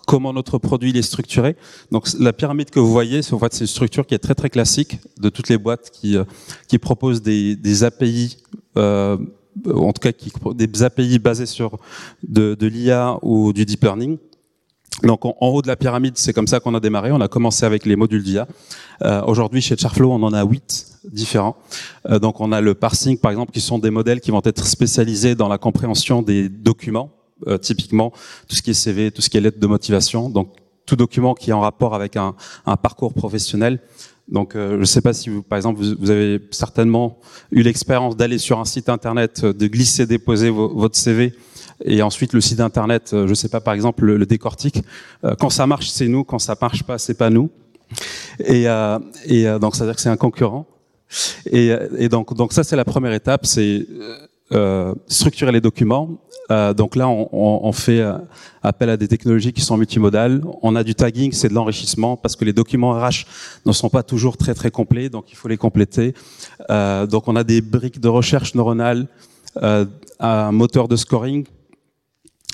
comment 0.06 0.34
notre 0.34 0.58
produit 0.58 0.89
il 0.91 0.98
est 0.98 1.02
structuré. 1.02 1.56
Donc 1.91 2.08
la 2.19 2.34
pyramide 2.34 2.69
que 2.69 2.80
vous 2.80 2.91
voyez, 2.91 3.22
c'est 3.22 3.34
en 3.34 3.39
fait 3.39 3.60
une 3.60 3.67
structure 3.67 4.06
qui 4.06 4.13
est 4.15 4.19
très 4.19 4.36
très 4.36 4.50
classique 4.50 5.00
de 5.19 5.30
toutes 5.30 5.50
les 5.50 5.58
boîtes 5.58 5.89
qui 5.91 6.17
euh, 6.17 6.24
qui 6.67 6.78
proposent 6.78 7.22
des, 7.22 7.56
des 7.56 7.84
API, 7.84 8.38
euh, 8.78 9.17
en 9.67 9.93
tout 9.93 10.02
cas 10.02 10.12
qui 10.12 10.32
des 10.56 10.84
API 10.84 11.19
basés 11.19 11.46
sur 11.46 11.80
de, 12.28 12.56
de 12.56 12.67
l'IA 12.67 13.17
ou 13.22 13.54
du 13.54 13.65
deep 13.65 13.84
learning. 13.84 14.17
Donc 15.04 15.26
en, 15.26 15.36
en 15.41 15.48
haut 15.48 15.62
de 15.62 15.67
la 15.67 15.76
pyramide, 15.76 16.13
c'est 16.17 16.34
comme 16.34 16.48
ça 16.48 16.60
qu'on 16.60 16.76
a 16.76 16.80
démarré. 16.80 17.12
On 17.12 17.22
a 17.22 17.28
commencé 17.28 17.65
avec 17.65 17.86
les 17.86 17.96
modules 17.96 18.24
d'IA. 18.24 18.48
Euh, 19.02 19.22
Aujourd'hui, 19.26 19.62
chez 19.62 19.76
Charflow, 19.76 20.12
on 20.12 20.22
en 20.24 20.34
a 20.34 20.43
huit 20.46 20.86
différents. 21.12 21.56
Euh, 22.10 22.19
donc 22.19 22.39
on 22.39 22.52
a 22.52 22.62
le 22.62 22.74
parsing, 22.76 23.17
par 23.17 23.32
exemple, 23.32 23.52
qui 23.52 23.62
sont 23.62 23.80
des 23.80 23.89
modèles 23.89 24.22
qui 24.22 24.32
vont 24.32 24.41
être 24.46 24.65
spécialisés 24.65 25.36
dans 25.36 25.50
la 25.50 25.58
compréhension 25.58 26.22
des 26.22 26.48
documents 26.48 27.10
euh, 27.47 27.58
typiquement 27.58 28.12
tout 28.47 28.56
ce 28.56 28.62
qui 28.62 28.71
est 28.71 28.73
CV, 28.73 29.12
tout 29.12 29.21
ce 29.21 29.29
qui 29.29 29.38
est 29.38 29.41
lettre 29.41 29.60
de 29.60 29.67
motivation, 29.67 30.29
donc 30.29 30.53
tout 30.86 30.95
document 30.95 31.34
qui 31.34 31.49
est 31.51 31.53
en 31.53 31.62
rapport 31.62 31.95
avec 31.95 32.17
un, 32.17 32.36
un 32.65 32.75
parcours 32.75 33.13
professionnel. 33.13 33.79
Donc, 34.29 34.56
euh, 34.56 34.75
je 34.75 34.79
ne 34.79 34.86
sais 34.86 35.01
pas 35.01 35.13
si, 35.13 35.29
vous, 35.29 35.43
par 35.43 35.58
exemple, 35.58 35.82
vous, 35.82 35.95
vous 35.99 36.10
avez 36.10 36.39
certainement 36.51 37.19
eu 37.51 37.62
l'expérience 37.62 38.15
d'aller 38.15 38.38
sur 38.38 38.60
un 38.60 38.65
site 38.65 38.89
internet, 38.89 39.41
euh, 39.43 39.53
de 39.53 39.67
glisser, 39.67 40.06
déposer 40.06 40.49
votre 40.49 40.95
CV, 40.95 41.34
et 41.84 42.01
ensuite 42.01 42.34
le 42.34 42.41
site 42.41 42.60
internet, 42.60 43.12
euh, 43.13 43.25
je 43.25 43.32
ne 43.32 43.36
sais 43.36 43.49
pas, 43.49 43.60
par 43.60 43.73
exemple, 43.73 44.06
le, 44.06 44.17
le 44.17 44.25
décortique. 44.25 44.82
Euh, 45.23 45.36
quand 45.38 45.49
ça 45.49 45.67
marche, 45.67 45.89
c'est 45.89 46.08
nous. 46.08 46.23
Quand 46.23 46.39
ça 46.39 46.56
marche 46.60 46.84
pas, 46.84 46.97
c'est 46.97 47.17
pas 47.17 47.29
nous. 47.29 47.49
Et, 48.39 48.67
euh, 48.67 48.97
et 49.25 49.45
donc, 49.60 49.75
ça 49.75 49.84
veut 49.84 49.89
dire 49.89 49.95
que 49.95 50.01
c'est 50.01 50.10
un 50.10 50.17
concurrent. 50.17 50.65
Et, 51.51 51.71
et, 51.97 52.10
donc, 52.10 52.34
donc 52.34 52.53
ça, 52.53 52.63
c'est 52.63 52.75
la 52.75 52.86
première 52.86 53.13
étape, 53.13 53.45
c'est 53.45 53.86
euh, 54.51 54.93
structurer 55.08 55.51
les 55.51 55.62
documents. 55.62 56.10
Euh, 56.51 56.73
donc 56.73 56.95
là, 56.95 57.08
on, 57.08 57.29
on, 57.32 57.71
fait 57.71 58.01
euh, 58.01 58.17
appel 58.62 58.89
à 58.89 58.97
des 58.97 59.08
technologies 59.08 59.53
qui 59.53 59.62
sont 59.62 59.77
multimodales. 59.77 60.41
On 60.62 60.75
a 60.75 60.84
du 60.84 60.93
tagging, 60.93 61.32
c'est 61.32 61.47
de 61.47 61.53
l'enrichissement 61.53 62.17
parce 62.17 62.36
que 62.36 62.43
les 62.43 62.53
documents 62.53 62.91
RH 62.91 63.25
ne 63.65 63.71
sont 63.71 63.89
pas 63.89 64.03
toujours 64.03 64.36
très 64.38 64.53
très 64.53 64.69
complets, 64.69 65.10
donc 65.10 65.32
il 65.32 65.36
faut 65.36 65.47
les 65.47 65.58
compléter. 65.58 66.13
Euh, 66.69 67.08
donc 67.08 67.27
on 67.27 67.36
a 67.36 67.43
des 67.43 67.62
briques 67.62 68.01
de 68.01 68.10
recherche 68.10 68.56
neuronale, 68.56 69.08
euh, 69.62 69.86
un 70.19 70.51
moteur 70.51 70.88
de 70.88 70.97
scoring. 70.97 71.45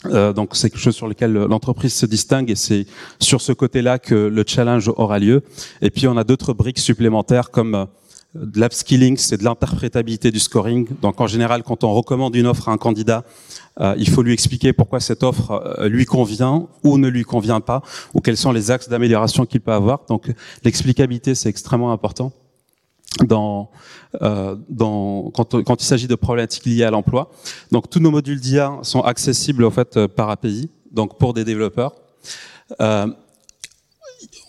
Euh, 0.05 0.31
donc 0.31 0.55
c'est 0.55 0.69
quelque 0.69 0.79
chose 0.79 0.95
sur 0.95 1.07
lequel 1.07 1.33
l'entreprise 1.33 1.93
se 1.93 2.05
distingue 2.05 2.49
et 2.49 2.55
c'est 2.55 2.85
sur 3.19 3.41
ce 3.41 3.51
côté-là 3.51 3.99
que 3.99 4.15
le 4.15 4.43
challenge 4.45 4.87
aura 4.95 5.19
lieu. 5.19 5.43
Et 5.81 5.89
puis 5.89 6.07
on 6.07 6.15
a 6.15 6.23
d'autres 6.23 6.53
briques 6.53 6.79
supplémentaires 6.79 7.51
comme 7.51 7.87
de 8.35 8.59
l'upskilling, 8.59 9.17
c'est 9.17 9.37
de 9.37 9.43
l'interprétabilité 9.43 10.31
du 10.31 10.39
scoring. 10.39 10.87
Donc 11.01 11.19
en 11.19 11.27
général, 11.27 11.63
quand 11.63 11.83
on 11.83 11.93
recommande 11.93 12.35
une 12.35 12.45
offre 12.45 12.69
à 12.69 12.71
un 12.71 12.77
candidat, 12.77 13.23
euh, 13.81 13.95
il 13.97 14.09
faut 14.09 14.21
lui 14.21 14.33
expliquer 14.33 14.71
pourquoi 14.71 14.99
cette 14.99 15.23
offre 15.23 15.51
euh, 15.79 15.89
lui 15.89 16.05
convient 16.05 16.67
ou 16.83 16.97
ne 16.97 17.07
lui 17.07 17.23
convient 17.23 17.59
pas, 17.59 17.81
ou 18.13 18.21
quels 18.21 18.37
sont 18.37 18.51
les 18.51 18.69
axes 18.69 18.87
d'amélioration 18.87 19.45
qu'il 19.45 19.61
peut 19.61 19.71
avoir. 19.71 20.01
Donc 20.07 20.31
l'explicabilité, 20.63 21.33
c'est 21.33 21.49
extrêmement 21.49 21.91
important 21.91 22.31
dans, 23.23 23.71
euh, 24.21 24.55
dans, 24.69 25.31
quand, 25.31 25.63
quand 25.63 25.81
il 25.81 25.85
s'agit 25.85 26.07
de 26.07 26.15
problématiques 26.15 26.65
liées 26.65 26.83
à 26.83 26.91
l'emploi. 26.91 27.31
Donc 27.71 27.89
tous 27.89 27.99
nos 27.99 28.11
modules 28.11 28.39
d'IA 28.39 28.77
sont 28.83 29.01
accessibles 29.01 29.65
en 29.65 29.71
fait 29.71 30.05
par 30.05 30.29
API, 30.29 30.69
donc 30.91 31.17
pour 31.17 31.33
des 31.33 31.43
développeurs. 31.43 31.95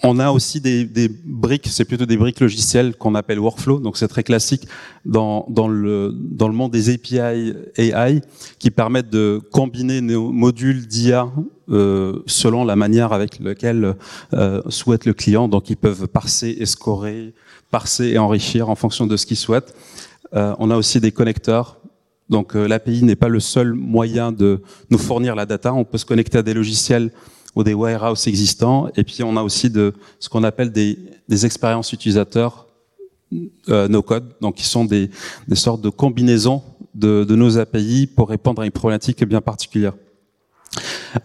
On 0.02 0.18
a 0.18 0.30
aussi 0.30 0.60
des, 0.60 0.84
des 0.84 1.08
briques, 1.08 1.68
c'est 1.68 1.84
plutôt 1.84 2.06
des 2.06 2.16
briques 2.16 2.40
logicielles 2.40 2.96
qu'on 2.96 3.14
appelle 3.14 3.38
workflow, 3.38 3.80
donc 3.80 3.98
c'est 3.98 4.08
très 4.08 4.22
classique 4.22 4.66
dans, 5.04 5.44
dans, 5.50 5.68
le, 5.68 6.14
dans 6.14 6.48
le 6.48 6.54
monde 6.54 6.72
des 6.72 6.88
API 6.88 7.52
AI 7.76 8.22
qui 8.58 8.70
permettent 8.70 9.10
de 9.10 9.40
combiner 9.52 10.00
nos 10.00 10.32
modules 10.32 10.86
d'IA 10.86 11.30
euh, 11.68 12.22
selon 12.26 12.64
la 12.64 12.76
manière 12.76 13.12
avec 13.12 13.38
laquelle 13.40 13.94
euh, 14.32 14.62
souhaite 14.68 15.04
le 15.04 15.12
client. 15.12 15.48
Donc 15.48 15.68
ils 15.68 15.76
peuvent 15.76 16.08
parser 16.08 16.56
et 16.58 16.64
scorer, 16.66 17.34
parser 17.70 18.08
et 18.08 18.18
enrichir 18.18 18.70
en 18.70 18.76
fonction 18.76 19.06
de 19.06 19.16
ce 19.18 19.26
qu'ils 19.26 19.36
souhaitent. 19.36 19.74
Euh, 20.34 20.54
on 20.58 20.70
a 20.70 20.76
aussi 20.76 21.00
des 21.00 21.12
connecteurs 21.12 21.80
donc 22.30 22.54
euh, 22.54 22.68
l'API 22.68 23.02
n'est 23.02 23.16
pas 23.16 23.28
le 23.28 23.40
seul 23.40 23.74
moyen 23.74 24.30
de 24.32 24.62
nous 24.88 24.98
fournir 24.98 25.34
la 25.34 25.46
data. 25.46 25.74
On 25.74 25.84
peut 25.84 25.98
se 25.98 26.06
connecter 26.06 26.38
à 26.38 26.42
des 26.42 26.54
logiciels 26.54 27.10
ou 27.54 27.64
des 27.64 27.74
warehouses 27.74 28.26
existants. 28.26 28.88
Et 28.96 29.04
puis 29.04 29.22
on 29.22 29.36
a 29.36 29.42
aussi 29.42 29.70
de 29.70 29.94
ce 30.18 30.28
qu'on 30.28 30.44
appelle 30.44 30.70
des, 30.72 30.96
expériences 31.44 31.92
utilisateurs 31.92 32.66
euh, 33.68 33.86
no 33.88 34.02
code, 34.02 34.34
donc 34.40 34.56
qui 34.56 34.64
sont 34.64 34.84
des, 34.84 35.10
sortes 35.54 35.80
de 35.80 35.88
combinaisons 35.88 36.62
de, 36.94 37.24
nos 37.24 37.58
API 37.58 38.06
pour 38.06 38.28
répondre 38.28 38.62
à 38.62 38.66
une 38.66 38.72
problématique 38.72 39.24
bien 39.24 39.40
particulière. 39.40 39.94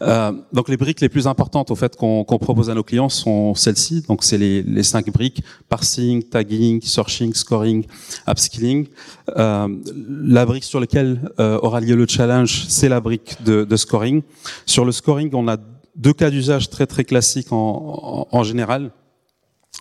Euh, 0.01 0.31
donc 0.51 0.69
les 0.69 0.77
briques 0.77 1.01
les 1.01 1.09
plus 1.09 1.27
importantes 1.27 1.69
au 1.69 1.75
fait 1.75 1.95
qu'on 1.95 2.23
propose 2.23 2.69
à 2.69 2.73
nos 2.73 2.83
clients 2.83 3.09
sont 3.09 3.53
celles-ci. 3.53 4.03
Donc 4.07 4.23
c'est 4.23 4.37
les, 4.37 4.63
les, 4.63 4.83
cinq 4.83 5.09
briques 5.11 5.43
parsing, 5.69 6.23
tagging, 6.23 6.81
searching, 6.81 7.33
scoring, 7.33 7.85
upskilling. 8.27 8.87
Euh, 9.37 9.67
la 10.07 10.45
brique 10.45 10.63
sur 10.63 10.79
laquelle 10.79 11.31
euh, 11.39 11.59
aura 11.61 11.79
lieu 11.79 11.95
le 11.95 12.07
challenge, 12.07 12.65
c'est 12.67 12.89
la 12.89 12.99
brique 12.99 13.37
de, 13.43 13.75
scoring. 13.75 14.21
Sur 14.65 14.85
le 14.85 14.91
scoring, 14.91 15.29
on 15.33 15.47
a 15.47 15.57
deux 15.95 16.13
cas 16.13 16.29
d'usage 16.29 16.69
très 16.69 16.87
très 16.87 17.03
classiques 17.03 17.51
en, 17.51 18.27
en, 18.31 18.37
en 18.37 18.43
général. 18.43 18.91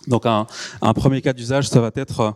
Donc 0.07 0.25
un, 0.25 0.45
un, 0.81 0.93
premier 0.93 1.21
cas 1.21 1.33
d'usage, 1.33 1.67
ça 1.67 1.81
va 1.81 1.89
être 1.95 2.35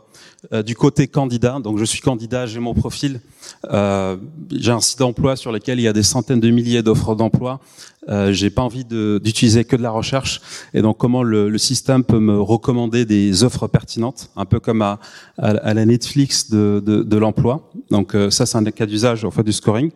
euh, 0.53 0.63
du 0.63 0.75
côté 0.75 1.07
candidat. 1.07 1.59
Donc 1.59 1.77
je 1.77 1.85
suis 1.85 1.99
candidat, 1.99 2.45
j'ai 2.45 2.59
mon 2.59 2.73
profil, 2.73 3.21
euh, 3.69 4.17
j'ai 4.51 4.71
un 4.71 4.79
site 4.79 4.99
d'emploi 4.99 5.35
sur 5.35 5.51
lequel 5.51 5.79
il 5.79 5.83
y 5.83 5.87
a 5.87 5.93
des 5.93 6.03
centaines 6.03 6.39
de 6.39 6.49
milliers 6.49 6.81
d'offres 6.81 7.15
d'emploi. 7.15 7.59
Euh, 8.07 8.31
j'ai 8.31 8.49
pas 8.49 8.63
envie 8.63 8.85
d'utiliser 8.85 9.65
que 9.65 9.75
de 9.75 9.83
la 9.83 9.91
recherche. 9.91 10.41
Et 10.73 10.81
donc 10.81 10.97
comment 10.97 11.21
le, 11.21 11.49
le, 11.49 11.57
système 11.57 12.03
peut 12.03 12.19
me 12.19 12.39
recommander 12.39 13.05
des 13.05 13.43
offres 13.43 13.67
pertinentes, 13.67 14.31
un 14.35 14.45
peu 14.45 14.59
comme 14.59 14.81
à, 14.81 14.99
à, 15.37 15.73
la 15.73 15.85
Netflix 15.85 16.49
de, 16.49 16.81
de, 16.83 17.03
de 17.03 17.17
l'emploi. 17.17 17.69
Donc 17.91 18.15
euh, 18.15 18.31
ça 18.31 18.45
c'est 18.45 18.57
un 18.57 18.63
cas 18.63 18.85
d'usage 18.85 19.25
en 19.25 19.31
fait 19.31 19.43
du 19.43 19.53
scoring. 19.53 19.91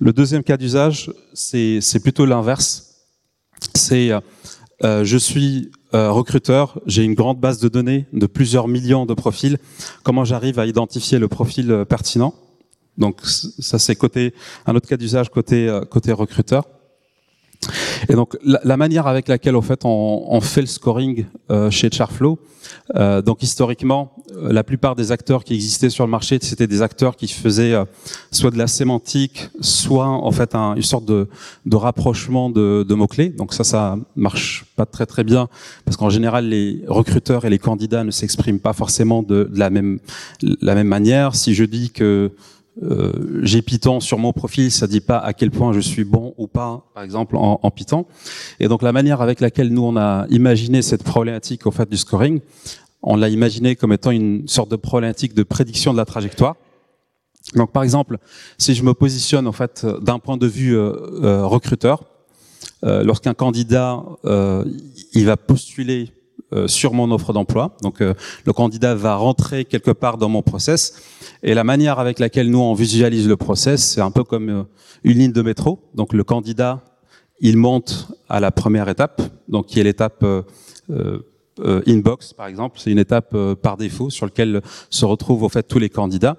Le 0.00 0.12
deuxième 0.12 0.42
cas 0.42 0.56
d'usage, 0.56 1.10
c'est 1.32 2.00
plutôt 2.02 2.26
l'inverse. 2.26 2.85
C'est 3.74 4.10
euh, 4.84 5.04
je 5.04 5.16
suis 5.16 5.70
euh, 5.94 6.10
recruteur, 6.10 6.80
j'ai 6.86 7.04
une 7.04 7.14
grande 7.14 7.40
base 7.40 7.58
de 7.60 7.68
données 7.68 8.06
de 8.12 8.26
plusieurs 8.26 8.68
millions 8.68 9.06
de 9.06 9.14
profils. 9.14 9.58
Comment 10.02 10.24
j'arrive 10.24 10.58
à 10.58 10.66
identifier 10.66 11.18
le 11.18 11.28
profil 11.28 11.70
euh, 11.70 11.84
pertinent? 11.84 12.34
Donc 12.98 13.20
ça 13.24 13.78
c'est 13.78 13.96
côté 13.96 14.34
un 14.66 14.74
autre 14.74 14.88
cas 14.88 14.96
d'usage 14.96 15.30
côté 15.30 15.68
euh, 15.68 15.82
côté 15.82 16.12
recruteur. 16.12 16.64
Et 18.08 18.14
donc 18.14 18.36
la, 18.44 18.60
la, 18.64 18.76
manière 18.76 19.06
avec 19.06 19.28
laquelle 19.28 19.56
en 19.56 19.62
fait 19.62 19.84
on, 19.84 20.24
on 20.28 20.40
fait 20.40 20.60
le 20.60 20.66
scoring 20.66 21.26
euh, 21.50 21.70
chez 21.70 21.90
Charflow, 21.90 22.38
euh, 22.94 23.22
donc 23.22 23.42
historiquement, 23.42 24.12
euh, 24.36 24.52
la 24.52 24.62
plupart 24.62 24.94
des 24.94 25.12
acteurs 25.12 25.44
qui 25.44 25.54
existaient 25.54 25.90
sur 25.90 26.04
le 26.04 26.10
marché, 26.10 26.38
c'était 26.40 26.66
des 26.66 26.82
acteurs 26.82 27.16
qui 27.16 27.28
faisaient 27.28 27.72
euh, 27.72 27.84
soit 28.30 28.50
de 28.50 28.58
la 28.58 28.66
sémantique, 28.66 29.48
soit 29.60 30.06
en 30.06 30.30
fait 30.30 30.54
un, 30.54 30.74
une 30.74 30.82
sorte 30.82 31.04
de, 31.04 31.28
de 31.64 31.76
rapprochement 31.76 32.50
de, 32.50 32.84
de 32.88 32.94
mots 32.94 33.06
clés. 33.06 33.30
Donc 33.30 33.54
ça, 33.54 33.64
ça 33.64 33.96
marche 34.14 34.64
pas 34.76 34.86
très 34.86 35.06
très 35.06 35.24
bien 35.24 35.48
parce 35.84 35.96
qu'en 35.96 36.10
général, 36.10 36.48
les 36.48 36.82
recruteurs 36.86 37.44
et 37.44 37.50
les 37.50 37.58
candidats 37.58 38.04
ne 38.04 38.10
s'expriment 38.10 38.60
pas 38.60 38.72
forcément 38.72 39.22
de, 39.22 39.44
de, 39.44 39.58
la 39.58 39.70
même 39.70 39.98
la 40.42 40.74
même 40.74 40.88
manière. 40.88 41.34
Si 41.34 41.54
je 41.54 41.64
dis 41.64 41.90
que 41.90 42.32
euh, 42.82 43.40
j'ai 43.42 43.62
Python 43.62 44.00
sur 44.00 44.18
mon 44.18 44.32
profil, 44.32 44.70
ça 44.70 44.86
dit 44.86 45.00
pas 45.00 45.18
à 45.18 45.32
quel 45.32 45.50
point 45.50 45.72
je 45.72 45.80
suis 45.80 46.04
bon 46.04 46.34
ou 46.36 46.46
pas, 46.46 46.84
par 46.94 47.02
exemple 47.02 47.36
en, 47.36 47.58
en, 47.62 47.70
Python. 47.70 48.06
Et 48.60 48.68
donc 48.68 48.82
la 48.82 48.92
manière 48.92 49.22
avec 49.22 49.40
laquelle 49.40 49.72
nous 49.72 49.82
on 49.82 49.96
a 49.96 50.26
imaginé 50.28 50.82
cette 50.82 51.02
problématique 51.02 51.66
au 51.66 51.70
fait 51.70 51.88
du 51.88 51.96
scoring, 51.96 52.40
on 53.02 53.16
l'a 53.16 53.28
imaginé 53.28 53.76
comme 53.76 53.92
étant 53.92 54.10
une 54.10 54.46
sorte 54.48 54.70
de 54.70 54.76
problématique 54.76 55.34
de 55.34 55.42
prédiction 55.42 55.92
de 55.92 55.96
la 55.96 56.04
trajectoire. 56.04 56.56
Donc 57.54 57.72
par 57.72 57.82
exemple, 57.82 58.18
si 58.58 58.74
je 58.74 58.82
me 58.82 58.92
positionne 58.92 59.46
en 59.46 59.52
fait 59.52 59.86
d'un 60.02 60.18
point 60.18 60.36
de 60.36 60.46
vue 60.46 60.76
euh, 60.76 60.92
euh, 61.22 61.46
recruteur, 61.46 62.02
euh, 62.84 63.02
lorsqu'un 63.02 63.32
candidat 63.32 64.02
euh, 64.26 64.64
il 65.14 65.24
va 65.24 65.36
postuler 65.36 66.12
sur 66.66 66.92
mon 66.92 67.10
offre 67.10 67.32
d'emploi. 67.32 67.76
Donc 67.82 68.00
euh, 68.00 68.14
le 68.44 68.52
candidat 68.52 68.94
va 68.94 69.16
rentrer 69.16 69.64
quelque 69.64 69.90
part 69.90 70.16
dans 70.16 70.28
mon 70.28 70.42
process 70.42 71.02
et 71.42 71.54
la 71.54 71.64
manière 71.64 71.98
avec 71.98 72.18
laquelle 72.18 72.50
nous 72.50 72.60
on 72.60 72.74
visualise 72.74 73.28
le 73.28 73.36
process, 73.36 73.82
c'est 73.82 74.00
un 74.00 74.10
peu 74.10 74.22
comme 74.22 74.48
euh, 74.48 74.62
une 75.02 75.18
ligne 75.18 75.32
de 75.32 75.42
métro. 75.42 75.80
Donc 75.94 76.12
le 76.12 76.24
candidat, 76.24 76.82
il 77.40 77.56
monte 77.56 78.12
à 78.28 78.40
la 78.40 78.50
première 78.52 78.88
étape, 78.88 79.22
donc 79.48 79.66
qui 79.66 79.80
est 79.80 79.82
l'étape 79.82 80.24
inbox 81.86 82.32
par 82.32 82.46
exemple, 82.46 82.78
c'est 82.80 82.90
une 82.90 82.98
étape 82.98 83.36
par 83.60 83.76
défaut 83.76 84.08
sur 84.08 84.26
laquelle 84.26 84.62
se 84.88 85.04
retrouvent 85.04 85.42
au 85.42 85.48
fait 85.48 85.62
tous 85.64 85.78
les 85.78 85.90
candidats. 85.90 86.38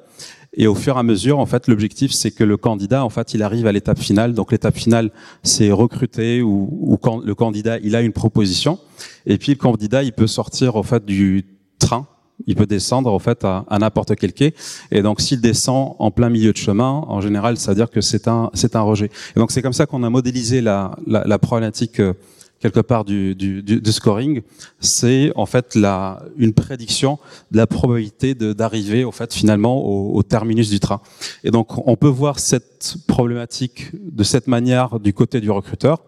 Et 0.54 0.68
au 0.68 0.76
fur 0.76 0.96
et 0.96 1.00
à 1.00 1.04
mesure, 1.04 1.40
en 1.40 1.46
fait, 1.46 1.68
l'objectif, 1.68 2.12
c'est 2.12 2.32
que 2.32 2.44
le 2.44 2.58
candidat, 2.58 3.04
en 3.04 3.10
fait, 3.10 3.34
il 3.34 3.44
arrive 3.44 3.68
à 3.68 3.72
l'étape 3.72 4.00
finale. 4.00 4.34
Donc, 4.34 4.52
l'étape 4.52 4.76
finale, 4.76 5.12
c'est 5.44 5.72
recruter 5.72 6.42
ou, 6.42 6.70
ou, 6.82 6.98
quand 6.98 7.24
le 7.24 7.36
candidat, 7.36 7.78
il 7.80 7.96
a 7.96 8.02
une 8.02 8.14
proposition. 8.14 8.80
Et 9.26 9.38
puis, 9.38 9.52
le 9.52 9.58
candidat, 9.58 10.04
il 10.04 10.14
peut 10.14 10.28
sortir, 10.28 10.76
en 10.76 10.84
fait, 10.84 11.06
du 11.06 11.46
train. 11.80 12.08
Il 12.46 12.56
peut 12.56 12.66
descendre, 12.66 13.12
en 13.12 13.20
fait, 13.20 13.44
à, 13.44 13.66
à 13.68 13.80
n'importe 13.80 14.16
quel 14.16 14.34
quai. 14.34 14.54
Et 14.92 15.02
donc, 15.02 15.22
s'il 15.22 15.42
descend 15.42 15.96
en 16.00 16.12
plein 16.12 16.30
milieu 16.30 16.54
de 16.54 16.58
chemin, 16.58 17.04
en 17.08 17.20
général, 17.22 17.58
ça 17.58 17.72
veut 17.72 17.76
dire 17.76 17.90
que 17.90 18.02
c'est 18.02 18.28
un, 18.28 18.50
c'est 18.54 18.76
un 18.76 18.82
rejet. 18.82 19.10
Et 19.36 19.40
donc, 19.40 19.52
c'est 19.52 19.62
comme 19.62 19.74
ça 19.74 19.86
qu'on 19.86 20.04
a 20.04 20.10
modélisé 20.10 20.62
la, 20.62 20.96
la, 21.06 21.24
la 21.26 21.40
problématique 21.40 22.00
euh, 22.00 22.14
quelque 22.60 22.80
part 22.80 23.06
du, 23.06 23.36
du, 23.36 23.62
du, 23.62 23.92
scoring, 23.92 24.42
c'est 24.80 25.32
en 25.36 25.46
fait 25.46 25.76
la, 25.76 26.24
une 26.38 26.54
prédiction 26.54 27.20
de 27.52 27.58
la 27.58 27.68
probabilité 27.68 28.34
d'arriver 28.36 29.04
au 29.04 29.12
fait 29.12 29.34
finalement 29.34 29.78
au, 29.78 30.16
au, 30.16 30.24
terminus 30.24 30.70
du 30.70 30.80
train. 30.80 31.02
Et 31.44 31.52
donc 31.52 31.88
on 31.88 31.96
peut 31.96 32.08
voir 32.08 32.40
cette 32.40 32.96
problématique 33.08 33.92
de 33.94 34.24
cette 34.24 34.48
manière 34.48 35.00
du 35.00 35.14
côté 35.14 35.40
du 35.40 35.52
recruteur, 35.52 36.02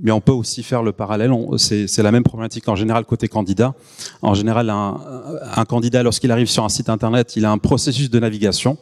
mais 0.00 0.12
on 0.12 0.20
peut 0.20 0.32
aussi 0.32 0.62
faire 0.62 0.82
le 0.82 0.92
parallèle. 0.92 1.32
C'est 1.56 2.02
la 2.02 2.12
même 2.12 2.22
problématique 2.22 2.68
en 2.68 2.76
général 2.76 3.04
côté 3.04 3.28
candidat. 3.28 3.74
En 4.22 4.34
général, 4.34 4.70
un, 4.70 5.00
un 5.56 5.64
candidat 5.64 6.02
lorsqu'il 6.02 6.30
arrive 6.30 6.46
sur 6.46 6.64
un 6.64 6.68
site 6.68 6.88
internet, 6.88 7.36
il 7.36 7.44
a 7.44 7.50
un 7.50 7.58
processus 7.58 8.08
de 8.08 8.18
navigation. 8.20 8.78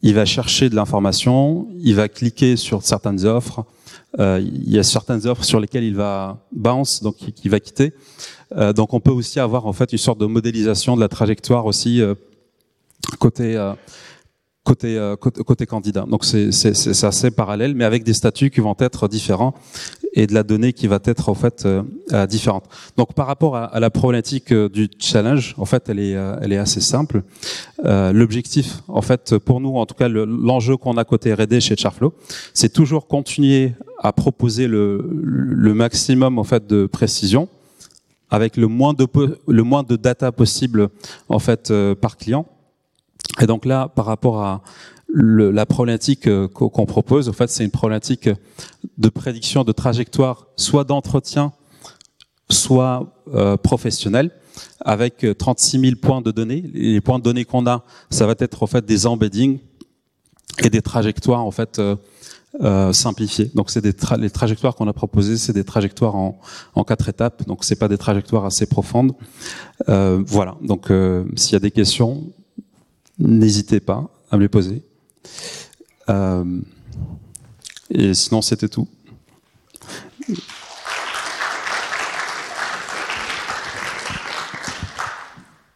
Il 0.00 0.14
va 0.14 0.24
chercher 0.24 0.70
de 0.70 0.76
l'information, 0.76 1.66
il 1.80 1.96
va 1.96 2.08
cliquer 2.08 2.54
sur 2.54 2.84
certaines 2.84 3.26
offres, 3.26 3.64
il 4.18 4.70
y 4.70 4.78
a 4.78 4.82
certaines 4.82 5.26
offres 5.26 5.44
sur 5.44 5.60
lesquelles 5.60 5.84
il 5.84 5.94
va 5.94 6.44
bounce, 6.52 7.02
donc 7.02 7.16
il 7.44 7.50
va 7.50 7.60
quitter. 7.60 7.92
Euh, 8.56 8.72
donc 8.72 8.94
on 8.94 9.00
peut 9.00 9.10
aussi 9.10 9.40
avoir 9.40 9.66
en 9.66 9.72
fait 9.72 9.92
une 9.92 9.98
sorte 9.98 10.18
de 10.18 10.26
modélisation 10.26 10.96
de 10.96 11.00
la 11.00 11.08
trajectoire 11.08 11.66
aussi 11.66 12.00
euh, 12.00 12.14
côté 13.18 13.56
euh, 13.56 13.74
côté, 14.64 14.98
euh, 14.98 15.16
côté, 15.16 15.42
côté 15.42 15.66
candidat. 15.66 16.06
Donc 16.08 16.24
c'est 16.24 17.04
assez 17.04 17.30
parallèle, 17.30 17.74
mais 17.74 17.84
avec 17.84 18.04
des 18.04 18.12
statuts 18.12 18.50
qui 18.50 18.60
vont 18.60 18.76
être 18.78 19.08
différents 19.08 19.54
et 20.18 20.26
de 20.26 20.34
la 20.34 20.42
donnée 20.42 20.72
qui 20.72 20.88
va 20.88 20.98
être 21.04 21.28
en 21.28 21.34
fait 21.34 21.64
euh, 21.64 21.82
euh 22.12 22.26
différente. 22.26 22.64
Donc 22.96 23.14
par 23.14 23.28
rapport 23.28 23.54
à, 23.56 23.66
à, 23.66 23.78
la 23.78 23.88
problématique 23.88 24.50
euh, 24.50 24.68
du 24.68 24.90
challenge, 24.98 25.54
en 25.58 25.64
fait, 25.64 25.88
elle 25.88 26.00
est, 26.00 26.16
euh, 26.16 26.36
elle 26.42 26.52
est 26.52 26.58
assez 26.58 26.80
simple. 26.80 27.22
L'objectif, 27.84 28.82
en 28.88 29.02
fait, 29.02 29.38
pour 29.38 29.60
nous, 29.60 29.76
en 29.76 29.86
tout 29.86 29.94
cas, 29.94 30.08
l'enjeu 30.08 30.76
qu'on 30.76 30.96
a 30.96 31.04
côté 31.04 31.32
R&D 31.32 31.60
chez 31.60 31.76
Charflow, 31.76 32.12
c'est 32.52 32.72
toujours 32.72 33.06
continuer 33.06 33.74
à 34.02 34.12
proposer 34.12 34.66
le, 34.66 35.08
le 35.22 35.74
maximum 35.74 36.38
en 36.40 36.44
fait 36.44 36.66
de 36.66 36.86
précision 36.86 37.48
avec 38.30 38.56
le 38.56 38.66
moins 38.66 38.94
de 38.94 39.06
le 39.46 39.62
moins 39.62 39.84
de 39.84 39.94
data 39.94 40.32
possible 40.32 40.88
en 41.28 41.38
fait 41.38 41.72
par 42.00 42.16
client 42.16 42.46
et 43.40 43.46
donc 43.46 43.64
là, 43.64 43.88
par 43.88 44.06
rapport 44.06 44.42
à 44.42 44.62
le, 45.08 45.50
la 45.50 45.66
problématique 45.66 46.26
euh, 46.26 46.48
qu'on 46.48 46.86
propose, 46.86 47.28
en 47.28 47.32
fait, 47.32 47.48
c'est 47.48 47.64
une 47.64 47.70
problématique 47.70 48.28
de 48.98 49.08
prédiction 49.08 49.64
de 49.64 49.72
trajectoire, 49.72 50.46
soit 50.56 50.84
d'entretien, 50.84 51.52
soit 52.50 53.14
euh, 53.34 53.56
professionnel, 53.56 54.30
avec 54.80 55.26
36 55.38 55.80
000 55.80 55.92
points 56.00 56.20
de 56.20 56.30
données. 56.30 56.70
Les 56.74 57.00
points 57.00 57.18
de 57.18 57.24
données 57.24 57.44
qu'on 57.44 57.66
a, 57.66 57.84
ça 58.10 58.26
va 58.26 58.34
être 58.38 58.62
en 58.62 58.66
fait 58.66 58.84
des 58.84 59.06
embeddings 59.06 59.58
et 60.64 60.70
des 60.70 60.82
trajectoires 60.82 61.44
en 61.44 61.50
fait 61.50 61.78
euh, 61.78 61.96
euh, 62.62 62.92
simplifiées. 62.92 63.50
Donc 63.54 63.70
c'est 63.70 63.80
des 63.80 63.92
tra 63.92 64.16
les 64.16 64.30
trajectoires 64.30 64.74
qu'on 64.74 64.88
a 64.88 64.92
proposées, 64.92 65.36
c'est 65.36 65.52
des 65.52 65.64
trajectoires 65.64 66.16
en, 66.16 66.40
en 66.74 66.82
quatre 66.82 67.08
étapes. 67.08 67.46
Donc 67.46 67.62
c'est 67.62 67.76
pas 67.76 67.88
des 67.88 67.98
trajectoires 67.98 68.44
assez 68.46 68.66
profondes. 68.66 69.12
Euh, 69.88 70.22
voilà. 70.26 70.56
Donc 70.62 70.90
euh, 70.90 71.24
s'il 71.36 71.52
y 71.52 71.56
a 71.56 71.60
des 71.60 71.70
questions, 71.70 72.32
n'hésitez 73.18 73.80
pas 73.80 74.08
à 74.30 74.36
me 74.36 74.42
les 74.42 74.48
poser. 74.48 74.82
Euh, 76.08 76.60
et 77.90 78.14
sinon, 78.14 78.42
c'était 78.42 78.68
tout. 78.68 78.88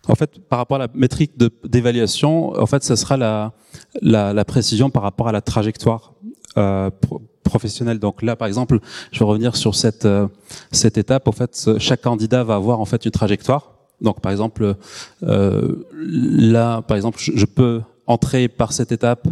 En 0.09 0.15
fait, 0.15 0.39
par 0.49 0.59
rapport 0.59 0.77
à 0.77 0.81
la 0.81 0.89
métrique 0.95 1.33
d'évaluation, 1.65 2.59
en 2.61 2.67
fait, 2.67 2.83
ce 2.85 2.97
sera 2.97 3.17
la, 3.17 4.45
précision 4.45 4.91
par 4.91 5.03
rapport 5.03 5.29
à 5.29 5.33
la 5.33 5.41
trajectoire 5.41 6.13
euh, 6.59 6.91
pro 6.91 7.23
professionnelle. 7.45 7.99
Donc 7.99 8.23
là, 8.23 8.35
par 8.35 8.49
exemple, 8.49 8.79
je 9.11 9.19
vais 9.19 9.25
revenir 9.27 9.57
sur 9.57 9.75
cette, 9.75 10.07
euh, 10.07 10.27
cette 10.71 10.97
étape. 10.97 11.29
En 11.29 11.33
fait, 11.33 11.71
chaque 11.79 12.01
candidat 12.01 12.45
va 12.45 12.55
avoir 12.55 12.81
en 12.81 12.87
fait 12.87 13.05
une 13.05 13.11
trajectoire. 13.11 13.73
Donc, 14.01 14.21
par 14.21 14.33
exemple, 14.33 14.75
là, 15.21 16.83
par 16.83 16.97
exemple, 16.97 17.19
je, 17.21 17.45
peux 17.45 17.83
entrer 18.07 18.49
par 18.49 18.73
cette 18.73 18.93
étape 18.93 19.29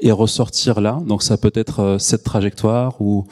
et 0.00 0.12
ressortir 0.12 0.80
là. 0.80 1.00
Donc, 1.06 1.22
ça 1.22 1.36
peut 1.36 1.52
être 1.54 1.80
euh, 1.80 1.98
cette 1.98 2.24
trajectoire 2.24 3.00
ou, 3.00 3.26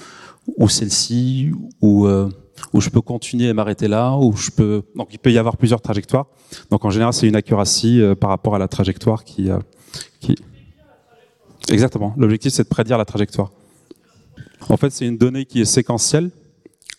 ou 0.56 0.68
celle-ci, 0.68 1.52
ou, 1.80 2.06
euh, 2.06 2.28
ou 2.72 2.80
je 2.80 2.90
peux 2.90 3.00
continuer 3.00 3.46
et 3.46 3.52
m'arrêter 3.52 3.88
là, 3.88 4.16
ou 4.16 4.34
je 4.36 4.50
peux. 4.50 4.82
Donc, 4.94 5.08
il 5.12 5.18
peut 5.18 5.32
y 5.32 5.38
avoir 5.38 5.56
plusieurs 5.56 5.80
trajectoires. 5.80 6.26
Donc, 6.70 6.84
en 6.84 6.90
général, 6.90 7.12
c'est 7.12 7.26
une 7.26 7.36
accuracy 7.36 8.00
euh, 8.00 8.14
par 8.14 8.30
rapport 8.30 8.54
à 8.54 8.58
la 8.58 8.68
trajectoire 8.68 9.24
qui. 9.24 9.50
Exactement. 11.70 12.12
L'objectif, 12.18 12.52
c'est 12.52 12.64
de 12.64 12.68
prédire 12.68 12.98
la 12.98 13.06
trajectoire. 13.06 13.50
En 14.68 14.76
fait, 14.76 14.90
c'est 14.90 15.06
une 15.06 15.16
donnée 15.16 15.46
qui 15.46 15.62
est 15.62 15.64
séquentielle. 15.64 16.30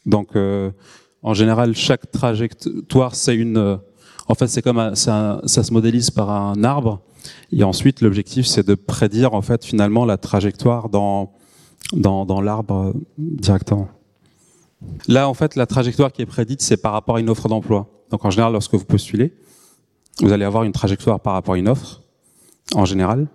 Donc, 0.08 0.30
en 1.22 1.34
général, 1.36 1.76
chaque 1.76 2.10
trajectoire, 2.10 3.14
c'est 3.14 3.36
une. 3.36 3.80
En 4.28 4.34
fait, 4.34 4.48
c'est 4.48 4.64
comme 4.64 4.96
ça, 4.96 5.40
ça 5.46 5.64
se 5.64 5.72
modélise 5.72 6.10
par 6.10 6.32
un 6.32 6.64
arbre. 6.64 7.00
Et 7.52 7.64
ensuite, 7.64 8.02
l'objectif, 8.02 8.46
c'est 8.46 8.66
de 8.66 8.76
prédire 8.76 9.34
en 9.34 9.42
fait 9.42 9.66
finalement 9.66 10.06
la 10.06 10.18
trajectoire 10.18 10.90
dans 10.90 11.34
dans, 11.94 12.26
dans 12.26 12.42
l'arbre 12.42 12.94
directement. 13.18 13.88
Là, 15.08 15.30
en 15.30 15.34
fait, 15.34 15.56
la 15.56 15.66
trajectoire 15.66 16.12
qui 16.12 16.22
est 16.22 16.26
prédite, 16.26 16.62
c'est 16.62 16.78
par 16.78 16.94
rapport 16.94 17.18
à 17.18 17.20
une 17.20 17.30
offre 17.30 17.48
d'emploi. 17.48 17.88
Donc, 18.12 18.26
en 18.26 18.30
général, 18.30 18.54
lorsque 18.54 18.74
vous 18.74 18.86
postulez, 18.86 19.34
vous 20.22 20.32
allez 20.32 20.46
avoir 20.46 20.64
une 20.64 20.72
trajectoire 20.72 21.20
par 21.20 21.34
rapport 21.34 21.56
à 21.56 21.58
une 21.58 21.68
offre, 21.68 22.02
en 22.74 22.86
général, 22.86 23.28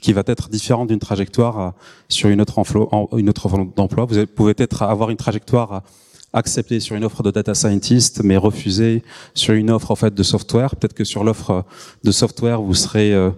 qui 0.00 0.12
va 0.12 0.22
être 0.26 0.48
différente 0.48 0.88
d'une 0.88 0.98
trajectoire 0.98 1.60
euh, 1.60 1.70
sur 2.08 2.28
une 2.28 2.40
autre, 2.40 2.58
offre 2.58 3.74
d'emploi. 3.76 4.04
Vous 4.04 4.26
pouvez 4.26 4.54
peut-être 4.54 4.82
avoir 4.82 5.10
une 5.10 5.16
trajectoire 5.16 5.82
acceptée 6.32 6.80
sur 6.80 6.96
une 6.96 7.04
offre 7.04 7.22
de 7.22 7.30
data 7.30 7.54
scientist, 7.54 8.22
mais 8.22 8.36
refusée 8.36 9.02
sur 9.34 9.54
une 9.54 9.70
offre 9.70 9.90
en 9.90 9.96
fait 9.96 10.14
de 10.14 10.22
software. 10.22 10.76
Peut-être 10.76 10.94
que 10.94 11.04
sur 11.04 11.24
l'offre 11.24 11.64
de 12.04 12.10
software, 12.10 12.60
vous 12.60 12.74
serez 12.74 13.14
euh, 13.14 13.30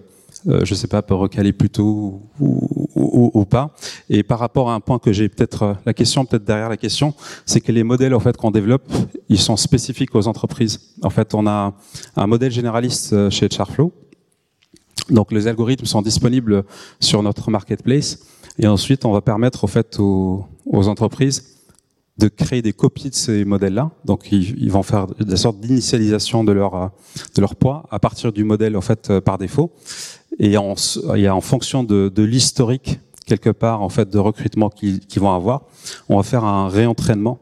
euh, 0.47 0.63
je 0.63 0.73
sais 0.73 0.87
pas, 0.87 1.01
peut 1.01 1.15
recaler 1.15 1.51
plus 1.51 1.69
tôt 1.69 2.21
ou, 2.39 3.31
ou, 3.33 3.45
pas. 3.45 3.75
Et 4.09 4.23
par 4.23 4.39
rapport 4.39 4.69
à 4.69 4.73
un 4.73 4.79
point 4.79 4.97
que 4.97 5.11
j'ai 5.11 5.27
peut-être, 5.27 5.63
euh, 5.63 5.73
la 5.85 5.93
question 5.93 6.25
peut-être 6.25 6.45
derrière 6.45 6.69
la 6.69 6.77
question, 6.77 7.13
c'est 7.45 7.59
que 7.59 7.71
les 7.71 7.83
modèles 7.83 8.13
en 8.13 8.19
fait 8.19 8.37
qu'on 8.37 8.51
développe, 8.51 8.89
ils 9.27 9.39
sont 9.39 9.57
spécifiques 9.57 10.15
aux 10.15 10.27
entreprises. 10.27 10.79
En 11.01 11.09
fait, 11.09 11.33
on 11.33 11.45
a 11.45 11.73
un 12.15 12.27
modèle 12.27 12.51
généraliste 12.51 13.11
euh, 13.11 13.29
chez 13.29 13.49
Charflow. 13.49 13.91
Donc 15.09 15.31
les 15.31 15.47
algorithmes 15.47 15.85
sont 15.85 16.01
disponibles 16.01 16.63
sur 16.99 17.21
notre 17.23 17.49
marketplace 17.49 18.19
et 18.59 18.67
ensuite 18.67 19.05
on 19.05 19.11
va 19.11 19.21
permettre 19.21 19.63
en 19.63 19.67
fait 19.67 19.97
aux 19.99 20.47
entreprises 20.71 21.58
de 22.19 22.27
créer 22.27 22.61
des 22.61 22.73
copies 22.73 23.09
de 23.09 23.15
ces 23.15 23.45
modèles-là. 23.45 23.91
Donc, 24.05 24.31
ils, 24.31 24.71
vont 24.71 24.83
faire 24.83 25.07
des 25.07 25.37
sortes 25.37 25.59
d'initialisation 25.59 26.43
de 26.43 26.51
leur 26.51 26.91
de 27.35 27.41
leur 27.41 27.55
poids 27.55 27.85
à 27.89 27.99
partir 27.99 28.31
du 28.31 28.43
modèle 28.43 28.75
en 28.77 28.81
fait 28.81 29.19
par 29.19 29.37
défaut 29.37 29.71
et 30.37 30.57
en, 30.57 30.75
en 30.75 31.41
fonction 31.41 31.83
de, 31.83 32.11
de 32.13 32.23
l'historique 32.23 32.99
quelque 33.29 33.51
part 33.51 33.81
en 33.81 33.89
fait 33.89 34.09
de 34.09 34.19
recrutement 34.19 34.69
qu'ils 34.69 35.21
vont 35.21 35.33
avoir, 35.33 35.61
on 36.09 36.17
va 36.17 36.23
faire 36.23 36.43
un 36.43 36.67
réentraînement 36.67 37.39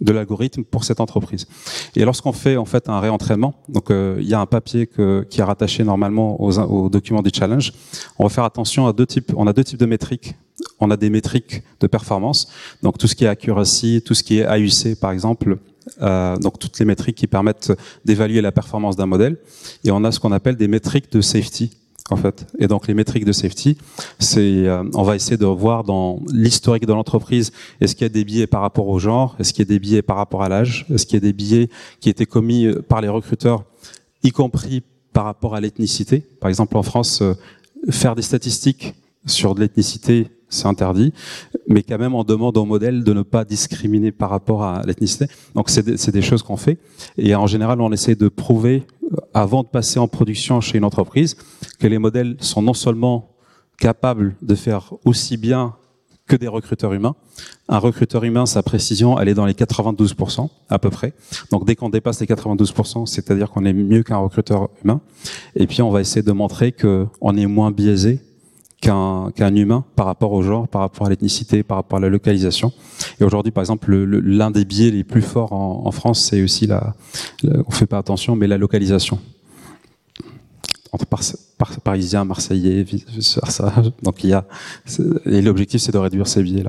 de 0.00 0.12
l'algorithme 0.12 0.64
pour 0.64 0.84
cette 0.84 1.00
entreprise. 1.00 1.46
Et 1.94 2.04
lorsqu'on 2.04 2.32
fait 2.32 2.56
en 2.56 2.64
fait 2.64 2.88
un 2.88 3.00
réentraînement, 3.00 3.54
donc 3.68 3.90
euh, 3.90 4.16
il 4.20 4.28
y 4.28 4.34
a 4.34 4.40
un 4.40 4.46
papier 4.46 4.86
que, 4.86 5.26
qui 5.28 5.40
est 5.40 5.44
rattaché 5.44 5.84
normalement 5.84 6.40
aux, 6.42 6.58
aux, 6.58 6.88
documents 6.88 7.22
du 7.22 7.30
challenge. 7.34 7.72
On 8.18 8.24
va 8.24 8.30
faire 8.30 8.44
attention 8.44 8.86
à 8.86 8.92
deux 8.92 9.06
types. 9.06 9.32
On 9.36 9.46
a 9.46 9.52
deux 9.52 9.64
types 9.64 9.78
de 9.78 9.86
métriques. 9.86 10.34
On 10.80 10.90
a 10.90 10.96
des 10.96 11.10
métriques 11.10 11.62
de 11.80 11.86
performance, 11.86 12.48
donc 12.82 12.98
tout 12.98 13.06
ce 13.06 13.14
qui 13.14 13.24
est 13.24 13.28
accuracy, 13.28 14.02
tout 14.04 14.14
ce 14.14 14.22
qui 14.22 14.38
est 14.38 14.46
AUC 14.46 14.98
par 14.98 15.10
exemple, 15.12 15.58
euh, 16.02 16.36
donc 16.36 16.58
toutes 16.58 16.78
les 16.78 16.84
métriques 16.84 17.16
qui 17.16 17.26
permettent 17.26 17.72
d'évaluer 18.04 18.40
la 18.40 18.52
performance 18.52 18.96
d'un 18.96 19.06
modèle. 19.06 19.38
Et 19.84 19.90
on 19.90 20.04
a 20.04 20.12
ce 20.12 20.20
qu'on 20.20 20.32
appelle 20.32 20.56
des 20.56 20.68
métriques 20.68 21.10
de 21.12 21.20
safety 21.20 21.70
en 22.10 22.16
fait. 22.16 22.46
Et 22.58 22.66
donc 22.66 22.88
les 22.88 22.94
métriques 22.94 23.24
de 23.24 23.32
safety, 23.32 23.76
c'est 24.18 24.40
euh, 24.40 24.82
on 24.94 25.02
va 25.02 25.14
essayer 25.14 25.36
de 25.36 25.46
voir 25.46 25.84
dans 25.84 26.20
l'historique 26.32 26.86
de 26.86 26.92
l'entreprise, 26.92 27.52
est-ce 27.80 27.94
qu'il 27.94 28.04
y 28.04 28.10
a 28.10 28.12
des 28.12 28.24
biais 28.24 28.46
par 28.46 28.62
rapport 28.62 28.88
au 28.88 28.98
genre, 28.98 29.36
est-ce 29.38 29.52
qu'il 29.52 29.64
y 29.64 29.68
a 29.68 29.72
des 29.72 29.78
biais 29.78 30.02
par 30.02 30.16
rapport 30.16 30.42
à 30.42 30.48
l'âge, 30.48 30.86
est-ce 30.92 31.06
qu'il 31.06 31.14
y 31.14 31.18
a 31.18 31.20
des 31.20 31.32
biais 31.32 31.68
qui 32.00 32.08
étaient 32.08 32.26
commis 32.26 32.66
euh, 32.66 32.82
par 32.82 33.00
les 33.00 33.08
recruteurs, 33.08 33.64
y 34.22 34.32
compris 34.32 34.82
par 35.12 35.24
rapport 35.24 35.54
à 35.54 35.60
l'ethnicité. 35.60 36.20
Par 36.40 36.48
exemple, 36.48 36.76
en 36.76 36.82
France, 36.82 37.22
faire 37.90 38.14
des 38.14 38.22
statistiques 38.22 38.94
sur 39.26 39.54
de 39.54 39.60
l'ethnicité, 39.60 40.28
c'est 40.50 40.66
interdit, 40.66 41.12
mais 41.68 41.82
quand 41.82 41.98
même 41.98 42.14
on 42.14 42.24
demande 42.24 42.56
au 42.58 42.64
modèle 42.64 43.02
de 43.04 43.12
ne 43.12 43.22
pas 43.22 43.44
discriminer 43.44 44.12
par 44.12 44.30
rapport 44.30 44.62
à 44.62 44.82
l'ethnicité. 44.84 45.26
Donc 45.54 45.70
c'est 45.70 45.82
des, 45.82 46.12
des, 46.12 46.22
choses 46.22 46.42
qu'on 46.42 46.56
fait, 46.56 46.78
et 47.16 47.34
en 47.34 47.46
général 47.46 47.80
on 47.80 47.92
essaie 47.92 48.14
de 48.16 48.28
prouver 48.28 48.84
avant 49.32 49.62
de 49.62 49.68
passer 49.68 49.98
en 49.98 50.08
production 50.08 50.60
chez 50.60 50.78
une 50.78 50.84
entreprise, 50.84 51.36
que 51.78 51.86
les 51.86 51.98
modèles 51.98 52.36
sont 52.40 52.62
non 52.62 52.74
seulement 52.74 53.30
capables 53.78 54.36
de 54.42 54.54
faire 54.54 54.92
aussi 55.04 55.36
bien 55.36 55.74
que 56.30 56.36
des 56.36 56.48
recruteurs 56.48 56.92
humains. 56.92 57.16
Un 57.68 57.78
recruteur 57.78 58.22
humain, 58.22 58.46
sa 58.46 58.62
précision, 58.62 59.18
elle 59.18 59.28
est 59.28 59.34
dans 59.34 59.46
les 59.46 59.52
92% 59.52 60.48
à 60.68 60.78
peu 60.78 60.88
près. 60.88 61.12
Donc 61.50 61.66
dès 61.66 61.74
qu'on 61.74 61.90
dépasse 61.90 62.20
les 62.20 62.26
92%, 62.26 63.06
c'est-à-dire 63.06 63.50
qu'on 63.50 63.64
est 63.64 63.72
mieux 63.72 64.04
qu'un 64.04 64.18
recruteur 64.18 64.68
humain. 64.84 65.00
Et 65.56 65.66
puis 65.66 65.82
on 65.82 65.90
va 65.90 66.00
essayer 66.00 66.22
de 66.22 66.32
montrer 66.32 66.70
qu'on 66.70 67.36
est 67.36 67.46
moins 67.46 67.72
biaisé 67.72 68.20
qu'un 68.80 69.30
qu'un 69.34 69.54
humain 69.54 69.84
par 69.96 70.06
rapport 70.06 70.32
au 70.32 70.42
genre, 70.42 70.68
par 70.68 70.80
rapport 70.82 71.06
à 71.06 71.10
l'ethnicité, 71.10 71.62
par 71.62 71.76
rapport 71.76 71.98
à 71.98 72.00
la 72.00 72.08
localisation. 72.08 72.72
Et 73.20 73.24
aujourd'hui, 73.24 73.52
par 73.52 73.62
exemple, 73.62 73.94
l'un 73.94 74.50
des 74.50 74.64
biais 74.64 74.90
les 74.90 75.04
plus 75.04 75.22
forts 75.22 75.52
en, 75.52 75.90
France, 75.90 76.24
c'est 76.24 76.42
aussi 76.42 76.66
la, 76.66 76.94
on 77.44 77.70
fait 77.70 77.86
pas 77.86 77.98
attention, 77.98 78.36
mais 78.36 78.46
la 78.46 78.58
localisation 78.58 79.18
entre 80.92 81.06
par, 81.06 81.20
par, 81.56 81.80
Parisiens, 81.80 82.24
Marseillais, 82.24 82.82
versa. 82.82 83.72
Donc 84.02 84.24
il 84.24 84.30
y 84.30 84.32
a, 84.32 84.46
et 85.26 85.42
l'objectif, 85.42 85.80
c'est 85.80 85.92
de 85.92 85.98
réduire 85.98 86.26
ces 86.26 86.42
biais 86.42 86.64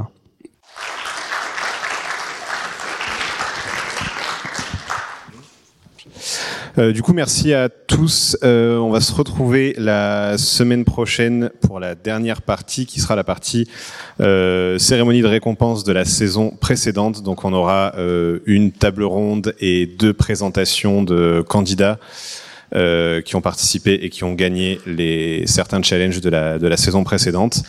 Euh, 6.77 6.93
du 6.93 7.01
coup, 7.01 7.13
merci 7.13 7.53
à 7.53 7.69
tous. 7.69 8.37
Euh, 8.43 8.77
on 8.77 8.91
va 8.91 9.01
se 9.01 9.13
retrouver 9.13 9.75
la 9.77 10.37
semaine 10.37 10.85
prochaine 10.85 11.49
pour 11.61 11.79
la 11.79 11.95
dernière 11.95 12.41
partie, 12.41 12.85
qui 12.85 13.01
sera 13.01 13.15
la 13.15 13.23
partie 13.23 13.67
euh, 14.21 14.77
cérémonie 14.77 15.21
de 15.21 15.27
récompense 15.27 15.83
de 15.83 15.91
la 15.91 16.05
saison 16.05 16.51
précédente. 16.51 17.23
Donc, 17.23 17.43
on 17.43 17.53
aura 17.53 17.93
euh, 17.97 18.39
une 18.45 18.71
table 18.71 19.03
ronde 19.03 19.53
et 19.59 19.85
deux 19.85 20.13
présentations 20.13 21.03
de 21.03 21.43
candidats. 21.47 21.99
Euh, 22.73 23.21
qui 23.21 23.35
ont 23.35 23.41
participé 23.41 23.95
et 23.95 24.09
qui 24.09 24.23
ont 24.23 24.31
gagné 24.31 24.79
les 24.85 25.45
certains 25.45 25.81
challenges 25.83 26.21
de 26.21 26.29
la 26.29 26.57
de 26.57 26.67
la 26.67 26.77
saison 26.77 27.03
précédente. 27.03 27.63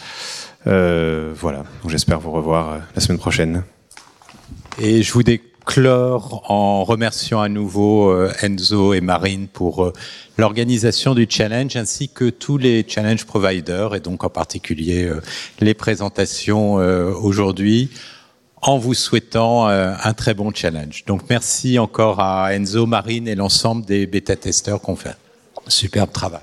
Voilà, 0.65 1.65
j'espère 1.89 2.21
vous 2.21 2.31
revoir 2.31 2.79
la 2.95 3.01
semaine 3.01 3.19
prochaine. 3.19 3.65
Et 4.81 5.03
je 5.03 5.13
vous 5.13 5.25
découvre 5.25 5.52
clore 5.65 6.51
en 6.51 6.85
remerciant 6.85 7.41
à 7.41 7.49
nouveau 7.49 8.11
euh, 8.11 8.33
Enzo 8.43 8.95
et 8.95 9.01
Marine 9.01 9.49
pour 9.49 9.85
euh, 9.85 9.93
l'organisation 10.39 11.15
du 11.15 11.27
challenge 11.29 11.77
ainsi 11.77 12.09
que 12.09 12.31
tous 12.31 12.59
les 12.59 12.85
challenge 12.87 13.25
providers 13.25 13.95
et 13.95 14.01
donc 14.01 14.25
en 14.25 14.29
particulier 14.29 15.05
euh, 15.05 15.21
les 15.61 15.75
présentations 15.75 16.75
aujourd'hui 16.75 17.91
en 18.61 18.79
vous 18.79 18.95
souhaitant 18.95 19.67
un 19.67 20.13
très 20.15 20.35
bon 20.35 20.53
challenge. 20.55 21.05
Donc 21.07 21.23
merci 21.29 21.79
encore 21.81 22.21
à 22.21 22.55
Enzo, 22.55 22.87
Marine 22.87 23.27
et 23.27 23.35
l'ensemble 23.35 23.85
des 23.85 24.07
bêta-testeurs 24.07 24.81
qu'on 24.81 24.95
fait. 24.95 25.17
Superbe 25.67 26.13
travail. 26.13 26.43